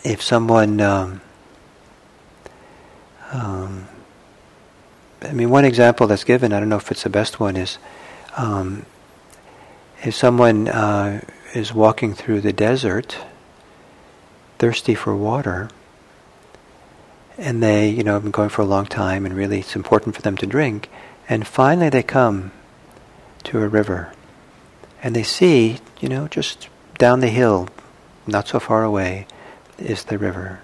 if 0.04 0.22
someone, 0.22 0.80
um, 0.82 1.22
um, 3.32 3.89
I 5.22 5.34
mean, 5.34 5.50
one 5.50 5.66
example 5.66 6.08
that's 6.08 6.24
given, 6.24 6.54
I 6.54 6.60
don't 6.60 6.70
know 6.70 6.78
if 6.78 6.92
it's 6.92 7.04
the 7.04 7.10
best 7.10 7.40
one, 7.40 7.58
is 7.58 7.78
um, 8.38 8.86
if 10.04 10.16
someone 10.16 10.68
uh, 10.70 11.22
is 11.54 11.74
walking 11.74 12.14
through 12.14 12.42
the 12.42 12.54
desert, 12.54 13.18
thirsty 14.60 14.96
for 14.96 15.16
water, 15.16 15.70
and 17.38 17.62
they, 17.62 17.90
you 17.90 18.04
know, 18.04 18.14
have 18.14 18.24
been 18.24 18.32
going 18.32 18.50
for 18.50 18.62
a 18.62 18.66
long 18.66 18.86
time, 18.86 19.26
and 19.26 19.36
really 19.36 19.60
it's 19.60 19.76
important 19.76 20.16
for 20.16 20.22
them 20.22 20.38
to 20.38 20.46
drink, 20.46 20.90
and 21.28 21.46
finally 21.46 21.90
they 21.90 22.04
come 22.04 22.52
to 23.44 23.62
a 23.62 23.68
river, 23.68 24.14
and 25.04 25.16
they 25.16 25.24
see, 25.24 25.80
you 26.00 26.08
know, 26.08 26.28
just 26.28 26.70
down 26.98 27.20
the 27.20 27.28
hill, 27.28 27.68
not 28.26 28.48
so 28.48 28.60
far 28.60 28.84
away, 28.84 29.28
is 29.78 30.06
the 30.06 30.18
river. 30.18 30.62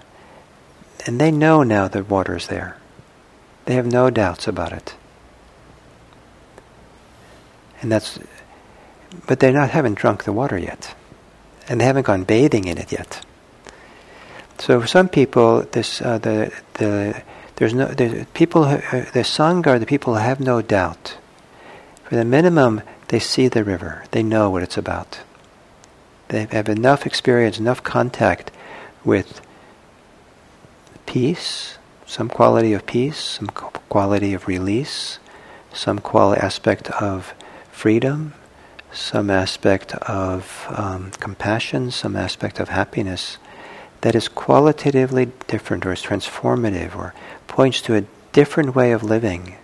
And 1.04 1.20
they 1.20 1.30
know 1.30 1.62
now 1.62 1.88
the 1.88 2.04
water 2.04 2.36
is 2.36 2.48
there. 2.48 2.76
They 3.66 3.74
have 3.74 3.86
no 3.86 4.10
doubts 4.10 4.48
about 4.48 4.72
it. 4.72 4.94
And 7.82 7.92
that's, 7.92 8.18
but 9.26 9.40
they 9.40 9.52
not 9.52 9.70
haven't 9.70 9.94
drunk 9.94 10.24
the 10.24 10.32
water 10.32 10.56
yet, 10.56 10.94
and 11.68 11.80
they 11.80 11.84
haven't 11.84 12.06
gone 12.06 12.24
bathing 12.24 12.64
in 12.64 12.78
it 12.78 12.90
yet. 12.90 13.24
So 14.58 14.80
for 14.80 14.86
some 14.86 15.08
people, 15.08 15.62
this 15.72 16.00
uh, 16.00 16.18
the 16.18 16.52
the 16.74 17.22
there's 17.56 17.74
no 17.74 17.86
the 17.88 18.26
people 18.32 18.64
uh, 18.64 18.80
the 19.12 19.22
sangha 19.22 19.78
the 19.78 19.86
people 19.86 20.14
have 20.14 20.40
no 20.40 20.62
doubt. 20.62 21.18
For 22.04 22.14
the 22.14 22.24
minimum, 22.24 22.82
they 23.08 23.18
see 23.18 23.48
the 23.48 23.64
river. 23.64 24.04
They 24.12 24.22
know 24.22 24.48
what 24.48 24.62
it's 24.62 24.76
about. 24.78 25.20
They 26.28 26.46
have 26.46 26.68
enough 26.68 27.04
experience, 27.04 27.58
enough 27.58 27.82
contact 27.82 28.50
with 29.04 29.40
peace, 31.04 31.75
some 32.06 32.28
quality 32.28 32.72
of 32.72 32.86
peace, 32.86 33.18
some 33.18 33.48
quality 33.48 34.32
of 34.32 34.46
release, 34.46 35.18
some 35.72 35.98
quality 35.98 36.40
aspect 36.40 36.90
of 36.92 37.34
freedom, 37.70 38.32
some 38.92 39.28
aspect 39.28 39.94
of 39.96 40.66
um, 40.70 41.10
compassion, 41.18 41.90
some 41.90 42.16
aspect 42.16 42.60
of 42.60 42.68
happiness 42.68 43.38
that 44.00 44.14
is 44.14 44.28
qualitatively 44.28 45.26
different 45.48 45.84
or 45.84 45.92
is 45.92 46.02
transformative 46.02 46.94
or 46.96 47.12
points 47.48 47.82
to 47.82 47.94
a 47.94 48.04
different 48.32 48.74
way 48.74 48.92
of 48.92 49.02
living 49.02 49.56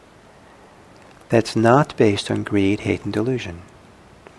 that's 1.29 1.57
not 1.57 1.97
based 1.97 2.31
on 2.31 2.43
greed, 2.43 2.81
hate, 2.81 3.05
and 3.05 3.13
delusion, 3.13 3.63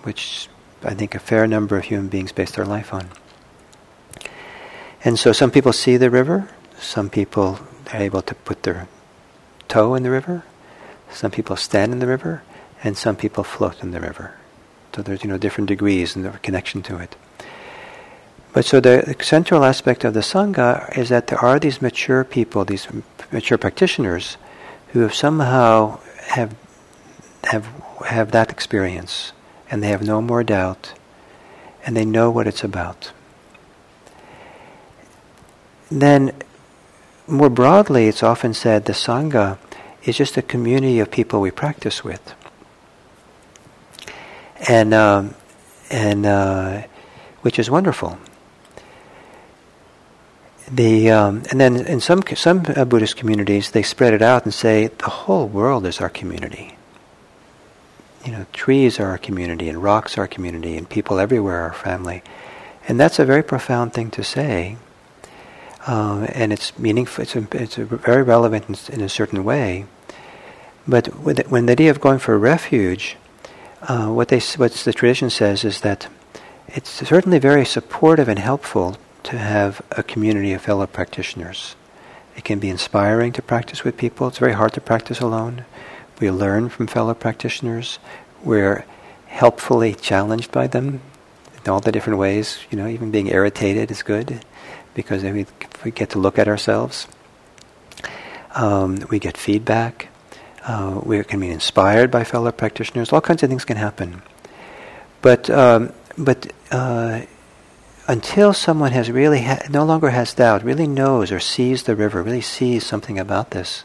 which 0.03 0.47
I 0.83 0.93
think 0.93 1.15
a 1.15 1.19
fair 1.19 1.47
number 1.47 1.77
of 1.77 1.85
human 1.85 2.09
beings 2.09 2.31
base 2.31 2.51
their 2.51 2.65
life 2.65 2.93
on. 2.93 3.09
And 5.03 5.17
so 5.17 5.31
some 5.31 5.51
people 5.51 5.73
see 5.73 5.97
the 5.97 6.09
river, 6.09 6.49
some 6.77 7.09
people 7.09 7.59
are 7.93 8.01
able 8.01 8.21
to 8.23 8.35
put 8.35 8.63
their 8.63 8.87
toe 9.67 9.95
in 9.95 10.03
the 10.03 10.09
river, 10.09 10.43
some 11.11 11.31
people 11.31 11.55
stand 11.55 11.91
in 11.93 11.99
the 11.99 12.07
river, 12.07 12.43
and 12.83 12.97
some 12.97 13.15
people 13.15 13.43
float 13.43 13.81
in 13.83 13.91
the 13.91 13.99
river. 13.99 14.35
So 14.95 15.01
there's 15.01 15.23
you 15.23 15.29
know 15.29 15.37
different 15.37 15.67
degrees 15.67 16.15
and 16.15 16.25
the 16.25 16.31
connection 16.39 16.81
to 16.83 16.97
it. 16.97 17.15
But 18.51 18.65
so 18.65 18.79
the 18.79 19.15
central 19.21 19.63
aspect 19.63 20.03
of 20.03 20.13
the 20.13 20.19
sangha 20.19 20.95
is 20.97 21.09
that 21.09 21.27
there 21.27 21.39
are 21.39 21.59
these 21.59 21.81
mature 21.81 22.23
people, 22.23 22.65
these 22.65 22.87
mature 23.31 23.57
practitioners, 23.57 24.37
who 24.89 24.99
have 24.99 25.13
somehow 25.13 25.99
have 26.27 26.55
have 27.45 27.65
have 28.05 28.31
that 28.31 28.51
experience, 28.51 29.31
and 29.69 29.81
they 29.81 29.89
have 29.89 30.03
no 30.03 30.21
more 30.21 30.43
doubt, 30.43 30.93
and 31.85 31.95
they 31.95 32.05
know 32.05 32.29
what 32.29 32.47
it's 32.47 32.63
about 32.63 33.11
then 36.01 36.31
more 37.27 37.49
broadly, 37.49 38.07
it's 38.07 38.23
often 38.23 38.53
said 38.53 38.85
the 38.85 38.93
Sangha 38.93 39.57
is 40.03 40.17
just 40.17 40.37
a 40.37 40.41
community 40.41 40.99
of 40.99 41.11
people 41.11 41.39
we 41.41 41.51
practice 41.51 42.03
with. 42.03 42.35
And, 44.67 44.93
um, 44.93 45.35
and 45.89 46.25
uh, 46.25 46.83
which 47.41 47.59
is 47.59 47.69
wonderful. 47.69 48.17
The, 50.71 51.11
um, 51.11 51.43
and 51.51 51.59
then 51.59 51.85
in 51.85 51.99
some, 51.99 52.23
some 52.35 52.65
uh, 52.75 52.85
Buddhist 52.85 53.17
communities, 53.17 53.71
they 53.71 53.83
spread 53.83 54.13
it 54.13 54.21
out 54.21 54.45
and 54.45 54.53
say 54.53 54.87
the 54.87 55.09
whole 55.09 55.47
world 55.47 55.85
is 55.85 55.99
our 55.99 56.09
community. 56.09 56.77
You 58.25 58.31
know, 58.31 58.45
trees 58.53 58.99
are 58.99 59.07
our 59.07 59.17
community, 59.17 59.67
and 59.67 59.83
rocks 59.83 60.17
are 60.17 60.21
our 60.21 60.27
community, 60.27 60.77
and 60.77 60.89
people 60.89 61.19
everywhere 61.19 61.59
are 61.59 61.67
our 61.67 61.73
family. 61.73 62.23
And 62.87 62.97
that's 62.97 63.19
a 63.19 63.25
very 63.25 63.43
profound 63.43 63.93
thing 63.93 64.11
to 64.11 64.23
say 64.23 64.77
um, 65.87 66.27
and 66.29 66.53
it's 66.53 66.77
meaningful. 66.79 67.23
It's, 67.23 67.35
a, 67.35 67.47
it's 67.51 67.77
a 67.77 67.85
very 67.85 68.23
relevant 68.23 68.89
in, 68.89 68.95
in, 68.95 69.01
a 69.01 69.09
certain 69.09 69.43
way. 69.43 69.85
But 70.87 71.05
the, 71.05 71.45
when 71.49 71.65
the 71.65 71.73
idea 71.73 71.91
of 71.91 71.99
going 71.99 72.19
for 72.19 72.37
refuge, 72.37 73.17
uh, 73.83 74.07
what 74.07 74.29
they 74.29 74.39
what 74.57 74.71
the 74.71 74.93
tradition 74.93 75.29
says 75.29 75.65
is 75.65 75.81
that 75.81 76.07
it's 76.69 76.89
certainly 76.89 77.39
very 77.39 77.65
supportive 77.65 78.29
and 78.29 78.39
helpful 78.39 78.97
to 79.23 79.37
have 79.37 79.81
a 79.91 80.03
community 80.03 80.53
of 80.53 80.61
fellow 80.61 80.87
practitioners. 80.87 81.75
It 82.35 82.43
can 82.43 82.59
be 82.59 82.69
inspiring 82.69 83.31
to 83.33 83.41
practice 83.41 83.83
with 83.83 83.97
people. 83.97 84.27
It's 84.27 84.39
very 84.39 84.53
hard 84.53 84.73
to 84.73 84.81
practice 84.81 85.19
alone. 85.19 85.65
We 86.19 86.31
learn 86.31 86.69
from 86.69 86.87
fellow 86.87 87.13
practitioners. 87.13 87.99
We're 88.43 88.85
helpfully 89.27 89.93
challenged 89.93 90.51
by 90.51 90.67
them 90.67 91.01
in 91.63 91.71
all 91.71 91.79
the 91.79 91.91
different 91.91 92.19
ways. 92.19 92.59
You 92.71 92.77
know, 92.77 92.87
even 92.87 93.11
being 93.11 93.27
irritated 93.27 93.91
is 93.91 94.01
good 94.01 94.43
because 94.93 95.23
we, 95.23 95.45
we 95.83 95.91
get 95.91 96.11
to 96.11 96.19
look 96.19 96.39
at 96.39 96.47
ourselves. 96.47 97.07
Um, 98.55 98.99
we 99.09 99.19
get 99.19 99.37
feedback. 99.37 100.09
Uh, 100.63 101.01
we 101.03 101.23
can 101.23 101.39
be 101.39 101.49
inspired 101.49 102.11
by 102.11 102.23
fellow 102.23 102.51
practitioners. 102.51 103.11
All 103.11 103.21
kinds 103.21 103.43
of 103.43 103.49
things 103.49 103.65
can 103.65 103.77
happen. 103.77 104.21
But 105.21 105.49
um, 105.49 105.93
but 106.17 106.51
uh, 106.71 107.21
until 108.07 108.53
someone 108.53 108.91
has 108.91 109.09
really 109.09 109.41
ha- 109.41 109.63
no 109.69 109.83
longer 109.83 110.09
has 110.09 110.33
doubt, 110.33 110.63
really 110.63 110.87
knows 110.87 111.31
or 111.31 111.39
sees 111.39 111.83
the 111.83 111.95
river, 111.95 112.21
really 112.21 112.41
sees 112.41 112.85
something 112.85 113.17
about 113.17 113.51
this, 113.51 113.83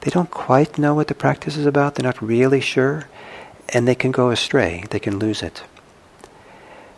they 0.00 0.10
don't 0.10 0.30
quite 0.30 0.78
know 0.78 0.94
what 0.94 1.08
the 1.08 1.14
practice 1.14 1.56
is 1.56 1.66
about. 1.66 1.94
They're 1.94 2.04
not 2.04 2.20
really 2.20 2.60
sure, 2.60 3.08
and 3.70 3.88
they 3.88 3.94
can 3.94 4.10
go 4.10 4.30
astray. 4.30 4.84
They 4.90 4.98
can 5.00 5.18
lose 5.18 5.42
it. 5.42 5.62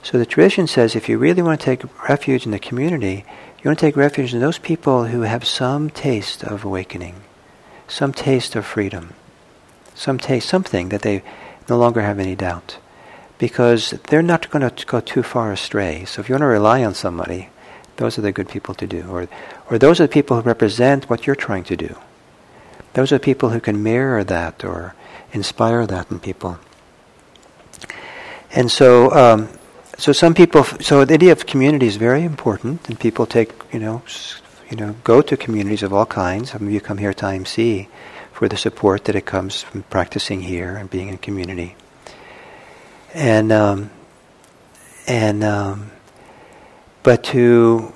So 0.07 0.19
the 0.19 0.25
tradition 0.25 0.69
says 0.69 0.95
if 0.95 1.09
you 1.09 1.19
really 1.19 1.43
want 1.43 1.59
to 1.59 1.65
take 1.65 2.09
refuge 2.09 2.47
in 2.47 2.53
the 2.53 2.61
community, 2.61 3.25
you 3.59 3.69
want 3.69 3.81
to 3.81 3.87
take 3.87 3.97
refuge 3.97 4.33
in 4.33 4.39
those 4.39 4.57
people 4.57 5.07
who 5.07 5.23
have 5.23 5.45
some 5.45 5.91
taste 5.91 6.45
of 6.45 6.65
awakening, 6.65 7.25
some 7.89 8.13
taste 8.13 8.55
of 8.55 8.65
freedom, 8.65 9.15
some 9.97 10.17
taste, 10.19 10.49
something 10.49 10.91
that 10.91 11.03
they 11.03 11.25
no 11.69 11.77
longer 11.77 12.03
have 12.03 12.21
any 12.21 12.37
doubt. 12.37 12.79
Because 13.39 13.99
they're 14.07 14.23
not 14.23 14.49
going 14.49 14.71
to 14.71 14.87
go 14.87 15.01
too 15.01 15.25
far 15.25 15.51
astray. 15.51 16.05
So 16.05 16.21
if 16.21 16.29
you 16.29 16.35
want 16.35 16.43
to 16.43 16.47
rely 16.47 16.85
on 16.85 16.95
somebody, 16.95 17.49
those 17.97 18.17
are 18.17 18.23
the 18.23 18.31
good 18.31 18.49
people 18.49 18.75
to 18.75 18.87
do. 18.87 19.09
Or, 19.09 19.29
or 19.69 19.77
those 19.77 19.99
are 19.99 20.07
the 20.07 20.13
people 20.13 20.37
who 20.37 20.43
represent 20.43 21.11
what 21.11 21.27
you're 21.27 21.35
trying 21.35 21.65
to 21.65 21.77
do. 21.77 21.97
Those 22.93 23.11
are 23.11 23.19
people 23.19 23.51
who 23.51 23.59
can 23.59 23.83
mirror 23.83 24.23
that 24.23 24.65
or 24.65 24.95
inspire 25.33 25.85
that 25.85 26.13
in 26.13 26.21
people. 26.21 26.61
And 28.53 28.71
so 28.71 29.11
um, 29.11 29.49
so 29.99 30.13
some 30.13 30.35
people, 30.35 30.65
so 30.65 31.05
the 31.05 31.15
idea 31.15 31.33
of 31.33 31.47
community 31.47 31.87
is 31.87 31.97
very 31.97 32.23
important, 32.23 32.89
and 32.89 33.01
people 33.01 33.27
take, 33.27 33.53
you 33.73 33.79
know, 33.79 34.03
you 34.71 34.77
know, 34.77 34.95
go 35.05 35.23
to 35.23 35.37
communities 35.37 35.83
of 35.83 35.93
all 35.93 36.07
kinds. 36.07 36.51
Some 36.51 36.67
of 36.67 36.73
you 36.73 36.81
come 36.81 36.99
here 36.99 37.15
to 37.15 37.25
IMC 37.25 37.89
for 38.33 38.49
the 38.49 38.57
support 38.57 39.05
that 39.05 39.15
it 39.15 39.25
comes 39.25 39.63
from 39.63 39.85
practicing 39.85 40.43
here 40.43 40.77
and 40.77 40.91
being 40.91 41.09
in 41.09 41.19
community. 41.19 41.77
And 43.15 43.51
um, 43.51 43.91
and 45.07 45.43
um, 45.43 45.91
but 47.03 47.23
to, 47.25 47.93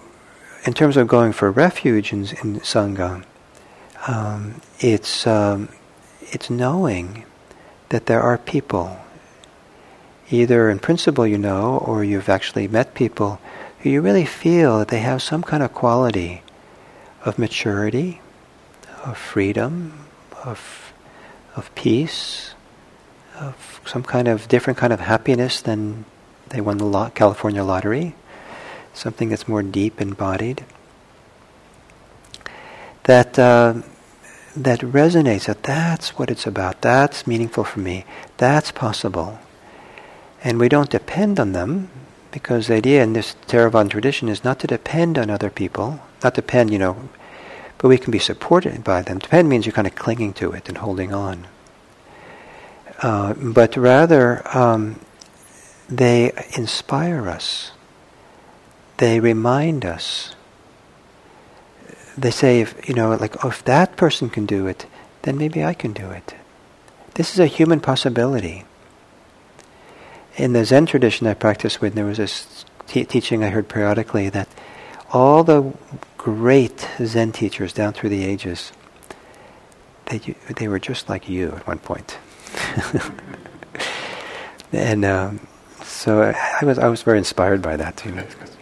in 0.64 0.72
terms 0.72 0.96
of 0.96 1.08
going 1.08 1.32
for 1.32 1.50
refuge 1.50 2.12
in, 2.12 2.20
in 2.20 2.60
sangha, 2.60 3.24
um, 4.06 4.62
it's 4.78 5.26
um, 5.26 5.68
it's 6.22 6.48
knowing 6.48 7.24
that 7.90 8.06
there 8.06 8.22
are 8.22 8.38
people. 8.38 8.96
Either 10.30 10.70
in 10.70 10.78
principle 10.78 11.26
you 11.26 11.38
know, 11.38 11.78
or 11.78 12.04
you've 12.04 12.28
actually 12.28 12.68
met 12.68 12.94
people 12.94 13.40
who 13.80 13.90
you 13.90 14.00
really 14.00 14.24
feel 14.24 14.78
that 14.78 14.88
they 14.88 15.00
have 15.00 15.20
some 15.20 15.42
kind 15.42 15.62
of 15.62 15.74
quality 15.74 16.42
of 17.24 17.38
maturity, 17.38 18.20
of 19.04 19.18
freedom, 19.18 20.06
of 20.44 20.92
of 21.56 21.74
peace, 21.74 22.54
of 23.38 23.80
some 23.84 24.02
kind 24.02 24.28
of 24.28 24.46
different 24.48 24.78
kind 24.78 24.92
of 24.92 25.00
happiness 25.00 25.60
than 25.60 26.04
they 26.50 26.60
won 26.60 26.78
the 26.78 27.10
California 27.14 27.64
lottery, 27.64 28.14
something 28.94 29.28
that's 29.30 29.48
more 29.48 29.62
deep 29.62 30.00
embodied. 30.00 30.64
That 33.04 33.38
uh, 33.38 33.82
that 34.56 34.80
resonates. 34.80 35.46
That 35.46 35.62
that's 35.62 36.18
what 36.18 36.30
it's 36.30 36.46
about. 36.46 36.82
That's 36.82 37.26
meaningful 37.26 37.64
for 37.64 37.80
me. 37.80 38.04
That's 38.36 38.70
possible. 38.70 39.38
And 40.42 40.58
we 40.58 40.68
don't 40.68 40.90
depend 40.90 41.38
on 41.38 41.52
them 41.52 41.90
because 42.30 42.66
the 42.66 42.74
idea 42.74 43.02
in 43.02 43.12
this 43.12 43.34
Theravada 43.46 43.90
tradition 43.90 44.28
is 44.28 44.44
not 44.44 44.58
to 44.60 44.66
depend 44.66 45.18
on 45.18 45.30
other 45.30 45.50
people, 45.50 46.00
not 46.22 46.34
depend, 46.34 46.70
you 46.70 46.78
know, 46.78 47.08
but 47.78 47.88
we 47.88 47.98
can 47.98 48.10
be 48.10 48.18
supported 48.18 48.84
by 48.84 49.02
them. 49.02 49.18
Depend 49.18 49.48
means 49.48 49.66
you're 49.66 49.72
kind 49.72 49.86
of 49.86 49.94
clinging 49.94 50.32
to 50.34 50.52
it 50.52 50.68
and 50.68 50.78
holding 50.78 51.12
on. 51.12 51.46
Uh, 53.02 53.34
but 53.34 53.76
rather, 53.76 54.42
um, 54.56 55.00
they 55.88 56.32
inspire 56.56 57.28
us. 57.28 57.72
They 58.98 59.18
remind 59.18 59.84
us. 59.84 60.34
They 62.16 62.30
say, 62.30 62.60
if, 62.60 62.88
you 62.88 62.94
know, 62.94 63.14
like, 63.14 63.42
oh, 63.44 63.48
if 63.48 63.64
that 63.64 63.96
person 63.96 64.28
can 64.28 64.44
do 64.44 64.66
it, 64.66 64.86
then 65.22 65.38
maybe 65.38 65.64
I 65.64 65.74
can 65.74 65.92
do 65.92 66.10
it. 66.10 66.34
This 67.14 67.32
is 67.32 67.38
a 67.38 67.46
human 67.46 67.80
possibility. 67.80 68.64
In 70.40 70.54
the 70.54 70.64
Zen 70.64 70.86
tradition 70.86 71.26
I 71.26 71.34
practiced 71.34 71.82
with, 71.82 71.92
there 71.92 72.06
was 72.06 72.16
this 72.16 72.64
teaching 72.86 73.44
I 73.44 73.50
heard 73.50 73.68
periodically 73.68 74.30
that 74.30 74.48
all 75.12 75.44
the 75.44 75.74
great 76.16 76.88
Zen 77.04 77.32
teachers 77.32 77.74
down 77.74 77.92
through 77.92 78.08
the 78.08 78.24
ages, 78.24 78.72
they, 80.06 80.34
they 80.56 80.66
were 80.66 80.78
just 80.78 81.10
like 81.10 81.28
you 81.28 81.50
at 81.50 81.66
one 81.66 81.78
point. 81.78 82.16
and 84.72 85.04
um, 85.04 85.46
so 85.82 86.22
I 86.22 86.64
was 86.64 86.78
I 86.78 86.88
was 86.88 87.02
very 87.02 87.18
inspired 87.18 87.60
by 87.60 87.76
that 87.76 87.98
too, 87.98 88.14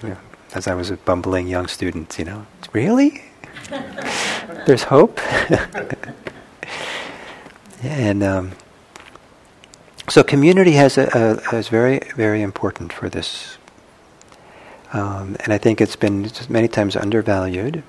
you 0.03 0.09
know, 0.09 0.19
as 0.55 0.67
I 0.67 0.75
was 0.75 0.91
a 0.91 0.97
bumbling 0.97 1.47
young 1.47 1.69
student. 1.69 2.19
You 2.19 2.25
know, 2.25 2.45
really, 2.73 3.23
there's 4.67 4.83
hope. 4.83 5.21
and 7.85 8.25
um, 8.25 8.51
so 10.09 10.23
community 10.23 10.73
has 10.73 10.99
a, 10.99 11.41
a, 11.53 11.57
is 11.57 11.69
very 11.69 12.01
very 12.17 12.43
important 12.43 12.93
for 12.93 13.09
this, 13.09 13.59
um, 14.93 15.37
and 15.41 15.53
I 15.53 15.59
think 15.59 15.81
it's 15.81 15.97
been 15.97 16.31
many 16.49 16.69
times 16.69 16.97
undervalued. 16.97 17.83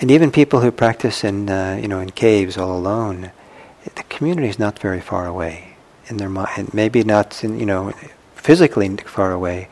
And 0.00 0.10
even 0.10 0.30
people 0.30 0.60
who 0.60 0.70
practice 0.70 1.24
in 1.24 1.50
uh, 1.50 1.78
you 1.80 1.88
know 1.88 2.00
in 2.00 2.10
caves 2.10 2.56
all 2.56 2.76
alone, 2.76 3.30
the 3.84 4.02
community 4.04 4.48
is 4.48 4.58
not 4.58 4.78
very 4.78 5.00
far 5.00 5.26
away 5.26 5.76
in 6.06 6.16
their 6.16 6.28
mind. 6.28 6.72
Maybe 6.72 7.04
not 7.04 7.44
in 7.44 7.58
you 7.58 7.66
know 7.66 7.92
physically 8.34 8.88
far 8.96 9.32
away, 9.32 9.68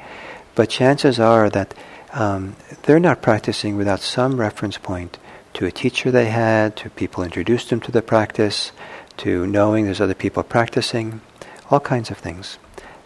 but 0.55 0.69
chances 0.69 1.19
are 1.19 1.49
that 1.51 1.75
um, 2.13 2.57
they're 2.83 3.01
not 3.01 3.23
practicing 3.23 3.77
without 3.77 4.01
some 4.01 4.41
reference 4.41 4.79
point 4.79 5.19
to 5.55 5.65
a 5.65 5.71
teacher 5.71 6.11
they 6.11 6.27
had, 6.27 6.77
to 6.77 6.91
people 6.91 7.25
introduced 7.25 7.71
them 7.71 7.81
to 7.81 7.91
the 7.91 8.03
practice, 8.03 8.73
to 9.17 9.47
knowing 9.47 9.87
there's 9.87 10.03
other 10.03 10.15
people 10.15 10.43
practicing, 10.43 11.23
all 11.71 11.81
kinds 11.81 12.11
of 12.11 12.19
things. 12.19 12.59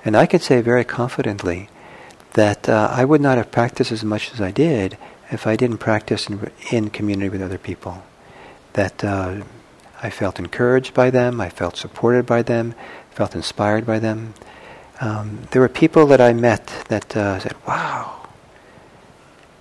And 0.05 0.17
I 0.17 0.27
can 0.27 0.41
say 0.41 0.61
very 0.61 0.85
confidently 0.85 1.69
that 2.35 2.69
uh, 2.69 2.89
I 2.93 3.05
would 3.05 3.21
not 3.21 3.39
have 3.39 3.51
practiced 3.51 3.93
as 3.93 4.05
much 4.05 4.33
as 4.33 4.41
I 4.41 4.51
did 4.51 4.97
if 5.31 5.47
I 5.47 5.57
didn't 5.57 5.79
practice 5.79 6.29
in, 6.29 6.51
in 6.71 6.91
community 6.91 7.29
with 7.29 7.43
other 7.43 7.59
people. 7.59 8.03
That 8.75 9.05
uh, 9.05 9.43
I 10.03 10.11
felt 10.11 10.39
encouraged 10.39 10.95
by 10.95 11.11
them, 11.11 11.41
I 11.41 11.49
felt 11.49 11.77
supported 11.77 12.27
by 12.27 12.43
them, 12.43 12.75
felt 13.11 13.35
inspired 13.35 13.87
by 13.87 13.99
them, 13.99 14.35
um, 15.01 15.49
there 15.51 15.63
were 15.63 15.69
people 15.69 16.07
that 16.07 16.21
I 16.21 16.35
met 16.35 16.67
that 16.89 17.17
uh, 17.17 17.39
said, 17.41 17.55
"Wow, 17.67 18.29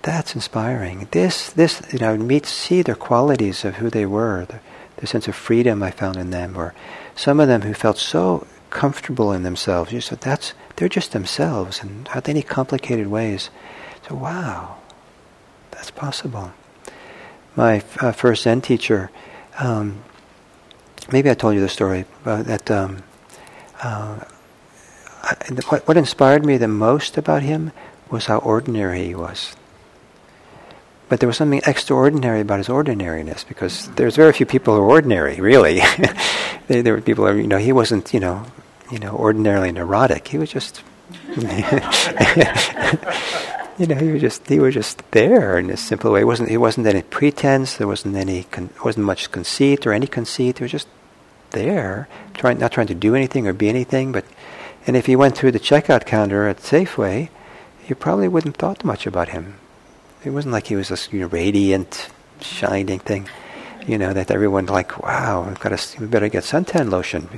that's 0.02 0.34
inspiring." 0.34 1.08
This, 1.12 1.50
this, 1.50 1.82
you 1.92 1.98
know, 1.98 2.16
meet, 2.18 2.44
see 2.44 2.82
their 2.82 2.94
qualities 2.94 3.64
of 3.64 3.76
who 3.76 3.88
they 3.88 4.04
were, 4.04 4.44
the, 4.44 4.60
the, 4.96 5.06
sense 5.06 5.28
of 5.28 5.34
freedom 5.34 5.82
I 5.82 5.92
found 5.92 6.18
in 6.18 6.30
them, 6.30 6.56
or 6.58 6.74
some 7.16 7.40
of 7.40 7.48
them 7.48 7.62
who 7.62 7.72
felt 7.72 7.96
so 7.96 8.46
comfortable 8.70 9.32
in 9.32 9.42
themselves. 9.42 9.92
You 9.92 10.00
said, 10.00 10.20
"That's 10.20 10.54
they're 10.76 10.88
just 10.88 11.12
themselves, 11.12 11.80
and 11.82 12.06
without 12.06 12.28
any 12.28 12.42
complicated 12.42 13.08
ways." 13.08 13.50
So, 14.08 14.14
wow, 14.14 14.78
that's 15.70 15.90
possible. 15.90 16.52
My 17.56 17.82
uh, 18.00 18.12
first 18.12 18.44
Zen 18.44 18.60
teacher, 18.60 19.10
um, 19.58 20.02
maybe 21.12 21.30
I 21.30 21.34
told 21.34 21.54
you 21.54 21.60
the 21.60 21.68
story 21.68 22.04
uh, 22.24 22.42
that. 22.44 22.70
Um, 22.70 23.02
uh, 23.82 24.20
what, 25.68 25.86
what 25.86 25.96
inspired 25.96 26.44
me 26.44 26.56
the 26.56 26.68
most 26.68 27.18
about 27.18 27.42
him 27.42 27.72
was 28.10 28.26
how 28.26 28.38
ordinary 28.38 29.06
he 29.06 29.14
was. 29.14 29.54
But 31.08 31.20
there 31.20 31.26
was 31.26 31.36
something 31.36 31.60
extraordinary 31.66 32.40
about 32.40 32.58
his 32.58 32.68
ordinariness 32.68 33.44
because 33.44 33.88
there's 33.96 34.16
very 34.16 34.32
few 34.32 34.46
people 34.46 34.76
who 34.76 34.82
are 34.82 34.88
ordinary, 34.88 35.40
really. 35.40 35.80
there 36.68 36.94
were 36.94 37.00
people, 37.00 37.34
you 37.34 37.48
know, 37.48 37.58
he 37.58 37.72
wasn't, 37.72 38.14
you 38.14 38.20
know, 38.20 38.46
you 38.90 38.98
know, 38.98 39.14
ordinarily 39.16 39.72
neurotic. 39.72 40.28
He 40.28 40.38
was 40.38 40.50
just, 40.50 40.82
you 41.36 41.42
know, 43.86 43.96
he 43.96 44.12
was 44.12 44.20
just 44.20 44.46
he 44.48 44.58
was 44.58 44.74
just 44.74 45.02
there 45.10 45.58
in 45.58 45.70
a 45.70 45.76
simple 45.76 46.12
way. 46.12 46.22
It 46.22 46.24
wasn't 46.24 46.50
it 46.50 46.58
wasn't 46.58 46.86
any 46.86 47.02
pretense. 47.02 47.76
There 47.76 47.86
wasn't 47.86 48.16
any 48.16 48.44
con- 48.44 48.70
wasn't 48.84 49.06
much 49.06 49.30
conceit 49.30 49.86
or 49.86 49.92
any 49.92 50.06
conceit. 50.06 50.58
He 50.58 50.64
was 50.64 50.72
just 50.72 50.88
there, 51.50 52.08
trying 52.34 52.58
not 52.58 52.72
trying 52.72 52.88
to 52.88 52.94
do 52.94 53.14
anything 53.14 53.46
or 53.46 53.52
be 53.52 53.68
anything, 53.68 54.12
but 54.12 54.24
and 54.86 54.96
if 54.96 55.06
he 55.06 55.16
went 55.16 55.36
through 55.36 55.52
the 55.52 55.60
checkout 55.60 56.06
counter 56.06 56.48
at 56.48 56.58
Safeway, 56.58 57.28
you 57.86 57.94
probably 57.94 58.28
wouldn't 58.28 58.56
thought 58.56 58.84
much 58.84 59.06
about 59.06 59.28
him. 59.30 59.56
It 60.24 60.30
wasn't 60.30 60.52
like 60.52 60.68
he 60.68 60.76
was 60.76 60.88
this 60.88 61.12
you 61.12 61.20
know, 61.20 61.26
radiant, 61.26 62.08
shining 62.40 62.98
thing, 62.98 63.28
you 63.86 63.98
know, 63.98 64.12
that 64.12 64.30
everyone 64.30 64.66
like, 64.66 65.02
wow, 65.02 65.44
we've 65.46 65.60
got 65.60 65.76
to, 65.76 66.00
we 66.00 66.06
better 66.06 66.28
get 66.28 66.44
suntan 66.44 66.90
lotion. 66.90 67.28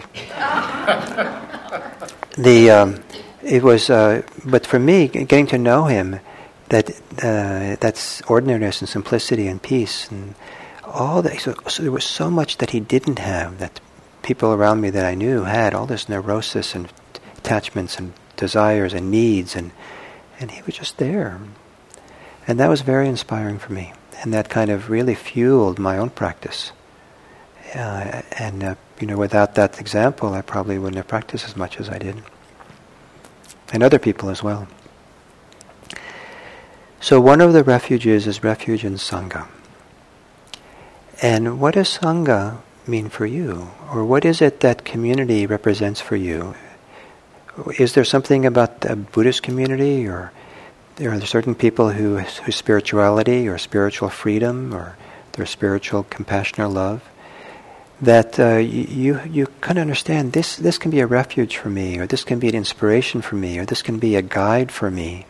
the 2.37 2.71
um, 2.71 3.03
it 3.43 3.63
was, 3.63 3.91
uh, 3.91 4.23
but 4.45 4.67
for 4.67 4.79
me, 4.79 5.09
getting 5.09 5.47
to 5.49 5.59
know 5.59 5.85
him, 5.85 6.21
that 6.69 6.91
uh, 7.23 7.77
that's 7.81 8.23
ordinariness 8.23 8.81
and 8.81 8.89
simplicity 8.89 9.47
and 9.47 9.63
peace 9.63 10.11
and 10.11 10.35
all 10.85 11.21
that. 11.23 11.39
So, 11.41 11.55
so 11.69 11.83
there 11.83 11.93
was 11.93 12.05
so 12.05 12.31
much 12.31 12.59
that 12.59 12.71
he 12.71 12.81
didn't 12.81 13.19
have 13.19 13.59
that 13.59 13.81
people 14.23 14.53
around 14.53 14.81
me 14.81 14.91
that 14.91 15.05
I 15.05 15.15
knew 15.15 15.43
had 15.43 15.75
all 15.75 15.87
this 15.87 16.09
neurosis 16.09 16.75
and 16.75 16.91
attachments 17.37 17.99
and 17.99 18.13
desires 18.37 18.95
and 18.95 19.11
needs, 19.11 19.55
and 19.55 19.73
and 20.41 20.51
he 20.51 20.63
was 20.63 20.77
just 20.77 20.99
there, 20.99 21.39
and 22.47 22.59
that 22.59 22.69
was 22.69 22.81
very 22.81 23.09
inspiring 23.09 23.59
for 23.59 23.73
me, 23.73 23.93
and 24.23 24.33
that 24.33 24.49
kind 24.49 24.71
of 24.71 24.89
really 24.89 25.15
fueled 25.15 25.79
my 25.79 25.99
own 25.99 26.11
practice. 26.11 26.73
Uh, 27.75 28.23
and 28.39 28.63
uh, 28.63 28.75
you 29.01 29.07
know, 29.07 29.17
without 29.17 29.55
that 29.57 29.81
example, 29.81 30.33
I 30.33 30.43
probably 30.43 30.79
wouldn't 30.79 30.97
have 30.97 31.09
practiced 31.09 31.45
as 31.45 31.57
much 31.57 31.81
as 31.81 31.89
I 31.89 31.99
did, 31.99 32.23
and 33.73 33.83
other 33.83 33.99
people 33.99 34.31
as 34.31 34.43
well. 34.43 34.69
So 37.01 37.21
one 37.21 37.41
of 37.41 37.53
the 37.53 37.65
refuges 37.65 38.27
is 38.27 38.45
refuge 38.45 38.85
in 38.85 38.95
sangha. 38.95 39.49
And 41.21 41.59
what 41.59 41.75
does 41.75 41.99
sangha 41.99 42.59
mean 42.87 43.09
for 43.09 43.27
you, 43.27 43.71
or 43.93 44.05
what 44.05 44.25
is 44.25 44.41
it 44.41 44.61
that 44.61 44.85
community 44.85 45.47
represents 45.47 46.01
for 46.01 46.17
you? 46.17 46.55
is 47.79 47.95
there 47.95 48.05
something 48.05 48.47
about 48.47 48.81
the 48.81 48.97
Buddhist 48.97 49.43
community, 49.43 50.07
or 50.07 50.33
are 51.01 51.21
certain 51.23 51.55
people 51.55 51.91
who 51.91 52.19
whose 52.19 52.57
spirituality 52.57 53.49
or 53.49 53.59
spiritual 53.59 54.09
freedom 54.09 54.75
or 54.75 54.97
their 55.33 55.47
spiritual 55.47 56.03
compassion 56.05 56.63
or 56.63 56.69
love 56.69 57.03
that 58.03 58.39
uh, 58.41 58.57
you, 58.57 59.21
you 59.31 59.47
kind 59.61 59.79
of 59.79 59.83
understand 59.83 60.33
this, 60.33 60.57
this 60.57 60.77
can 60.77 60.91
be 60.91 60.99
a 60.99 61.07
refuge 61.07 61.57
for 61.57 61.71
me, 61.71 61.99
or 61.99 62.07
this 62.07 62.25
can 62.25 62.41
be 62.41 62.49
an 62.49 62.55
inspiration 62.55 63.23
for 63.23 63.37
me, 63.37 63.59
or 63.59 63.65
this 63.65 63.81
can 63.81 64.01
be 64.01 64.17
a 64.17 64.23
guide 64.23 64.73
for 64.73 64.91
me, 64.91 65.25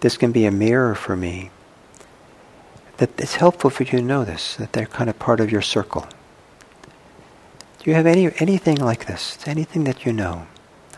this 0.00 0.16
can 0.16 0.32
be 0.32 0.46
a 0.46 0.50
mirror 0.50 0.94
for 0.94 1.14
me. 1.14 1.50
That 2.96 3.10
it's 3.20 3.34
helpful 3.34 3.68
for 3.68 3.82
you 3.82 3.90
to 3.90 4.02
know 4.02 4.24
this, 4.24 4.56
that 4.56 4.72
they're 4.72 4.86
kind 4.86 5.10
of 5.10 5.18
part 5.18 5.40
of 5.40 5.52
your 5.52 5.60
circle. 5.60 6.06
Do 7.78 7.90
you 7.90 7.94
have 7.94 8.06
any 8.06 8.30
anything 8.38 8.76
like 8.76 9.04
this? 9.04 9.38
Anything 9.46 9.84
that 9.84 10.06
you 10.06 10.12
know 10.14 10.46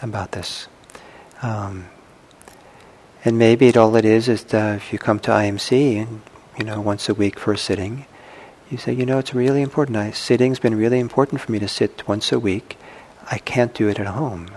about 0.01 0.31
this? 0.31 0.69
Um, 1.43 1.87
and 3.25 3.39
maybe 3.39 3.69
it, 3.69 3.77
all 3.77 3.97
it 3.97 4.05
is 4.05 4.29
is 4.29 4.45
uh, 4.55 4.75
if 4.77 4.93
you 4.93 4.99
come 4.99 5.19
to 5.21 5.31
IMC 5.31 6.01
and 6.03 6.21
you 6.59 6.65
know 6.65 6.81
once 6.81 7.09
a 7.09 7.15
week 7.15 7.39
for 7.39 7.53
a 7.53 7.59
sitting, 7.59 8.07
you 8.71 8.77
say, 8.77 8.93
you 8.93 9.07
know, 9.07 9.19
it's 9.19 9.35
really 9.35 9.63
important. 9.63 9.97
I, 9.97 10.11
sitting's 10.11 10.59
been 10.59 10.75
really 10.75 10.99
important 10.99 11.41
for 11.41 11.51
me 11.51 11.59
to 11.59 11.69
sit 11.69 12.07
once 12.07 12.33
a 12.33 12.39
week. 12.39 12.77
I 13.31 13.39
can't 13.39 13.75
do 13.75 13.89
it 13.89 13.99
at 13.99 14.07
home. 14.07 14.51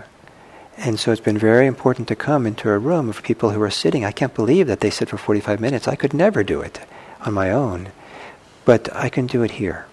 And 0.77 0.99
so 0.99 1.11
it's 1.11 1.21
been 1.21 1.37
very 1.37 1.67
important 1.67 2.07
to 2.09 2.15
come 2.15 2.45
into 2.45 2.69
a 2.69 2.77
room 2.77 3.07
of 3.07 3.23
people 3.23 3.51
who 3.51 3.61
are 3.61 3.69
sitting. 3.69 4.03
I 4.03 4.11
can't 4.11 4.33
believe 4.33 4.67
that 4.67 4.79
they 4.79 4.89
sit 4.89 5.09
for 5.09 5.17
45 5.17 5.59
minutes. 5.59 5.87
I 5.87 5.95
could 5.95 6.13
never 6.13 6.43
do 6.43 6.61
it 6.61 6.79
on 7.21 7.33
my 7.33 7.51
own. 7.51 7.89
But 8.65 8.93
I 8.95 9.09
can 9.09 9.27
do 9.27 9.43
it 9.43 9.51
here. 9.51 9.85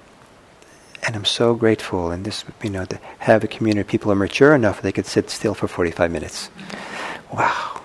And 1.07 1.14
I'm 1.14 1.25
so 1.25 1.55
grateful. 1.55 2.11
And 2.11 2.25
this, 2.25 2.45
you 2.62 2.71
know, 2.71 2.87
to 2.87 2.99
have 3.19 3.45
a 3.45 3.49
community 3.49 3.83
of 3.83 3.87
people 3.87 4.07
who 4.07 4.12
are 4.12 4.25
mature 4.25 4.55
enough 4.55 4.83
they 4.83 4.93
could 4.93 5.07
sit 5.07 5.31
still 5.31 5.55
for 5.55 5.69
45 5.69 6.11
minutes. 6.11 6.51
Wow. 7.33 7.83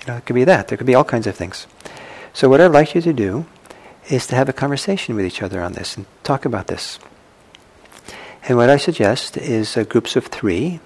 You 0.00 0.06
know, 0.08 0.16
it 0.16 0.26
could 0.26 0.34
be 0.34 0.44
that. 0.44 0.68
There 0.68 0.78
could 0.78 0.86
be 0.86 0.94
all 0.94 1.04
kinds 1.04 1.26
of 1.26 1.34
things. 1.34 1.66
So 2.32 2.48
what 2.48 2.60
I'd 2.60 2.68
like 2.68 2.94
you 2.94 3.00
to 3.02 3.12
do 3.12 3.46
is 4.08 4.26
to 4.28 4.34
have 4.34 4.48
a 4.48 4.52
conversation 4.52 5.14
with 5.14 5.26
each 5.26 5.42
other 5.42 5.60
on 5.60 5.72
this 5.72 5.96
and 5.96 6.06
talk 6.22 6.44
about 6.44 6.68
this. 6.68 6.98
And 8.48 8.56
what 8.56 8.70
I 8.70 8.78
suggest 8.78 9.36
is 9.36 9.76
uh, 9.76 9.84
groups 9.84 10.16
of 10.16 10.26
three, 10.26 10.80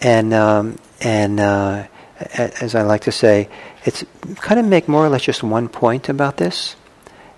and 0.00 0.32
um, 0.32 0.78
and 1.00 1.38
uh, 1.38 1.86
as 2.36 2.74
I 2.74 2.82
like 2.82 3.02
to 3.02 3.12
say, 3.12 3.48
it's 3.84 4.04
kind 4.36 4.58
of 4.58 4.66
make 4.66 4.88
more 4.88 5.04
or 5.04 5.08
less 5.10 5.22
just 5.22 5.42
one 5.42 5.68
point 5.68 6.08
about 6.08 6.38
this, 6.38 6.76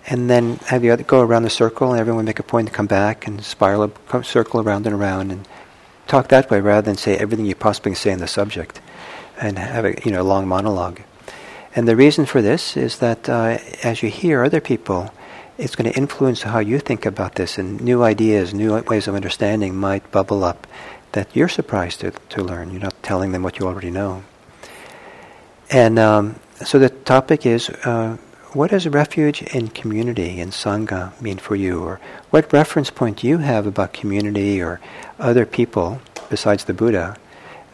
and 0.06 0.30
then 0.30 0.56
have 0.66 0.84
other 0.84 1.02
go 1.02 1.20
around 1.20 1.42
the 1.42 1.50
circle, 1.50 1.90
and 1.90 2.00
everyone 2.00 2.24
make 2.24 2.38
a 2.38 2.44
point 2.44 2.68
to 2.68 2.74
come 2.74 2.86
back 2.86 3.26
and 3.26 3.42
spiral 3.44 3.92
a 4.12 4.24
circle 4.24 4.60
around 4.60 4.86
and 4.86 4.94
around, 4.94 5.32
and 5.32 5.48
talk 6.06 6.28
that 6.28 6.50
way 6.50 6.60
rather 6.60 6.84
than 6.84 6.96
say 6.96 7.16
everything 7.16 7.44
you 7.44 7.56
possibly 7.56 7.90
can 7.90 7.96
say 7.96 8.12
on 8.12 8.18
the 8.20 8.28
subject, 8.28 8.80
and 9.42 9.58
have 9.58 9.84
a 9.84 9.94
you 10.04 10.12
know 10.12 10.22
long 10.22 10.46
monologue. 10.46 11.00
And 11.74 11.88
the 11.88 11.96
reason 11.96 12.26
for 12.26 12.40
this 12.42 12.76
is 12.76 12.98
that 12.98 13.28
uh, 13.28 13.58
as 13.82 14.02
you 14.02 14.10
hear 14.10 14.44
other 14.44 14.60
people, 14.60 15.12
it's 15.58 15.74
going 15.74 15.90
to 15.90 15.98
influence 15.98 16.42
how 16.42 16.60
you 16.60 16.78
think 16.78 17.04
about 17.04 17.34
this, 17.34 17.58
and 17.58 17.80
new 17.80 18.02
ideas, 18.02 18.54
new 18.54 18.80
ways 18.82 19.08
of 19.08 19.14
understanding 19.14 19.76
might 19.76 20.10
bubble 20.10 20.44
up 20.44 20.66
that 21.12 21.34
you're 21.34 21.48
surprised 21.48 22.00
to, 22.00 22.10
to 22.30 22.42
learn. 22.42 22.70
You're 22.70 22.80
not 22.80 23.02
telling 23.02 23.32
them 23.32 23.42
what 23.42 23.58
you 23.58 23.66
already 23.66 23.90
know. 23.90 24.22
And 25.70 25.98
um, 25.98 26.36
so 26.64 26.78
the 26.78 26.90
topic 26.90 27.44
is 27.46 27.68
uh, 27.68 28.16
what 28.52 28.70
does 28.70 28.86
refuge 28.86 29.42
in 29.42 29.68
community 29.68 30.40
in 30.40 30.50
Sangha 30.50 31.18
mean 31.20 31.38
for 31.38 31.56
you? 31.56 31.82
Or 31.82 32.00
what 32.30 32.52
reference 32.52 32.90
point 32.90 33.18
do 33.18 33.26
you 33.26 33.38
have 33.38 33.66
about 33.66 33.92
community 33.92 34.60
or 34.60 34.80
other 35.18 35.46
people 35.46 36.00
besides 36.28 36.64
the 36.64 36.74
Buddha 36.74 37.16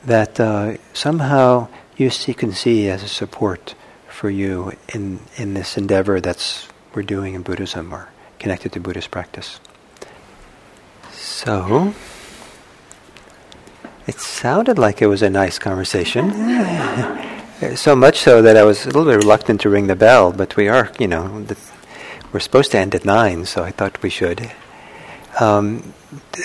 that 0.04 0.38
uh, 0.40 0.76
somehow 0.92 1.68
you 1.96 2.10
see, 2.10 2.34
can 2.34 2.52
see 2.52 2.88
as 2.88 3.02
a 3.02 3.08
support 3.08 3.74
for 4.08 4.30
you 4.30 4.72
in, 4.94 5.20
in 5.36 5.54
this 5.54 5.76
endeavor 5.76 6.20
that's 6.20 6.68
we're 6.94 7.02
doing 7.02 7.34
in 7.34 7.42
Buddhism 7.42 7.92
or 7.92 8.08
connected 8.38 8.72
to 8.72 8.80
Buddhist 8.80 9.10
practice. 9.10 9.60
So, 11.12 11.94
it 14.06 14.18
sounded 14.18 14.78
like 14.78 15.02
it 15.02 15.06
was 15.06 15.22
a 15.22 15.30
nice 15.30 15.58
conversation. 15.58 16.30
so 17.76 17.94
much 17.94 18.18
so 18.18 18.40
that 18.42 18.56
I 18.56 18.64
was 18.64 18.84
a 18.84 18.86
little 18.86 19.04
bit 19.04 19.16
reluctant 19.16 19.60
to 19.62 19.68
ring 19.68 19.86
the 19.86 19.96
bell, 19.96 20.32
but 20.32 20.56
we 20.56 20.68
are, 20.68 20.90
you 20.98 21.08
know, 21.08 21.42
the, 21.44 21.56
we're 22.32 22.40
supposed 22.40 22.70
to 22.72 22.78
end 22.78 22.94
at 22.94 23.04
nine, 23.04 23.44
so 23.44 23.62
I 23.62 23.70
thought 23.70 24.02
we 24.02 24.10
should. 24.10 24.50
Um, 25.40 25.92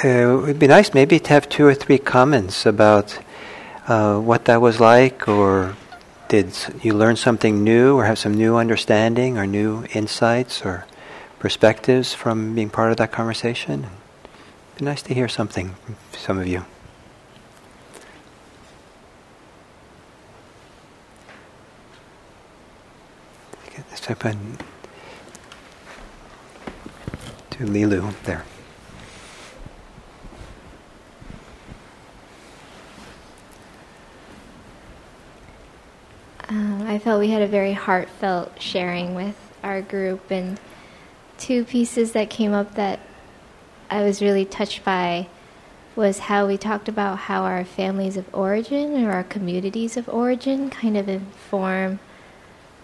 uh, 0.03 0.07
it 0.07 0.41
would 0.41 0.59
be 0.59 0.67
nice 0.67 0.93
maybe 0.93 1.19
to 1.19 1.29
have 1.29 1.47
two 1.49 1.65
or 1.65 1.73
three 1.73 1.97
comments 1.97 2.65
about 2.65 3.19
uh, 3.87 4.19
what 4.19 4.45
that 4.45 4.61
was 4.61 4.79
like 4.79 5.27
or 5.27 5.75
did 6.29 6.55
you 6.81 6.93
learn 6.93 7.15
something 7.15 7.63
new 7.63 7.95
or 7.95 8.05
have 8.05 8.17
some 8.17 8.33
new 8.33 8.55
understanding 8.55 9.37
or 9.37 9.45
new 9.45 9.85
insights 9.93 10.65
or 10.65 10.85
perspectives 11.39 12.13
from 12.13 12.55
being 12.55 12.69
part 12.69 12.91
of 12.91 12.97
that 12.97 13.11
conversation? 13.11 13.85
It'd 13.85 14.79
be 14.79 14.85
nice 14.85 15.01
to 15.03 15.13
hear 15.13 15.27
something 15.27 15.75
from 15.85 15.95
some 16.11 16.37
of 16.39 16.47
you. 16.47 16.65
Type 24.03 24.25
in 24.25 24.57
to 27.51 27.63
Lilu 27.63 28.13
there. 28.25 28.43
Um, 36.53 36.83
I 36.83 36.99
felt 36.99 37.19
we 37.19 37.31
had 37.31 37.41
a 37.41 37.47
very 37.47 37.73
heartfelt 37.73 38.61
sharing 38.61 39.15
with 39.15 39.35
our 39.63 39.81
group, 39.81 40.29
and 40.29 40.59
two 41.39 41.65
pieces 41.65 42.11
that 42.11 42.29
came 42.29 42.53
up 42.53 42.75
that 42.75 42.99
I 43.89 44.03
was 44.03 44.21
really 44.21 44.45
touched 44.45 44.85
by 44.85 45.29
was 45.95 46.19
how 46.19 46.45
we 46.45 46.59
talked 46.59 46.87
about 46.87 47.17
how 47.17 47.41
our 47.41 47.65
families 47.65 48.17
of 48.17 48.29
origin 48.35 49.03
or 49.03 49.11
our 49.11 49.23
communities 49.23 49.97
of 49.97 50.07
origin 50.07 50.69
kind 50.69 50.95
of 50.95 51.09
inform 51.09 51.99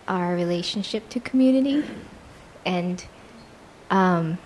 our 0.08 0.34
relationship 0.34 1.08
to 1.10 1.20
community, 1.20 1.84
and 2.66 3.06
um, 3.92 4.40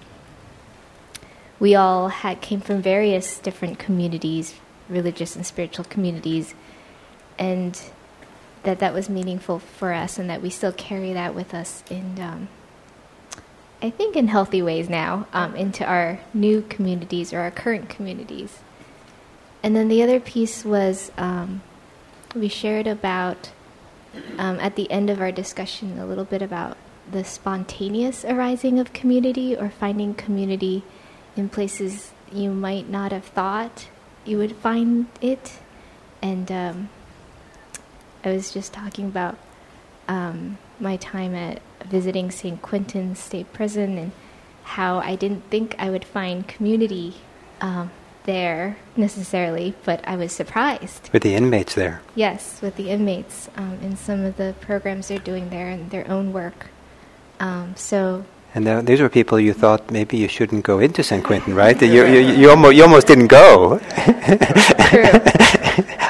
we 1.62 1.76
all 1.76 2.10
had 2.10 2.42
came 2.42 2.60
from 2.60 2.82
various 2.82 3.40
different 3.40 3.80
communities, 3.80 4.56
religious 4.90 5.34
and 5.38 5.46
spiritual 5.46 5.86
communities, 5.86 6.56
and 7.40 7.82
that 8.64 8.80
that 8.80 8.94
was 8.94 9.10
meaningful 9.10 9.60
for 9.60 9.94
us 9.94 10.18
and 10.18 10.30
that 10.30 10.42
we 10.42 10.50
still 10.50 10.72
carry 10.72 11.14
that 11.14 11.36
with 11.36 11.54
us 11.54 11.84
in 11.90 12.20
um, 12.20 12.48
I 13.82 13.90
think 13.90 14.16
in 14.16 14.30
healthy 14.30 14.62
ways 14.62 14.90
now 14.90 15.28
um, 15.34 15.56
into 15.56 15.86
our 15.86 16.20
new 16.34 16.62
communities 16.62 17.34
or 17.34 17.40
our 17.40 17.52
current 17.52 17.90
communities. 17.90 18.60
And 19.62 19.76
then 19.76 19.90
the 19.90 20.02
other 20.02 20.22
piece 20.22 20.64
was 20.64 21.12
um, 21.18 21.62
we 22.34 22.48
shared 22.48 22.88
about 22.88 23.52
um, 24.38 24.58
at 24.62 24.78
the 24.78 24.90
end 24.90 25.10
of 25.10 25.20
our 25.20 25.34
discussion 25.34 26.00
a 26.00 26.06
little 26.06 26.24
bit 26.24 26.42
about 26.42 26.78
the 27.12 27.26
spontaneous 27.26 28.24
arising 28.24 28.80
of 28.80 28.94
community 28.94 29.54
or 29.54 29.70
finding 29.70 30.14
community 30.14 30.84
in 31.36 31.50
places 31.50 32.12
you 32.32 32.52
might 32.52 32.90
not 32.90 33.12
have 33.12 33.26
thought 33.26 33.90
you 34.26 34.38
would 34.38 34.56
find 34.56 35.08
it 35.20 35.60
and 36.22 36.50
um, 36.52 36.90
I 38.24 38.32
was 38.32 38.52
just 38.52 38.74
talking 38.74 39.06
about 39.06 39.38
um, 40.08 40.58
my 40.80 40.98
time 40.98 41.36
at 41.36 41.62
visiting 41.86 42.32
San 42.32 42.58
Quentin 42.58 43.16
State 43.16 43.52
Prison 43.54 43.98
and 43.98 44.12
how 44.64 45.00
I 45.00 45.16
didn't 45.16 45.50
think 45.50 45.76
I 45.78 45.90
would 45.90 46.06
find 46.06 46.48
community 46.48 47.16
um, 47.62 47.92
there 48.24 48.78
necessarily, 48.96 49.76
but 49.84 50.06
I 50.08 50.16
was 50.16 50.32
surprised. 50.32 51.10
With 51.12 51.24
the 51.24 51.36
inmates 51.36 51.76
there? 51.76 52.02
Yes, 52.16 52.62
with 52.62 52.78
the 52.78 52.90
inmates 52.90 53.50
um, 53.56 53.80
in 53.82 53.98
some 53.98 54.24
of 54.24 54.38
the 54.38 54.56
programs 54.62 55.10
they're 55.10 55.20
doing 55.20 55.50
there 55.50 55.70
and 55.70 55.92
their 55.92 56.10
own 56.10 56.32
work. 56.32 56.68
Um, 57.40 57.76
so 57.76 58.26
and 58.56 58.66
th- 58.66 58.86
these 58.86 59.02
were 59.02 59.10
people 59.10 59.40
you 59.40 59.54
thought 59.54 59.90
maybe 59.90 60.18
you 60.18 60.28
shouldn't 60.28 60.64
go 60.64 60.80
into 60.80 61.02
San 61.04 61.24
Quentin, 61.24 61.56
right? 61.64 61.82
you, 61.82 62.06
you, 62.06 62.20
you, 62.20 62.50
almost, 62.50 62.76
you 62.76 62.84
almost 62.84 63.08
didn't 63.08 63.28
go. 63.28 63.80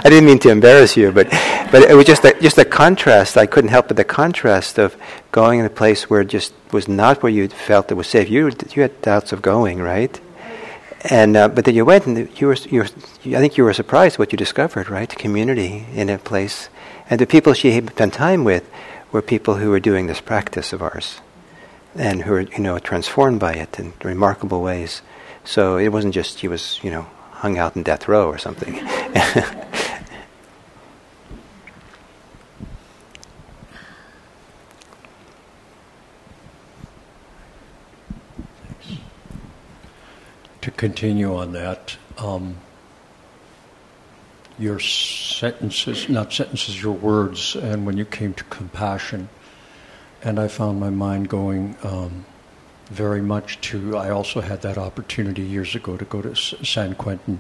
I 0.06 0.10
didn't 0.10 0.26
mean 0.26 0.40
to 0.40 0.50
embarrass 0.50 0.98
you, 0.98 1.14
but, 1.14 1.30
but 1.72 1.84
it 1.84 1.96
was 1.96 2.06
just 2.06 2.26
a, 2.26 2.34
just 2.42 2.58
a 2.58 2.66
contrast. 2.66 3.38
I 3.38 3.46
couldn't 3.46 3.70
help 3.70 3.88
but 3.88 3.96
the 3.96 4.04
contrast 4.04 4.78
of 4.78 4.98
going 5.32 5.60
in 5.60 5.66
a 5.66 5.70
place 5.70 6.10
where 6.10 6.22
it 6.22 6.28
just 6.28 6.54
was 6.74 6.90
not 6.90 7.24
where 7.24 7.32
you 7.32 7.48
felt 7.48 7.90
it 7.92 7.94
was 7.94 8.08
safe. 8.08 8.30
You, 8.30 8.52
you 8.72 8.82
had 8.82 9.02
doubts 9.02 9.32
of 9.32 9.42
going, 9.42 9.82
right? 9.82 10.20
And 11.10 11.36
uh, 11.36 11.50
but 11.50 11.66
then 11.66 11.76
you 11.76 11.84
went, 11.84 12.06
and 12.06 12.30
you 12.40 12.48
were, 12.48 12.56
you 12.70 12.80
were, 12.80 12.86
I 12.86 13.40
think 13.42 13.58
you 13.58 13.66
were 13.66 13.74
surprised 13.74 14.18
what 14.18 14.32
you 14.32 14.38
discovered, 14.38 14.90
right? 14.90 15.10
The 15.10 15.18
Community 15.18 15.86
in 15.94 16.10
a 16.10 16.18
place, 16.18 16.70
and 17.10 17.20
the 17.20 17.28
people 17.28 17.54
she 17.54 17.72
had 17.72 17.90
spent 17.90 18.14
time 18.14 18.46
with 18.46 18.70
were 19.12 19.22
people 19.22 19.56
who 19.56 19.70
were 19.70 19.82
doing 19.82 20.08
this 20.08 20.22
practice 20.22 20.72
of 20.72 20.82
ours 20.82 21.20
and 21.96 22.22
who 22.24 22.34
are 22.34 22.42
you 22.42 22.60
know 22.60 22.80
transformed 22.80 23.40
by 23.40 23.54
it 23.54 23.80
in 23.80 23.94
remarkable 24.04 24.62
ways. 24.62 25.02
So 25.44 25.78
it 25.78 25.90
wasn't 25.90 26.14
just 26.14 26.40
he 26.40 26.48
was 26.48 26.80
you 26.84 26.92
know 26.92 27.08
hung 27.32 27.58
out 27.58 27.76
in 27.76 27.84
death 27.84 28.08
row 28.08 28.28
or 28.28 28.38
something. 28.38 28.76
to 40.64 40.72
continue 40.72 41.36
on 41.36 41.52
that, 41.52 41.98
um, 42.18 42.56
your 44.58 44.80
sentences, 44.80 46.08
not 46.08 46.32
sentences, 46.32 46.82
your 46.82 46.94
words, 46.94 47.58
and 47.58 47.86
when 47.86 47.98
you 47.98 48.06
came 48.06 48.34
to 48.34 48.46
compassion, 48.46 49.28
and 50.24 50.40
I 50.40 50.48
found 50.48 50.80
my 50.80 50.90
mind 50.90 51.28
going 51.30 51.76
um, 51.84 52.26
very 52.86 53.22
much 53.22 53.60
to. 53.62 53.98
I 53.98 54.10
also 54.10 54.42
had 54.42 54.62
that 54.62 54.78
opportunity 54.78 55.42
years 55.42 55.76
ago 55.76 55.98
to 55.98 56.06
go 56.06 56.22
to 56.22 56.36
San 56.36 56.96
Quentin 56.96 57.40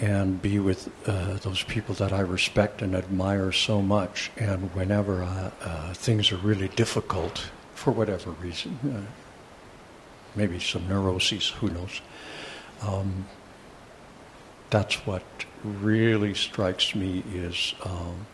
and 0.00 0.40
be 0.40 0.58
with 0.58 0.90
uh, 1.08 1.34
those 1.38 1.62
people 1.64 1.94
that 1.96 2.12
I 2.12 2.20
respect 2.20 2.82
and 2.82 2.94
admire 2.94 3.52
so 3.52 3.82
much. 3.82 4.30
And 4.36 4.72
whenever 4.74 5.22
uh, 5.22 5.50
uh, 5.60 5.94
things 5.94 6.32
are 6.32 6.36
really 6.36 6.68
difficult, 6.68 7.50
for 7.74 7.90
whatever 7.92 8.30
reason, 8.30 8.78
uh, 8.84 9.10
maybe 10.36 10.58
some 10.60 10.88
neuroses, 10.88 11.48
who 11.48 11.70
knows, 11.70 12.00
um, 12.82 13.26
that's 14.70 14.94
what 15.06 15.22
really 15.62 16.34
strikes 16.34 16.94
me 16.94 17.22
is 17.32 17.74
um, 17.84 18.26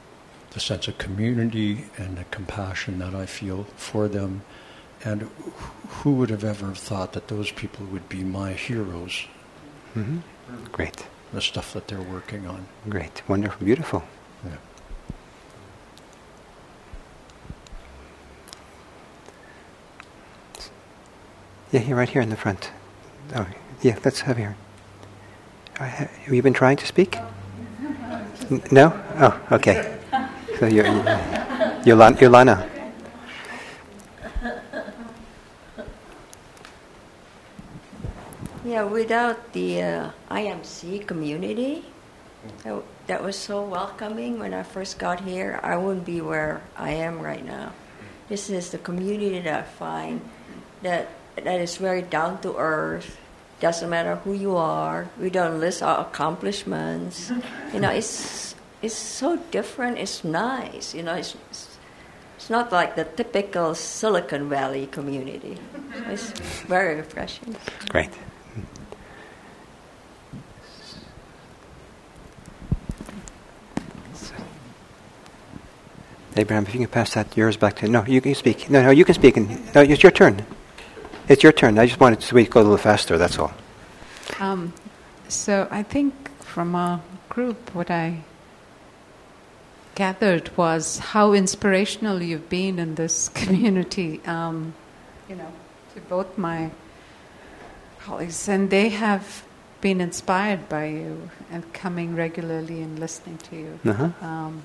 the 0.51 0.61
sense 0.61 0.89
of 0.89 0.99
community 0.99 1.85
and 1.97 2.19
the 2.19 2.25
compassion 2.25 2.99
that 2.99 3.15
I 3.15 3.27
feel 3.27 3.65
for 3.77 4.09
them. 4.09 4.43
And 5.05 5.31
who 5.89 6.13
would 6.15 6.31
have 6.31 6.45
ever 6.45 6.75
thought 6.75 7.13
that 7.13 7.29
those 7.29 7.51
people 7.51 7.87
would 7.87 8.09
be 8.09 8.23
my 8.23 8.53
heroes? 8.53 9.27
Mm-hmm. 9.95 10.19
Great 10.73 11.07
the 11.33 11.41
stuff 11.41 11.73
that 11.73 11.89
they're 11.89 12.01
working 12.01 12.47
on. 12.47 12.67
Great, 12.89 13.23
wonderful, 13.29 13.65
beautiful. 13.65 14.03
Yeah. 14.45 14.57
Yeah, 21.73 21.81
here, 21.81 21.97
right 21.97 22.09
here 22.09 22.23
in 22.23 22.31
the 22.31 22.37
front. 22.37 22.71
Oh, 23.35 23.47
yeah, 23.81 23.97
let's 24.05 24.23
have 24.23 24.37
here. 24.37 24.57
Have 25.75 26.11
you 26.29 26.43
been 26.43 26.53
trying 26.53 26.77
to 26.79 26.87
speak? 26.87 27.17
No? 28.73 29.01
Oh, 29.19 29.41
okay. 29.53 29.99
Yeah, 38.63 38.85
without 38.85 39.53
the 39.55 39.83
uh, 39.83 40.11
IMC 40.31 41.07
community, 41.07 41.83
that, 42.63 42.83
that 43.07 43.23
was 43.25 43.37
so 43.37 43.63
welcoming 43.63 44.39
when 44.39 44.53
I 44.53 44.63
first 44.63 44.99
got 44.99 45.21
here, 45.21 45.59
I 45.63 45.79
wouldn't 45.79 46.05
be 46.05 46.21
where 46.21 46.63
I 46.77 46.91
am 46.91 47.21
right 47.21 47.45
now. 47.45 47.73
This 48.29 48.51
is 48.51 48.71
the 48.71 48.79
community 48.79 49.41
that 49.41 49.59
I 49.59 49.63
find 49.63 50.21
that 50.83 51.09
that 51.37 51.61
is 51.61 51.79
very 51.79 52.03
down 52.03 52.41
to 52.43 52.55
earth. 52.57 53.19
Doesn't 53.61 53.89
matter 53.89 54.17
who 54.17 54.35
you 54.35 54.57
are. 54.57 55.09
We 55.19 55.31
don't 55.31 55.59
list 55.59 55.83
our 55.83 56.01
accomplishments. 56.05 57.33
You 57.73 57.81
know, 57.81 57.91
it's 57.91 58.55
it's 58.83 58.95
so 58.95 59.37
different. 59.51 59.99
It's 59.99 60.25
nice. 60.25 60.95
You 60.95 61.03
know, 61.03 61.15
it's, 61.15 61.35
it's 61.51 61.79
it's 62.41 62.49
not 62.49 62.73
like 62.73 62.97
the 62.97 63.05
typical 63.05 63.75
Silicon 63.75 64.49
Valley 64.49 64.87
community. 64.87 65.59
It's 66.09 66.31
very 66.63 66.97
refreshing. 66.97 67.55
Great. 67.91 68.09
Abraham, 76.35 76.65
if 76.65 76.73
you 76.73 76.81
can 76.81 76.89
pass 76.89 77.13
that 77.13 77.37
yours 77.37 77.59
back 77.59 77.77
to 77.77 77.89
no, 77.89 78.07
you 78.07 78.23
can 78.23 78.35
speak. 78.35 78.71
No, 78.71 78.83
no, 78.83 78.91
you 78.91 79.05
can 79.05 79.15
speak. 79.15 79.37
And, 79.37 79.75
no, 79.75 79.83
it's 79.83 80.03
your 80.03 80.13
turn. 80.13 80.43
It's 81.29 81.43
your 81.43 81.53
turn. 81.53 81.79
I 81.79 81.85
just 81.85 82.01
wanted 82.01 82.21
to 82.21 82.45
go 82.45 82.61
a 82.61 82.63
little 82.63 82.79
faster. 82.79 83.19
That's 83.19 83.39
all. 83.39 83.53
Um, 84.39 84.73
so 85.29 85.69
I 85.71 85.83
think 85.83 86.15
from 86.41 86.75
our 86.75 87.03
group, 87.29 87.75
what 87.75 87.91
I 87.91 88.23
gathered 90.01 90.47
was 90.57 90.85
how 91.13 91.27
inspirational 91.35 92.23
you've 92.23 92.49
been 92.49 92.79
in 92.79 92.95
this 92.95 93.29
community. 93.43 94.11
Um, 94.25 94.73
you 95.29 95.37
know, 95.37 95.53
to 95.95 96.01
both 96.15 96.31
my 96.39 96.71
colleagues, 98.05 98.49
and 98.49 98.71
they 98.71 98.89
have 98.89 99.25
been 99.83 100.01
inspired 100.01 100.63
by 100.69 100.87
you 100.87 101.31
and 101.53 101.63
coming 101.75 102.17
regularly 102.17 102.81
and 102.81 102.99
listening 102.99 103.39
to 103.49 103.57
you. 103.57 103.73
Uh-huh. 103.85 104.27
Um, 104.31 104.63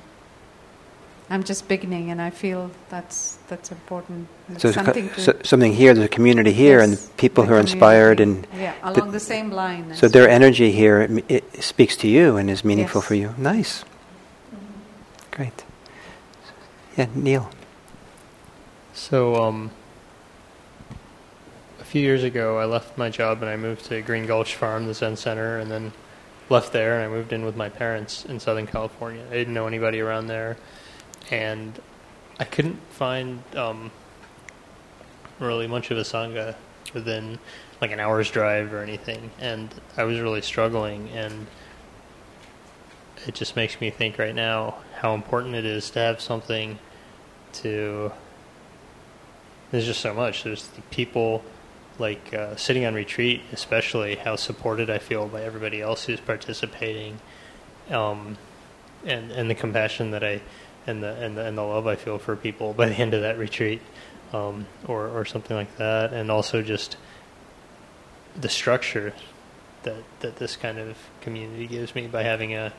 I'm 1.30 1.44
just 1.44 1.68
beginning, 1.68 2.12
and 2.12 2.22
I 2.22 2.30
feel 2.30 2.72
that's 2.94 3.38
that's 3.50 3.70
important. 3.72 4.28
So, 4.58 4.72
something, 4.72 5.10
so 5.18 5.32
something 5.44 5.74
here. 5.74 5.94
There's 5.94 6.06
a 6.06 6.16
community 6.20 6.54
here, 6.54 6.80
yes, 6.80 6.86
and 6.86 7.18
people 7.18 7.44
who 7.46 7.54
are 7.56 7.64
inspired, 7.68 8.22
and 8.22 8.48
yeah, 8.56 8.74
along 8.84 9.08
the, 9.08 9.20
the 9.20 9.26
same 9.34 9.50
line. 9.52 9.96
So 9.96 10.08
their 10.08 10.30
energy 10.30 10.72
here 10.72 11.02
it, 11.02 11.26
it, 11.38 11.64
speaks 11.64 11.98
to 12.04 12.08
you 12.08 12.38
and 12.38 12.50
is 12.50 12.64
meaningful 12.64 13.02
yes. 13.02 13.08
for 13.08 13.16
you. 13.16 13.34
Nice. 13.38 13.84
Great. 15.36 15.64
Yeah, 16.98 17.08
Neil. 17.14 17.52
So, 18.94 19.36
um, 19.36 19.70
a 21.80 21.84
few 21.84 22.02
years 22.02 22.24
ago, 22.24 22.58
I 22.58 22.66
left 22.66 22.98
my 22.98 23.10
job 23.10 23.42
and 23.42 23.50
I 23.50 23.56
moved 23.56 23.86
to 23.86 24.02
Green 24.02 24.26
Gulch 24.26 24.56
Farm, 24.56 24.88
the 24.88 24.94
Zen 24.94 25.16
Center, 25.16 25.60
and 25.60 25.70
then 25.70 25.94
left 26.50 26.74
there 26.74 26.96
and 26.96 27.04
I 27.04 27.08
moved 27.08 27.34
in 27.34 27.46
with 27.46 27.56
my 27.56 27.70
parents 27.70 28.26
in 28.26 28.40
Southern 28.40 28.66
California. 28.66 29.24
I 29.30 29.34
didn't 29.34 29.54
know 29.54 29.68
anybody 29.68 30.00
around 30.00 30.28
there 30.28 30.58
and 31.30 31.80
I 32.40 32.44
couldn't 32.44 32.80
find 32.92 33.42
um, 33.56 33.92
really 35.40 35.68
much 35.68 35.92
of 35.92 35.98
a 35.98 36.02
sangha 36.02 36.56
within 36.94 37.40
like 37.82 37.92
an 37.92 38.00
hour's 38.00 38.30
drive 38.32 38.74
or 38.74 38.82
anything, 38.82 39.32
and 39.40 39.70
I 39.98 40.04
was 40.04 40.20
really 40.20 40.42
struggling. 40.42 41.10
And 41.10 41.48
it 43.28 43.36
just 43.36 43.56
makes 43.56 43.82
me 43.82 43.90
think 43.90 44.18
right 44.18 44.36
now 44.36 44.76
how 45.00 45.14
important 45.14 45.56
it 45.56 45.66
is 45.66 45.90
to 45.92 46.00
have 46.00 46.22
something 46.22 46.80
to. 47.54 48.12
There's 49.72 49.86
just 49.86 50.02
so 50.02 50.14
much. 50.14 50.44
There's 50.44 50.68
the 50.68 50.82
people 50.84 51.44
like 51.98 52.34
uh, 52.34 52.56
sitting 52.56 52.86
on 52.86 52.94
retreat, 52.94 53.42
especially 53.52 54.16
how 54.16 54.36
supported 54.36 54.90
I 54.90 55.00
feel 55.00 55.28
by 55.28 55.44
everybody 55.44 55.82
else 55.82 56.06
who's 56.06 56.20
participating, 56.20 57.20
um, 57.90 58.38
and 59.06 59.32
and 59.32 59.50
the 59.50 59.56
compassion 59.56 60.12
that 60.12 60.24
I 60.24 60.42
and 60.88 61.02
the 61.02 61.16
and 61.16 61.38
the 61.38 61.46
and 61.46 61.58
the 61.58 61.64
love 61.64 61.88
I 61.88 61.96
feel 61.96 62.20
for 62.20 62.36
people 62.36 62.74
by 62.74 62.90
the 62.90 62.96
end 62.96 63.14
of 63.14 63.22
that 63.22 63.38
retreat, 63.38 63.82
um, 64.34 64.68
or 64.88 65.08
or 65.08 65.26
something 65.26 65.56
like 65.56 65.78
that, 65.78 66.14
and 66.14 66.30
also 66.30 66.62
just 66.62 66.98
the 68.36 68.50
structure 68.50 69.14
that 69.84 70.04
that 70.20 70.36
this 70.38 70.56
kind 70.56 70.78
of 70.78 70.98
community 71.22 71.68
gives 71.68 71.96
me 71.96 72.08
by 72.08 72.24
having 72.24 72.54
a 72.54 72.74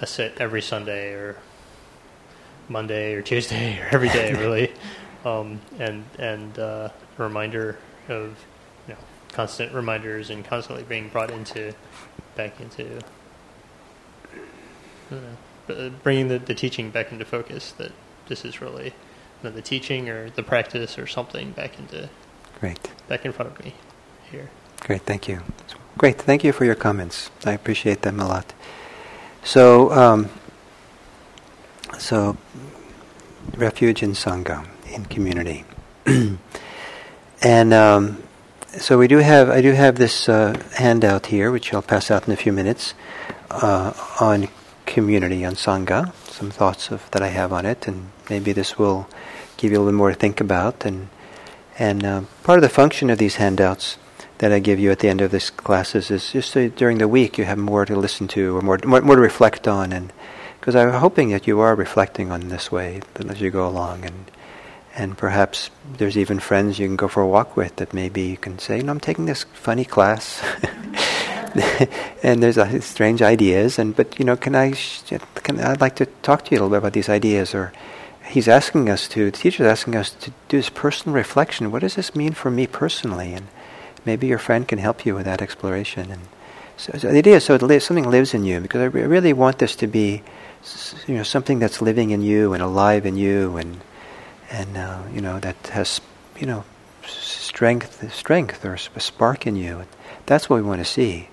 a 0.00 0.06
sit 0.06 0.40
every 0.40 0.62
Sunday 0.62 1.12
or 1.12 1.36
Monday 2.68 3.14
or 3.14 3.22
Tuesday 3.22 3.78
or 3.80 3.88
every 3.92 4.08
day 4.08 4.32
really, 4.34 4.72
um, 5.24 5.60
and 5.78 6.04
and 6.18 6.58
uh, 6.58 6.88
a 7.18 7.22
reminder 7.22 7.78
of 8.08 8.44
you 8.86 8.94
know 8.94 9.00
constant 9.32 9.72
reminders 9.72 10.30
and 10.30 10.44
constantly 10.44 10.84
being 10.84 11.08
brought 11.08 11.30
into 11.30 11.74
back 12.36 12.60
into. 12.60 13.00
Know 15.10 15.20
uh, 15.70 15.90
bringing 16.02 16.28
the, 16.28 16.38
the 16.38 16.54
teaching 16.54 16.90
back 16.90 17.12
into 17.12 17.24
focus 17.24 17.72
that 17.72 17.92
this 18.26 18.44
is 18.44 18.60
really 18.60 18.86
you 18.86 18.92
know, 19.44 19.50
the 19.50 19.62
teaching 19.62 20.08
or 20.08 20.30
the 20.30 20.42
practice 20.42 20.98
or 20.98 21.06
something 21.06 21.52
back 21.52 21.78
into 21.78 22.08
great 22.60 22.90
back 23.08 23.24
in 23.24 23.32
front 23.32 23.52
of 23.52 23.64
me 23.64 23.74
here. 24.30 24.50
Great, 24.80 25.02
thank 25.02 25.28
you. 25.28 25.42
Great, 25.96 26.18
thank 26.18 26.44
you 26.44 26.52
for 26.52 26.64
your 26.64 26.74
comments. 26.74 27.30
I 27.44 27.52
appreciate 27.52 28.02
them 28.02 28.20
a 28.20 28.28
lot. 28.28 28.52
So, 29.48 29.90
um, 29.92 30.28
so 31.98 32.36
refuge 33.56 34.02
in 34.02 34.12
sangha 34.12 34.66
in 34.92 35.06
community, 35.06 35.64
and 37.42 37.72
um, 37.72 38.22
so 38.76 38.98
we 38.98 39.08
do 39.08 39.16
have 39.16 39.48
I 39.48 39.62
do 39.62 39.72
have 39.72 39.96
this 39.96 40.28
uh, 40.28 40.62
handout 40.74 41.24
here, 41.24 41.50
which 41.50 41.72
I'll 41.72 41.80
pass 41.80 42.10
out 42.10 42.26
in 42.28 42.34
a 42.34 42.36
few 42.36 42.52
minutes, 42.52 42.92
uh, 43.50 43.94
on 44.20 44.48
community 44.84 45.46
on 45.46 45.54
Sangha, 45.54 46.12
some 46.26 46.50
thoughts 46.50 46.90
of, 46.90 47.10
that 47.12 47.22
I 47.22 47.28
have 47.28 47.50
on 47.50 47.64
it, 47.64 47.88
and 47.88 48.10
maybe 48.28 48.52
this 48.52 48.78
will 48.78 49.08
give 49.56 49.72
you 49.72 49.78
a 49.78 49.82
little 49.82 49.96
more 49.96 50.10
to 50.10 50.14
think 50.14 50.42
about. 50.42 50.84
And, 50.84 51.08
and 51.78 52.04
uh, 52.04 52.20
part 52.42 52.58
of 52.58 52.62
the 52.62 52.68
function 52.68 53.08
of 53.08 53.16
these 53.16 53.36
handouts 53.36 53.96
that 54.38 54.52
I 54.52 54.60
give 54.60 54.78
you 54.78 54.90
at 54.90 55.00
the 55.00 55.08
end 55.08 55.20
of 55.20 55.30
this 55.30 55.50
classes 55.50 56.10
is 56.10 56.32
just 56.32 56.52
so 56.52 56.68
during 56.68 56.98
the 56.98 57.08
week 57.08 57.38
you 57.38 57.44
have 57.44 57.58
more 57.58 57.84
to 57.84 57.96
listen 57.96 58.28
to 58.28 58.56
or 58.56 58.62
more, 58.62 58.78
more, 58.84 59.00
more 59.00 59.16
to 59.16 59.22
reflect 59.22 59.66
on. 59.66 59.92
And 59.92 60.12
because 60.60 60.76
I'm 60.76 60.92
hoping 60.92 61.30
that 61.30 61.46
you 61.46 61.60
are 61.60 61.74
reflecting 61.74 62.30
on 62.30 62.48
this 62.48 62.70
way 62.70 63.00
as 63.28 63.40
you 63.40 63.50
go 63.50 63.66
along. 63.66 64.04
And, 64.04 64.30
and 64.94 65.18
perhaps 65.18 65.70
there's 65.96 66.16
even 66.16 66.38
friends 66.38 66.78
you 66.78 66.86
can 66.86 66.96
go 66.96 67.08
for 67.08 67.22
a 67.22 67.28
walk 67.28 67.56
with 67.56 67.76
that 67.76 67.92
maybe 67.92 68.22
you 68.22 68.36
can 68.36 68.58
say, 68.58 68.80
no, 68.80 68.92
I'm 68.92 69.00
taking 69.00 69.26
this 69.26 69.44
funny 69.54 69.84
class. 69.84 70.42
and 72.22 72.42
there's 72.42 72.58
uh, 72.58 72.80
strange 72.80 73.22
ideas. 73.22 73.78
And 73.78 73.94
but 73.94 74.18
you 74.18 74.24
know, 74.24 74.36
can 74.36 74.54
I? 74.54 74.74
Can 75.42 75.60
I'd 75.60 75.80
like 75.80 75.96
to 75.96 76.06
talk 76.06 76.44
to 76.44 76.50
you 76.50 76.56
a 76.56 76.58
little 76.58 76.70
bit 76.70 76.78
about 76.78 76.92
these 76.92 77.08
ideas. 77.08 77.54
Or 77.54 77.72
he's 78.26 78.48
asking 78.48 78.88
us 78.88 79.08
to. 79.08 79.26
The 79.26 79.36
teacher's 79.36 79.66
asking 79.66 79.96
us 79.96 80.10
to 80.10 80.30
do 80.48 80.58
this 80.58 80.70
personal 80.70 81.14
reflection. 81.14 81.70
What 81.70 81.80
does 81.80 81.94
this 81.94 82.14
mean 82.14 82.32
for 82.32 82.50
me 82.50 82.66
personally? 82.66 83.34
And 83.34 83.48
maybe 84.04 84.26
your 84.26 84.38
friend 84.38 84.66
can 84.66 84.78
help 84.78 85.04
you 85.06 85.14
with 85.14 85.24
that 85.24 85.42
exploration. 85.42 86.10
And 86.10 86.22
so, 86.76 86.92
so 86.98 87.10
the 87.10 87.18
idea 87.18 87.36
is 87.36 87.44
so 87.44 87.56
li- 87.56 87.78
something 87.78 88.08
lives 88.08 88.34
in 88.34 88.44
you 88.44 88.60
because 88.60 88.80
I 88.80 88.84
re- 88.84 89.02
really 89.02 89.32
want 89.32 89.58
this 89.58 89.76
to 89.76 89.86
be, 89.86 90.22
you 91.06 91.16
know, 91.16 91.22
something 91.22 91.58
that's 91.58 91.82
living 91.82 92.10
in 92.10 92.22
you 92.22 92.52
and 92.52 92.62
alive 92.62 93.06
in 93.06 93.16
you 93.16 93.56
and 93.56 93.80
and 94.50 94.78
uh, 94.78 95.02
you 95.12 95.20
know 95.20 95.38
that 95.40 95.56
has 95.68 96.00
you 96.38 96.46
know 96.46 96.64
strength, 97.48 98.12
strength 98.12 98.64
or 98.64 98.74
a 98.74 99.00
spark 99.00 99.46
in 99.46 99.56
you. 99.56 99.84
That's 100.26 100.48
what 100.48 100.56
we 100.56 100.62
want 100.62 100.80
to 100.80 100.84
see. 100.84 101.28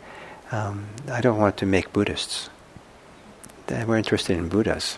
Um, 0.52 0.88
I 1.12 1.22
don't 1.22 1.38
want 1.38 1.58
to 1.58 1.66
make 1.66 1.92
Buddhists. 1.92 2.50
We're 3.70 3.98
interested 3.98 4.38
in 4.38 4.48
Buddhas. 4.48 4.98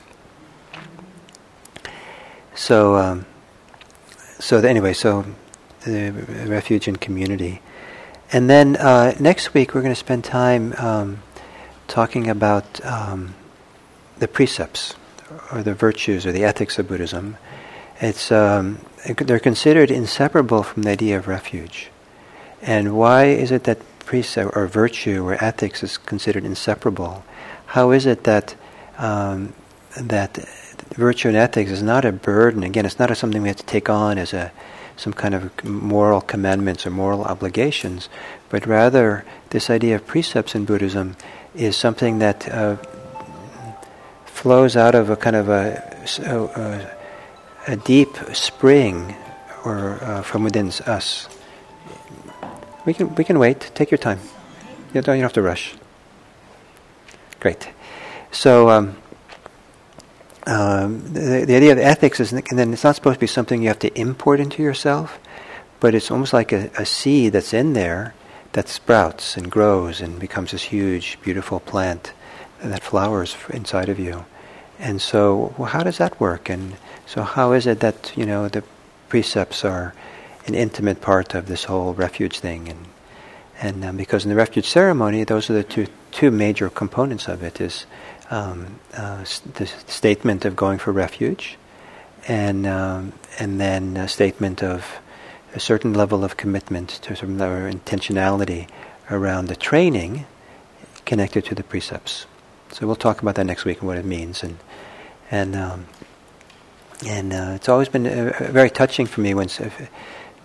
So, 2.53 2.95
um, 2.95 3.26
so 4.39 4.57
anyway, 4.59 4.93
so 4.93 5.26
the 5.88 6.47
refuge 6.47 6.88
and 6.88 6.99
community, 6.99 7.61
and 8.31 8.49
then 8.49 8.75
uh, 8.75 9.15
next 9.19 9.53
week 9.53 9.73
we're 9.73 9.81
going 9.81 9.93
to 9.93 9.99
spend 9.99 10.23
time 10.23 10.73
um, 10.77 11.23
talking 11.88 12.29
about 12.29 12.83
um, 12.85 13.35
the 14.19 14.27
precepts 14.27 14.95
or 15.51 15.63
the 15.63 15.73
virtues 15.73 16.25
or 16.25 16.31
the 16.31 16.43
ethics 16.43 16.77
of 16.77 16.88
Buddhism. 16.88 17.38
It's 17.99 18.31
um, 18.31 18.79
they're 19.05 19.39
considered 19.39 19.89
inseparable 19.89 20.63
from 20.63 20.83
the 20.83 20.91
idea 20.91 21.17
of 21.17 21.27
refuge. 21.27 21.89
And 22.61 22.97
why 22.97 23.25
is 23.25 23.51
it 23.51 23.63
that 23.63 23.79
precept 23.99 24.55
or 24.55 24.67
virtue 24.67 25.25
or 25.27 25.33
ethics 25.43 25.83
is 25.83 25.97
considered 25.97 26.43
inseparable? 26.43 27.23
How 27.67 27.91
is 27.91 28.05
it 28.05 28.23
that 28.23 28.55
um, 28.97 29.53
that 29.95 30.38
virtue 30.95 31.29
and 31.29 31.38
ethics 31.38 31.71
is 31.71 31.83
not 31.83 32.05
a 32.05 32.11
burden? 32.11 32.63
Again, 32.63 32.85
it's 32.85 32.99
not 32.99 33.15
something 33.15 33.41
we 33.41 33.47
have 33.47 33.57
to 33.57 33.65
take 33.65 33.89
on 33.89 34.17
as 34.17 34.33
a 34.33 34.51
some 34.98 35.14
kind 35.14 35.34
of 35.34 35.64
moral 35.64 36.22
commandments 36.22 36.86
or 36.86 36.89
moral 36.89 37.24
obligations, 37.24 38.10
but 38.50 38.66
rather 38.66 39.24
this 39.52 39.70
idea 39.70 39.95
of 39.95 40.06
precepts 40.06 40.56
in 40.56 40.66
Buddhism 40.66 41.16
is 41.56 41.76
something 41.78 42.20
that 42.20 42.50
uh, 42.50 42.76
flows 44.26 44.76
out 44.76 44.95
of 44.95 45.10
a 45.10 45.16
kind 45.16 45.36
of 45.36 45.50
a, 45.50 45.82
a, 46.26 47.74
a 47.74 47.76
deep 47.78 48.16
spring 48.34 49.16
or 49.64 50.00
uh, 50.02 50.22
from 50.22 50.43
within 50.43 50.68
us. 50.86 51.30
We 52.86 52.93
can 52.93 53.16
we 53.16 53.24
can 53.24 53.38
wait. 53.38 53.72
Take 53.76 53.91
your 53.91 53.98
time. 53.98 54.20
You 54.93 55.02
don't, 55.02 55.16
you 55.16 55.22
don't 55.22 55.24
have 55.24 55.34
to 55.34 55.41
rush. 55.41 55.76
Great. 57.39 57.70
So 58.32 58.70
um, 58.70 58.95
um, 60.48 61.02
the, 61.14 61.43
the 61.45 61.56
idea 61.56 61.74
of 61.74 61.78
ethics 61.78 62.22
is, 62.22 62.32
and 62.32 62.43
then 62.52 62.72
it's 62.72 62.84
not 62.84 62.95
supposed 62.95 63.16
to 63.16 63.20
be 63.20 63.28
something 63.28 63.62
you 63.62 63.68
have 63.68 63.80
to 63.80 64.00
import 64.00 64.39
into 64.39 64.64
yourself, 64.64 65.19
but 65.82 65.94
it's 65.94 66.10
almost 66.10 66.32
like 66.32 66.53
a, 66.53 66.72
a 66.78 66.86
seed 66.86 67.34
that's 67.34 67.53
in 67.53 67.74
there 67.74 68.15
that 68.53 68.69
sprouts 68.69 69.36
and 69.36 69.52
grows 69.52 69.99
and 69.99 70.19
becomes 70.19 70.52
this 70.52 70.64
huge, 70.64 71.19
beautiful 71.22 71.60
plant 71.60 72.14
that 72.64 72.82
flowers 72.82 73.36
inside 73.49 73.90
of 73.90 73.99
you. 73.99 74.26
And 74.80 75.02
so, 75.02 75.53
well, 75.57 75.68
how 75.68 75.84
does 75.84 75.98
that 75.98 76.19
work? 76.19 76.49
And 76.49 76.78
so, 77.06 77.24
how 77.24 77.52
is 77.52 77.68
it 77.68 77.82
that 77.82 78.14
you 78.15 78.26
know 78.26 78.48
the 78.48 78.64
precepts 79.10 79.65
are 79.65 79.94
an 80.45 80.56
intimate 80.56 81.02
part 81.02 81.36
of 81.36 81.48
this 81.48 81.65
whole 81.65 81.94
refuge 81.94 82.40
thing? 82.40 82.69
And 82.69 82.86
and 83.60 83.84
um, 83.84 83.98
because 83.98 84.24
in 84.24 84.30
the 84.30 84.36
refuge 84.36 84.68
ceremony, 84.68 85.24
those 85.24 85.49
are 85.49 85.53
the 85.53 85.64
two 85.64 85.88
two 86.11 86.32
major 86.32 86.69
components 86.69 87.28
of 87.28 87.44
it: 87.44 87.60
is 87.60 87.86
um, 88.30 88.80
uh, 88.95 89.24
the 89.56 89.68
statement 89.88 90.45
of 90.45 90.56
going 90.56 90.80
for 90.80 90.91
refuge, 90.91 91.58
and 92.28 92.68
um, 92.68 93.14
and 93.40 93.60
then 93.60 93.98
a 93.98 94.08
statement 94.08 94.64
of 94.64 94.99
a 95.56 95.60
certain 95.60 95.94
level 95.94 96.24
of 96.24 96.38
commitment 96.38 96.90
to 96.90 97.16
some 97.16 97.38
level 97.38 97.66
of 97.66 97.74
intentionality 97.74 98.68
around 99.10 99.48
the 99.48 99.56
training 99.56 100.26
connected 101.06 101.45
to 101.45 101.56
the 101.56 101.64
precepts. 101.64 102.26
So 102.74 102.86
we'll 102.86 102.98
talk 102.98 103.22
about 103.22 103.36
that 103.36 103.45
next 103.45 103.64
week 103.64 103.80
and 103.80 103.88
what 103.88 103.98
it 103.98 104.06
means 104.06 104.44
and 104.44 104.58
and 105.32 105.56
um, 105.56 105.86
and 107.06 107.34
uh, 107.34 107.52
it's 107.56 107.70
always 107.70 107.90
been 107.90 108.08
uh, 108.08 108.34
very 108.52 108.70
touching 108.70 109.06
for 109.06 109.22
me 109.22 109.34
when 109.34 109.49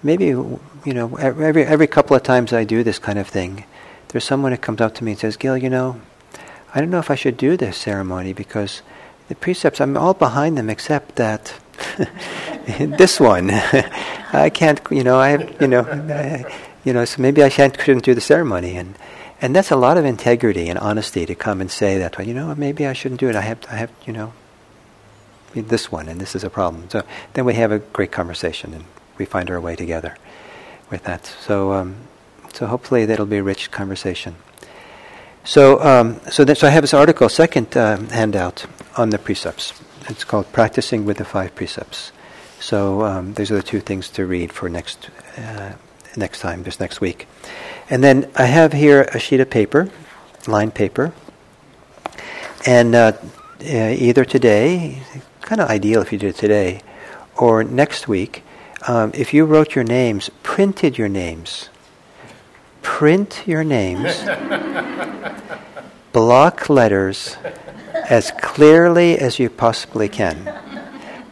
maybe 0.02 0.26
you 0.26 0.60
know 0.86 1.16
every 1.16 1.64
every 1.64 1.86
couple 1.86 2.16
of 2.16 2.22
times 2.22 2.52
I 2.52 2.64
do 2.64 2.82
this 2.82 2.98
kind 2.98 3.18
of 3.18 3.28
thing, 3.28 3.64
there's 4.08 4.24
someone 4.24 4.52
who 4.52 4.58
comes 4.58 4.80
up 4.80 4.94
to 4.96 5.04
me 5.04 5.12
and 5.12 5.20
says, 5.20 5.36
"Gil, 5.36 5.56
you 5.56 5.70
know, 5.70 6.00
I 6.74 6.80
don't 6.80 6.90
know 6.90 6.98
if 6.98 7.10
I 7.10 7.14
should 7.14 7.36
do 7.36 7.56
this 7.56 7.76
ceremony 7.76 8.32
because 8.32 8.82
the 9.28 9.34
precepts 9.34 9.80
I'm 9.80 9.96
all 9.96 10.14
behind 10.14 10.56
them 10.58 10.70
except 10.70 11.16
that." 11.16 11.54
this 12.78 13.18
one, 13.20 13.50
I 14.32 14.50
can't. 14.52 14.80
You 14.90 15.04
know, 15.04 15.18
I. 15.18 15.38
You 15.60 15.68
know, 15.68 15.82
I, 15.82 16.44
you 16.84 16.92
know. 16.92 17.04
So 17.04 17.20
maybe 17.22 17.42
I 17.42 17.48
shouldn't 17.48 18.04
do 18.04 18.14
the 18.14 18.20
ceremony, 18.20 18.76
and 18.76 18.96
and 19.40 19.54
that's 19.54 19.70
a 19.70 19.76
lot 19.76 19.96
of 19.96 20.04
integrity 20.04 20.68
and 20.68 20.78
honesty 20.78 21.26
to 21.26 21.34
come 21.34 21.60
and 21.60 21.70
say 21.70 21.98
that. 21.98 22.18
Well, 22.18 22.26
you 22.26 22.34
know, 22.34 22.54
maybe 22.54 22.86
I 22.86 22.92
shouldn't 22.92 23.20
do 23.20 23.28
it. 23.28 23.36
I 23.36 23.42
have. 23.42 23.60
I 23.70 23.76
have. 23.76 23.90
You 24.06 24.12
know, 24.12 24.32
this 25.54 25.90
one, 25.90 26.08
and 26.08 26.20
this 26.20 26.34
is 26.34 26.44
a 26.44 26.50
problem. 26.50 26.88
So 26.90 27.02
then 27.34 27.44
we 27.44 27.54
have 27.54 27.72
a 27.72 27.78
great 27.78 28.12
conversation, 28.12 28.74
and 28.74 28.84
we 29.18 29.24
find 29.24 29.50
our 29.50 29.60
way 29.60 29.76
together 29.76 30.16
with 30.90 31.04
that. 31.04 31.26
So, 31.26 31.72
um, 31.72 31.96
so 32.52 32.66
hopefully 32.66 33.06
that'll 33.06 33.26
be 33.26 33.38
a 33.38 33.42
rich 33.42 33.70
conversation. 33.70 34.36
So, 35.44 35.80
um, 35.82 36.20
so, 36.30 36.44
that, 36.44 36.58
so 36.58 36.68
I 36.68 36.70
have 36.70 36.82
this 36.82 36.94
article, 36.94 37.28
second 37.28 37.76
uh, 37.76 37.96
handout 38.10 38.66
on 38.96 39.10
the 39.10 39.18
precepts. 39.18 39.72
It's 40.08 40.24
called 40.24 40.52
"Practicing 40.52 41.04
with 41.04 41.18
the 41.18 41.24
Five 41.24 41.54
Precepts." 41.54 42.12
So 42.60 43.02
um, 43.02 43.34
these 43.34 43.50
are 43.50 43.56
the 43.56 43.62
two 43.62 43.80
things 43.80 44.08
to 44.10 44.24
read 44.24 44.52
for 44.52 44.68
next 44.68 45.10
uh, 45.36 45.72
next 46.16 46.40
time, 46.40 46.62
just 46.62 46.78
next 46.78 47.00
week. 47.00 47.26
And 47.90 48.04
then 48.04 48.30
I 48.36 48.44
have 48.44 48.72
here 48.72 49.02
a 49.12 49.18
sheet 49.18 49.40
of 49.40 49.50
paper, 49.50 49.90
lined 50.46 50.74
paper, 50.74 51.12
and 52.64 52.94
uh, 52.94 53.12
uh 53.64 53.96
either 53.98 54.24
today, 54.24 55.02
kind 55.40 55.60
of 55.60 55.68
ideal 55.68 56.02
if 56.02 56.12
you 56.12 56.18
did 56.18 56.30
it 56.30 56.36
today, 56.36 56.82
or 57.36 57.64
next 57.64 58.06
week, 58.06 58.44
um, 58.86 59.10
if 59.14 59.34
you 59.34 59.44
wrote 59.44 59.74
your 59.74 59.84
names, 59.84 60.30
printed 60.44 60.98
your 60.98 61.08
names, 61.08 61.68
print 62.82 63.42
your 63.46 63.64
names, 63.64 64.22
block 66.12 66.68
letters 66.68 67.36
as 68.08 68.30
clearly 68.32 69.18
as 69.18 69.38
you 69.38 69.48
possibly 69.48 70.08
can. 70.08 70.58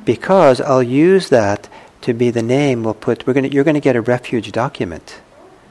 Because 0.05 0.61
I'll 0.61 0.83
use 0.83 1.29
that 1.29 1.69
to 2.03 2.15
be 2.15 2.31
the 2.31 2.43
name 2.43 2.83
we'll 2.83 2.95
put, 2.95 3.27
we're 3.27 3.35
gonna, 3.35 3.49
you're 3.49 3.65
going 3.65 3.75
to 3.75 3.81
get 3.81 3.97
a 3.97 4.01
refuge 4.01 4.51
document, 4.53 5.21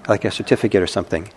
like 0.08 0.26
a 0.26 0.32
certificate 0.32 0.84
or 0.84 0.88
something. 0.88 1.32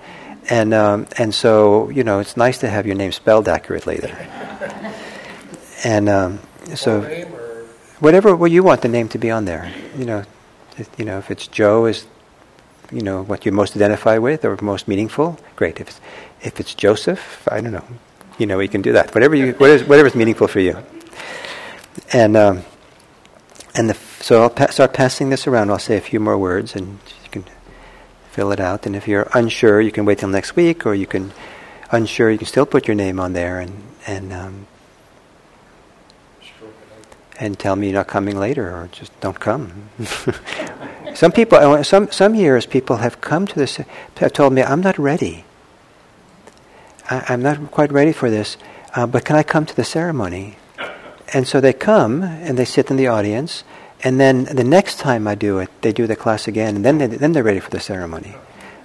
And, 0.50 0.74
um, 0.74 1.06
and 1.16 1.34
so, 1.34 1.88
you 1.90 2.04
know, 2.04 2.18
it's 2.18 2.36
nice 2.36 2.58
to 2.58 2.68
have 2.68 2.86
your 2.86 2.96
name 2.96 3.12
spelled 3.12 3.48
accurately 3.48 3.96
there. 3.96 4.28
And 5.84 6.08
um, 6.08 6.40
so 6.74 7.02
whatever 8.00 8.36
well, 8.36 8.50
you 8.50 8.62
want 8.62 8.82
the 8.82 8.88
name 8.88 9.08
to 9.10 9.18
be 9.18 9.30
on 9.30 9.44
there. 9.44 9.72
You 9.96 10.04
know, 10.04 10.24
if, 10.76 10.88
you 10.98 11.04
know 11.04 11.18
if 11.18 11.30
it's 11.30 11.46
Joe 11.46 11.86
is 11.86 12.06
you 12.92 13.02
know 13.02 13.22
what 13.22 13.46
you 13.46 13.52
most 13.52 13.74
identify 13.74 14.18
with 14.18 14.44
or 14.44 14.56
most 14.60 14.86
meaningful. 14.86 15.38
Great. 15.56 15.80
If 15.80 15.88
it's, 15.88 16.00
if 16.42 16.60
it's 16.60 16.74
Joseph, 16.74 17.48
I 17.50 17.60
don't 17.60 17.72
know. 17.72 17.84
You 18.38 18.46
know, 18.46 18.60
you 18.60 18.68
can 18.68 18.82
do 18.82 18.92
that. 18.92 19.14
Whatever 19.14 19.34
you 19.34 19.52
whatever, 19.54 19.84
whatever's 19.84 20.14
meaningful 20.14 20.48
for 20.48 20.60
you. 20.60 20.76
And 22.12 22.36
um, 22.36 22.64
and 23.74 23.90
the, 23.90 23.94
so 24.20 24.42
I'll 24.42 24.50
pa- 24.50 24.70
start 24.70 24.92
passing 24.92 25.30
this 25.30 25.46
around. 25.46 25.70
I'll 25.70 25.78
say 25.78 25.96
a 25.96 26.00
few 26.00 26.20
more 26.20 26.36
words, 26.38 26.74
and 26.74 26.98
you 27.24 27.30
can 27.30 27.44
fill 28.30 28.52
it 28.52 28.60
out. 28.60 28.86
And 28.86 28.94
if 28.96 29.08
you're 29.08 29.28
unsure, 29.34 29.80
you 29.80 29.92
can 29.92 30.04
wait 30.04 30.18
till 30.18 30.28
next 30.28 30.56
week, 30.56 30.86
or 30.86 30.94
you 30.94 31.06
can 31.06 31.32
unsure, 31.90 32.30
you 32.30 32.38
can 32.38 32.46
still 32.46 32.66
put 32.66 32.88
your 32.88 32.94
name 32.94 33.20
on 33.20 33.32
there 33.32 33.60
and 33.60 33.82
and 34.06 34.32
um, 34.32 34.66
and 37.42 37.58
tell 37.58 37.74
me 37.74 37.88
you're 37.88 37.94
not 37.94 38.06
coming 38.06 38.38
later 38.38 38.70
or 38.70 38.88
just 38.92 39.10
don't 39.20 39.40
come. 39.40 39.88
some 41.14 41.32
people, 41.32 41.82
some, 41.82 42.08
some 42.12 42.36
years, 42.36 42.66
people 42.66 42.98
have 42.98 43.20
come 43.20 43.48
to 43.48 43.58
this, 43.58 43.80
have 44.16 44.32
told 44.32 44.52
me, 44.52 44.62
I'm 44.62 44.80
not 44.80 44.96
ready. 44.96 45.44
I, 47.10 47.34
am 47.34 47.42
not 47.42 47.72
quite 47.72 47.90
ready 47.90 48.12
for 48.12 48.30
this, 48.30 48.56
uh, 48.94 49.08
but 49.08 49.24
can 49.24 49.34
I 49.34 49.42
come 49.42 49.66
to 49.66 49.74
the 49.74 49.82
ceremony? 49.82 50.56
And 51.34 51.48
so 51.48 51.60
they 51.60 51.72
come 51.72 52.22
and 52.22 52.56
they 52.56 52.64
sit 52.64 52.92
in 52.92 52.96
the 52.96 53.08
audience, 53.08 53.64
and 54.04 54.20
then 54.20 54.44
the 54.44 54.62
next 54.62 55.00
time 55.00 55.26
I 55.26 55.34
do 55.34 55.58
it, 55.58 55.68
they 55.82 55.92
do 55.92 56.06
the 56.06 56.14
class 56.14 56.46
again, 56.46 56.76
and 56.76 56.84
then, 56.84 56.98
they, 56.98 57.08
then 57.08 57.32
they're 57.32 57.42
ready 57.42 57.60
for 57.60 57.70
the 57.70 57.80
ceremony. 57.80 58.36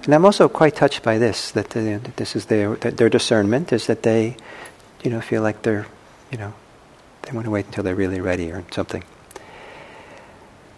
And 0.02 0.12
I'm 0.12 0.24
also 0.24 0.48
quite 0.48 0.74
touched 0.74 1.04
by 1.04 1.18
this, 1.18 1.52
that, 1.52 1.76
uh, 1.76 1.98
that 1.98 2.16
this 2.16 2.34
is 2.34 2.46
their, 2.46 2.74
their 2.74 3.08
discernment, 3.08 3.72
is 3.72 3.86
that 3.86 4.02
they, 4.02 4.36
you 5.04 5.10
know, 5.10 5.20
feel 5.20 5.42
like 5.42 5.62
they're, 5.62 5.86
you 6.32 6.38
know, 6.38 6.54
they 7.28 7.34
want 7.34 7.44
to 7.44 7.50
wait 7.50 7.66
until 7.66 7.84
they're 7.84 7.94
really 7.94 8.20
ready 8.20 8.50
or 8.50 8.64
something. 8.70 9.04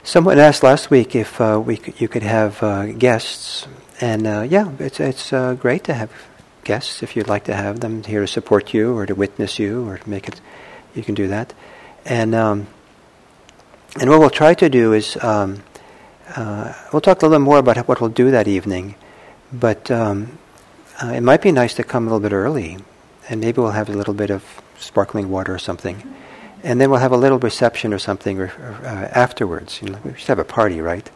Someone 0.03 0.41
asked 0.41 0.65
last 0.65 0.91
week 0.91 1.15
if 1.15 1.41
uh, 1.41 1.63
we 1.65 1.77
could, 1.77 2.01
you 2.01 2.09
could 2.09 2.25
have 2.25 2.61
uh, 2.63 2.87
guests, 2.87 3.69
and 4.01 4.27
uh, 4.27 4.47
yeah, 4.49 4.73
it's 4.81 4.99
it's 4.99 5.33
uh, 5.33 5.55
great 5.55 5.85
to 5.85 5.95
have 5.95 6.11
guests 6.65 7.03
if 7.05 7.15
you'd 7.15 7.29
like 7.29 7.45
to 7.45 7.55
have 7.55 7.79
them 7.81 8.03
here 8.03 8.23
to 8.23 8.27
support 8.27 8.75
you 8.75 8.97
or 8.97 9.07
to 9.07 9.15
witness 9.15 9.61
you 9.61 9.87
or 9.89 9.99
to 9.99 10.11
make 10.11 10.27
it. 10.27 10.41
You 10.95 11.05
can 11.05 11.15
do 11.15 11.29
that, 11.29 11.55
and 12.05 12.35
um, 12.35 12.67
and 14.01 14.11
what 14.11 14.19
we'll 14.19 14.31
try 14.31 14.55
to 14.55 14.69
do 14.69 14.93
is 14.93 15.17
um, 15.23 15.63
uh, 16.35 16.73
we'll 16.93 17.01
talk 17.01 17.23
a 17.23 17.27
little 17.27 17.39
more 17.39 17.59
about 17.59 17.77
what 17.87 18.01
we'll 18.01 18.11
do 18.11 18.33
that 18.33 18.49
evening, 18.49 18.97
But 19.53 19.91
um, 19.91 20.39
uh, 21.03 21.13
it 21.15 21.23
might 21.23 21.43
be 21.43 21.53
nice 21.53 21.75
to 21.75 21.85
come 21.85 22.09
a 22.09 22.11
little 22.11 22.21
bit 22.21 22.33
early, 22.33 22.79
and 23.29 23.41
maybe 23.41 23.61
we'll 23.61 23.71
have 23.71 23.89
a 23.89 23.93
little 23.93 24.15
bit 24.15 24.31
of 24.31 24.43
sparkling 24.79 25.29
water 25.29 25.55
or 25.55 25.59
something, 25.59 26.03
and 26.63 26.81
then 26.81 26.91
we'll 26.91 27.01
have 27.01 27.13
a 27.13 27.17
little 27.17 27.39
reception 27.39 27.93
or 27.93 27.99
something 27.99 28.39
or, 28.39 28.47
or, 28.47 28.81
uh, 28.85 29.09
afterwards. 29.13 29.81
You 29.83 29.91
know, 29.91 29.99
we 30.05 30.15
should 30.15 30.29
have 30.29 30.39
a 30.39 30.45
party, 30.45 30.81
right? 30.81 31.09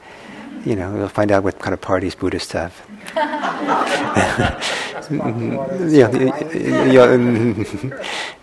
You 0.64 0.76
know, 0.76 0.92
we'll 0.92 1.08
find 1.08 1.30
out 1.30 1.44
what 1.44 1.58
kind 1.58 1.74
of 1.74 1.80
parties 1.80 2.14
Buddhists 2.14 2.52
have. 2.52 2.74
yeah, 5.10 6.10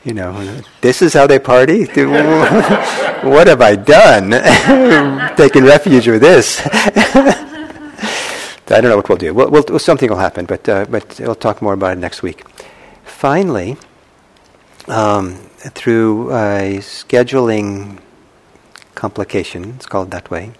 you 0.03 0.13
know, 0.13 0.61
this 0.81 1.01
is 1.01 1.13
how 1.13 1.25
they 1.25 1.39
party. 1.39 1.85
what 1.85 3.47
have 3.47 3.61
I 3.61 3.75
done? 3.75 5.35
Taking 5.35 5.63
refuge 5.63 6.07
with 6.07 6.21
this. 6.21 6.61
I 8.71 8.79
don't 8.79 8.91
know 8.91 8.97
what 8.97 9.09
we'll 9.09 9.17
do. 9.17 9.33
We'll, 9.33 9.49
we'll, 9.49 9.79
something 9.79 10.09
will 10.09 10.17
happen, 10.17 10.45
but 10.45 10.67
uh, 10.69 10.85
but 10.85 11.19
we'll 11.19 11.35
talk 11.35 11.61
more 11.61 11.73
about 11.73 11.97
it 11.97 11.99
next 11.99 12.21
week. 12.21 12.45
Finally, 13.03 13.75
um, 14.87 15.37
through 15.69 16.31
a 16.31 16.79
scheduling 16.79 17.99
complication, 18.95 19.73
it's 19.75 19.85
called 19.85 20.11
that 20.11 20.29
way. 20.31 20.51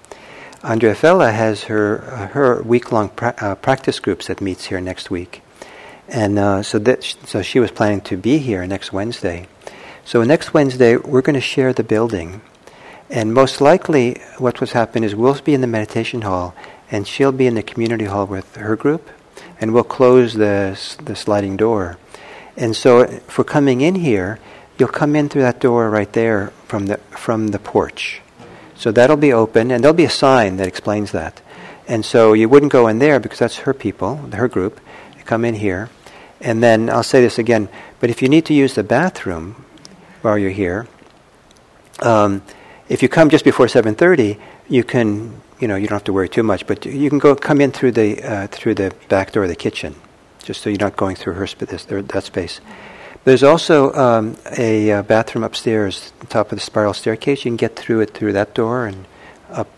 Andrea 0.63 0.93
Fella 0.93 1.31
has 1.31 1.63
her 1.63 1.97
her 2.33 2.61
week 2.61 2.91
long 2.91 3.09
pra- 3.09 3.33
uh, 3.39 3.55
practice 3.55 3.99
groups 3.99 4.27
that 4.27 4.41
meets 4.41 4.65
here 4.65 4.79
next 4.79 5.09
week, 5.09 5.41
and 6.07 6.37
uh, 6.37 6.61
so 6.61 6.77
that 6.77 7.03
sh- 7.03 7.15
so 7.25 7.41
she 7.41 7.59
was 7.59 7.71
planning 7.71 8.01
to 8.01 8.15
be 8.15 8.37
here 8.37 8.67
next 8.67 8.93
Wednesday. 8.93 9.47
So 10.05 10.23
next 10.23 10.53
Wednesday 10.53 10.97
we're 10.97 11.23
going 11.23 11.33
to 11.33 11.41
share 11.41 11.73
the 11.73 11.83
building, 11.83 12.41
and 13.09 13.33
most 13.33 13.59
likely 13.59 14.21
what 14.37 14.59
will 14.59 14.67
happen 14.67 15.03
is 15.03 15.15
we'll 15.15 15.39
be 15.41 15.55
in 15.55 15.61
the 15.61 15.67
meditation 15.67 16.21
hall, 16.21 16.53
and 16.91 17.07
she'll 17.07 17.31
be 17.31 17.47
in 17.47 17.55
the 17.55 17.63
community 17.63 18.05
hall 18.05 18.27
with 18.27 18.55
her 18.55 18.75
group, 18.75 19.09
and 19.59 19.73
we'll 19.73 19.83
close 19.83 20.35
the 20.35 20.77
the 21.03 21.15
sliding 21.15 21.57
door, 21.57 21.97
and 22.55 22.75
so 22.75 23.07
for 23.27 23.43
coming 23.43 23.81
in 23.81 23.95
here, 23.95 24.37
you'll 24.81 24.89
come 24.89 25.15
in 25.15 25.29
through 25.29 25.43
that 25.43 25.59
door 25.59 25.91
right 25.91 26.11
there 26.13 26.47
from 26.65 26.87
the 26.87 26.97
from 27.11 27.49
the 27.49 27.59
porch. 27.59 28.19
So 28.73 28.91
that'll 28.91 29.15
be 29.15 29.31
open, 29.31 29.69
and 29.69 29.83
there'll 29.83 29.93
be 30.05 30.05
a 30.05 30.17
sign 30.25 30.57
that 30.57 30.67
explains 30.67 31.11
that. 31.11 31.39
And 31.87 32.03
so 32.03 32.33
you 32.33 32.49
wouldn't 32.49 32.71
go 32.71 32.87
in 32.87 32.97
there 32.97 33.19
because 33.19 33.37
that's 33.37 33.57
her 33.57 33.75
people, 33.75 34.15
her 34.33 34.47
group. 34.47 34.79
You 35.15 35.23
come 35.23 35.45
in 35.45 35.53
here, 35.53 35.89
and 36.39 36.63
then 36.63 36.89
I'll 36.89 37.03
say 37.03 37.21
this 37.21 37.37
again. 37.37 37.69
But 37.99 38.09
if 38.09 38.23
you 38.23 38.27
need 38.27 38.43
to 38.45 38.55
use 38.55 38.73
the 38.73 38.81
bathroom 38.83 39.65
while 40.23 40.35
you're 40.35 40.57
here, 40.65 40.87
um, 42.01 42.41
if 42.89 43.03
you 43.03 43.07
come 43.07 43.29
just 43.29 43.45
before 43.45 43.67
7:30, 43.67 44.39
you 44.67 44.83
can, 44.83 45.41
you 45.59 45.67
know, 45.67 45.75
you 45.75 45.85
don't 45.87 45.97
have 45.97 46.09
to 46.09 46.13
worry 46.13 46.29
too 46.29 46.41
much. 46.41 46.65
But 46.65 46.87
you 46.87 47.07
can 47.11 47.19
go 47.19 47.35
come 47.35 47.61
in 47.61 47.71
through 47.71 47.91
the 47.91 48.09
uh, 48.23 48.47
through 48.47 48.73
the 48.73 48.91
back 49.09 49.31
door 49.31 49.43
of 49.43 49.49
the 49.49 49.63
kitchen, 49.67 49.93
just 50.43 50.61
so 50.61 50.71
you're 50.71 50.79
not 50.79 50.95
going 50.95 51.15
through 51.15 51.35
her 51.35 51.45
sp- 51.45 51.69
this, 51.69 51.85
that 51.85 52.23
space. 52.23 52.61
There's 53.23 53.43
also 53.43 53.93
um, 53.93 54.35
a 54.57 54.91
uh, 54.91 55.01
bathroom 55.03 55.43
upstairs, 55.43 56.11
top 56.29 56.51
of 56.51 56.57
the 56.57 56.63
spiral 56.63 56.93
staircase. 56.93 57.45
You 57.45 57.51
can 57.51 57.57
get 57.57 57.75
through 57.75 58.01
it 58.01 58.15
through 58.15 58.33
that 58.33 58.55
door 58.55 58.87
and 58.87 59.05
up 59.51 59.69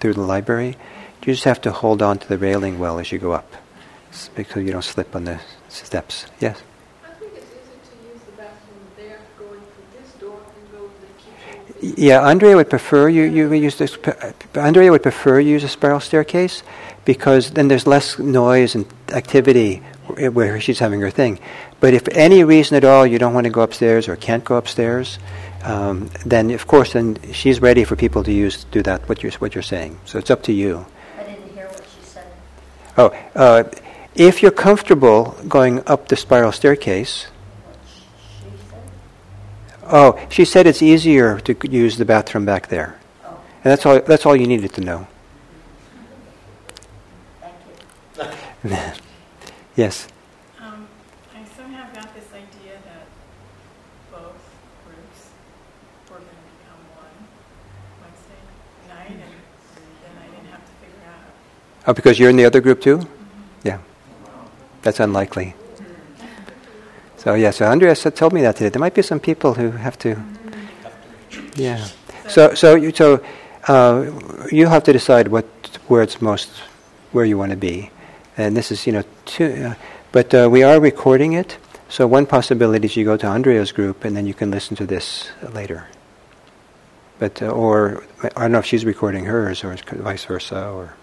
through 0.00 0.14
the 0.14 0.22
library. 0.22 0.76
You 1.26 1.34
just 1.34 1.44
have 1.44 1.60
to 1.62 1.70
hold 1.70 2.00
on 2.00 2.18
to 2.18 2.26
the 2.26 2.38
railing 2.38 2.78
well 2.78 2.98
as 2.98 3.12
you 3.12 3.18
go 3.18 3.32
up, 3.32 3.52
because 4.34 4.64
you 4.64 4.72
don't 4.72 4.84
slip 4.84 5.14
on 5.14 5.24
the 5.24 5.38
steps. 5.68 6.24
Yes. 6.40 6.62
I 7.04 7.10
think 7.10 7.32
it's 7.34 7.44
easy 7.44 7.76
to 7.90 8.14
use 8.14 8.22
the 8.24 8.32
bathroom 8.32 8.80
there, 8.96 9.20
going 9.38 9.60
through 9.60 10.00
this 10.00 10.12
door 10.12 10.40
and 10.40 10.72
go 10.72 10.88
to 10.88 11.80
the 11.80 11.82
kitchen. 11.82 12.02
Yeah, 12.02 12.26
Andrea 12.26 12.56
would 12.56 12.70
prefer 12.70 13.10
you, 13.10 13.24
you 13.24 13.52
use 13.52 13.76
this. 13.76 13.98
Andrea 14.54 14.90
would 14.90 15.02
prefer 15.02 15.40
you 15.40 15.50
use 15.50 15.64
a 15.64 15.68
spiral 15.68 16.00
staircase 16.00 16.62
because 17.04 17.50
then 17.50 17.68
there's 17.68 17.86
less 17.86 18.18
noise 18.18 18.74
and 18.74 18.86
activity 19.12 19.82
where 20.08 20.60
she's 20.60 20.78
having 20.78 21.00
her 21.00 21.10
thing. 21.10 21.38
But 21.80 21.94
if 21.94 22.08
any 22.08 22.44
reason 22.44 22.76
at 22.76 22.84
all 22.84 23.06
you 23.06 23.18
don't 23.18 23.34
want 23.34 23.44
to 23.44 23.50
go 23.50 23.60
upstairs 23.60 24.08
or 24.08 24.16
can't 24.16 24.44
go 24.44 24.56
upstairs, 24.56 25.18
um, 25.62 26.10
then 26.24 26.50
of 26.50 26.66
course 26.66 26.92
then 26.92 27.18
she's 27.32 27.60
ready 27.60 27.84
for 27.84 27.96
people 27.96 28.24
to 28.24 28.32
use 28.32 28.64
do 28.64 28.82
that 28.82 29.08
what 29.08 29.22
you're 29.22 29.32
what 29.32 29.54
you're 29.54 29.62
saying. 29.62 29.98
So 30.04 30.18
it's 30.18 30.30
up 30.30 30.42
to 30.44 30.52
you. 30.52 30.86
I 31.18 31.24
didn't 31.24 31.52
hear 31.54 31.66
what 31.66 31.84
she 31.84 32.04
said. 32.06 32.26
Oh, 32.96 33.16
uh, 33.34 33.64
if 34.14 34.42
you're 34.42 34.50
comfortable 34.50 35.36
going 35.46 35.82
up 35.86 36.08
the 36.08 36.16
spiral 36.16 36.52
staircase. 36.52 37.28
Oh, 39.90 40.20
she 40.28 40.44
said 40.44 40.66
it's 40.66 40.82
easier 40.82 41.40
to 41.40 41.56
use 41.66 41.96
the 41.96 42.04
bathroom 42.04 42.44
back 42.44 42.68
there, 42.68 43.00
oh. 43.24 43.40
and 43.64 43.72
that's 43.72 43.86
all. 43.86 44.00
That's 44.00 44.26
all 44.26 44.36
you 44.36 44.46
needed 44.46 44.74
to 44.74 44.82
know. 44.82 45.08
Thank 48.62 48.84
you. 48.96 49.02
yes. 49.78 50.08
Um, 50.60 50.88
I 51.34 51.44
somehow 51.56 51.86
got 51.94 52.12
this 52.14 52.28
idea 52.34 52.74
that 52.84 53.06
both 54.10 54.42
groups 54.84 55.18
were 56.10 56.18
going 56.18 56.28
to 56.28 56.46
become 56.58 56.82
one 56.98 57.16
Wednesday 58.02 58.42
night, 58.92 59.10
and 59.10 59.22
then 60.02 60.14
I 60.18 60.26
didn't 60.34 60.50
have 60.50 60.64
to 60.66 60.74
figure 60.82 61.08
out. 61.08 61.30
Oh, 61.86 61.94
because 61.94 62.18
you're 62.18 62.30
in 62.30 62.36
the 62.36 62.44
other 62.44 62.60
group 62.60 62.80
too? 62.80 62.98
Mm-hmm. 62.98 63.68
Yeah. 63.68 63.78
That's 64.82 65.00
unlikely. 65.00 65.54
So 67.16 67.34
yeah, 67.34 67.50
so 67.50 67.66
Andrea's 67.66 68.02
told 68.14 68.32
me 68.32 68.42
that 68.42 68.56
today. 68.56 68.70
There 68.70 68.80
might 68.80 68.94
be 68.94 69.02
some 69.02 69.20
people 69.20 69.54
who 69.54 69.70
have 69.70 69.98
to. 69.98 70.16
Yeah. 71.56 71.84
So 72.28 72.54
so 72.54 72.74
you 72.76 72.92
so 72.92 73.20
uh, 73.66 74.10
you 74.52 74.66
have 74.66 74.84
to 74.84 74.92
decide 74.92 75.28
what 75.28 75.44
where 75.88 76.02
it's 76.02 76.22
most 76.22 76.48
where 77.12 77.24
you 77.24 77.36
want 77.36 77.50
to 77.50 77.56
be, 77.56 77.90
and 78.38 78.56
this 78.56 78.72
is 78.72 78.86
you 78.86 78.92
know 78.92 79.04
two. 79.26 79.52
Uh, 79.70 79.74
but 80.12 80.32
uh, 80.32 80.48
we 80.50 80.62
are 80.62 80.80
recording 80.80 81.34
it. 81.34 81.58
So 81.90 82.06
one 82.06 82.24
possibility 82.26 82.86
is 82.86 82.96
you 82.96 83.04
go 83.04 83.16
to 83.16 83.26
Andrea's 83.26 83.72
group 83.72 84.04
and 84.04 84.16
then 84.16 84.26
you 84.26 84.34
can 84.34 84.50
listen 84.50 84.76
to 84.76 84.86
this 84.86 85.28
later. 85.52 85.88
But 87.18 87.42
uh, 87.42 87.48
or 87.48 88.04
I 88.22 88.42
don't 88.42 88.52
know 88.52 88.60
if 88.60 88.66
she's 88.66 88.84
recording 88.84 89.26
hers 89.26 89.64
or 89.64 89.76
vice 89.92 90.24
versa 90.24 90.70
or. 90.70 90.94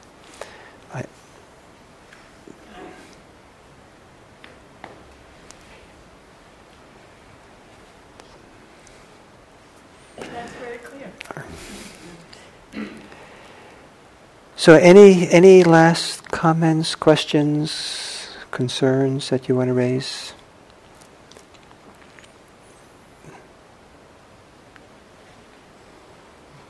So, 14.66 14.74
any 14.74 15.30
any 15.30 15.64
last 15.64 16.32
comments, 16.32 16.96
questions, 16.96 18.36
concerns 18.50 19.30
that 19.30 19.48
you 19.48 19.56
want 19.56 19.68
to 19.68 19.76
raise? 19.76 20.34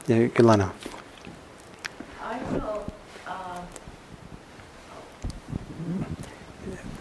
Yeah, 0.08 0.28
Ilana. 0.36 0.74
I 2.22 2.38
will. 2.52 2.84
Uh, 3.26 3.62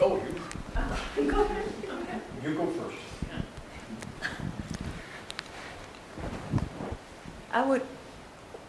oh, 0.01 0.23
you. 1.19 1.25
go 1.29 1.43
ahead. 1.43 2.23
You 2.45 2.55
go 2.55 2.67
first. 2.69 2.97
I 7.51 7.67
would 7.67 7.83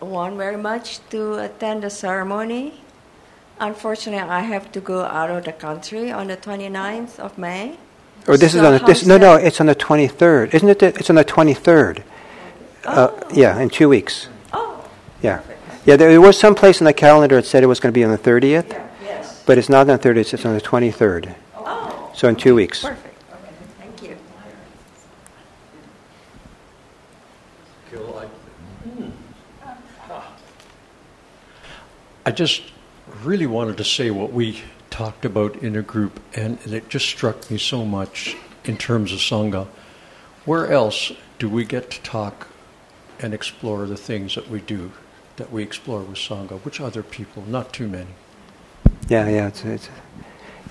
want 0.10 0.38
very 0.38 0.58
much 0.58 1.00
to 1.10 1.36
attend 1.36 1.84
the 1.84 1.90
ceremony. 1.90 2.82
Unfortunately, 3.60 4.20
I 4.20 4.42
have 4.42 4.72
to 4.74 4.82
go 4.82 5.04
out 5.04 5.30
of 5.30 5.46
the 5.46 5.54
country 5.54 6.12
on 6.12 6.28
the 6.28 6.38
29th 6.38 7.20
of 7.20 7.38
May. 7.38 7.78
Oh, 8.28 8.36
this 8.36 8.54
so 8.54 8.60
is 8.60 8.64
on 8.64 8.74
the, 8.74 8.80
this, 8.86 9.06
no, 9.06 9.18
no, 9.18 9.36
it's 9.36 9.62
on 9.62 9.68
the 9.68 9.76
23rd. 9.76 10.54
Isn't 10.54 10.70
it? 10.70 10.84
It's 10.84 11.10
on 11.10 11.16
the 11.16 11.26
23rd. 11.26 12.00
Uh, 12.00 12.04
oh. 12.86 13.06
Uh, 13.06 13.30
yeah, 13.34 13.60
in 13.60 13.70
two 13.70 13.88
weeks. 13.88 14.28
Oh. 14.52 14.90
Yeah. 15.22 15.42
Yeah, 15.86 15.96
there, 15.96 16.20
was 16.20 16.38
some 16.38 16.56
place 16.56 16.82
in 16.82 16.86
the 16.86 16.94
calendar 16.94 17.36
that 17.36 17.46
said 17.46 17.64
it 17.64 17.68
was 17.68 17.80
going 17.80 17.94
to 17.94 17.98
be 17.98 18.04
on 18.04 18.12
the 18.12 18.18
30th. 18.18 18.70
Yeah, 18.70 18.90
yes. 19.04 19.44
But 19.46 19.60
it's 19.60 19.70
not 19.70 19.88
on 19.88 19.98
the 19.98 20.00
30th, 20.00 20.34
it's 20.34 20.46
on 20.46 20.56
the 20.56 20.62
23rd. 20.62 21.36
Oh. 21.56 22.12
So 22.16 22.28
in 22.28 22.36
two 22.36 22.56
weeks. 22.56 22.82
Perfect. 22.82 23.24
Okay. 23.32 23.52
Thank 23.78 24.02
you. 24.02 24.18
I 32.28 32.32
just 32.32 32.64
really 33.24 33.46
wanted 33.46 33.78
to 33.78 33.84
say 33.84 34.10
what 34.10 34.34
we 34.34 34.62
talked 34.90 35.26
about 35.26 35.58
in 35.58 35.76
a 35.76 35.84
group, 35.84 36.20
and 36.34 36.58
it 36.66 36.90
just 36.90 37.06
struck 37.06 37.52
me 37.52 37.60
so 37.60 37.86
much 37.86 38.36
in 38.64 38.78
terms 38.78 39.12
of 39.12 39.20
Sangha. 39.20 39.68
Where 40.44 40.72
else 40.72 41.12
do 41.38 41.48
we 41.48 41.66
get 41.66 41.92
to 41.92 42.02
talk 42.02 42.48
and 43.20 43.32
explore 43.32 43.86
the 43.86 43.96
things 43.98 44.34
that 44.34 44.50
we 44.50 44.60
do, 44.62 44.92
that 45.36 45.52
we 45.52 45.62
explore 45.62 46.02
with 46.02 46.18
Sangha? 46.18 46.60
Which 46.62 46.82
other 46.82 47.04
people? 47.04 47.44
Not 47.48 47.72
too 47.72 47.88
many. 47.88 48.10
Yeah, 49.08 49.30
yeah. 49.30 49.48
It's, 49.48 49.64
it's, 49.64 49.90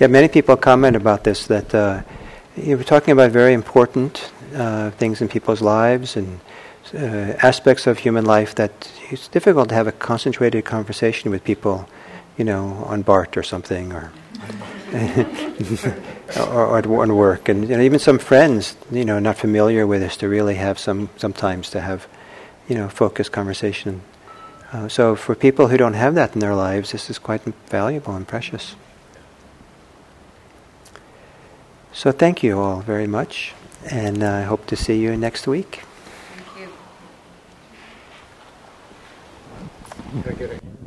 yeah, 0.00 0.08
many 0.08 0.26
people 0.26 0.56
comment 0.56 0.96
about 0.96 1.22
this 1.22 1.46
that 1.46 1.72
uh, 1.72 2.02
you 2.56 2.76
were 2.76 2.82
talking 2.82 3.12
about 3.12 3.30
very 3.30 3.52
important 3.52 4.32
uh, 4.56 4.90
things 4.90 5.20
in 5.20 5.28
people's 5.28 5.62
lives 5.62 6.16
and 6.16 6.40
uh, 6.92 7.36
aspects 7.42 7.86
of 7.86 7.98
human 7.98 8.24
life 8.24 8.54
that 8.56 8.90
it's 9.10 9.28
difficult 9.28 9.68
to 9.70 9.74
have 9.74 9.86
a 9.86 9.92
concentrated 9.92 10.64
conversation 10.64 11.30
with 11.30 11.44
people, 11.44 11.88
you 12.36 12.44
know, 12.44 12.84
on 12.86 13.02
BART 13.02 13.36
or 13.36 13.42
something, 13.42 13.92
or 13.92 14.12
or, 16.36 16.86
or 16.86 17.14
work, 17.14 17.48
and 17.48 17.70
even 17.70 17.98
some 17.98 18.18
friends, 18.18 18.76
you 18.90 19.04
know, 19.04 19.18
not 19.18 19.36
familiar 19.36 19.86
with 19.86 20.02
us, 20.02 20.16
to 20.16 20.28
really 20.28 20.56
have 20.56 20.78
some 20.78 21.08
sometimes 21.16 21.70
to 21.70 21.80
have, 21.80 22.06
you 22.68 22.74
know, 22.74 22.88
focused 22.88 23.32
conversation. 23.32 24.02
Uh, 24.72 24.88
so 24.88 25.16
for 25.16 25.34
people 25.34 25.68
who 25.68 25.76
don't 25.76 25.94
have 25.94 26.14
that 26.14 26.34
in 26.34 26.40
their 26.40 26.54
lives, 26.54 26.92
this 26.92 27.08
is 27.08 27.18
quite 27.18 27.42
valuable 27.68 28.14
and 28.14 28.26
precious. 28.26 28.74
So 31.92 32.10
thank 32.12 32.42
you 32.42 32.58
all 32.58 32.80
very 32.80 33.06
much, 33.06 33.54
and 33.90 34.22
uh, 34.22 34.32
I 34.32 34.42
hope 34.42 34.66
to 34.66 34.76
see 34.76 35.00
you 35.00 35.16
next 35.16 35.46
week. 35.46 35.82
Thank 40.22 40.83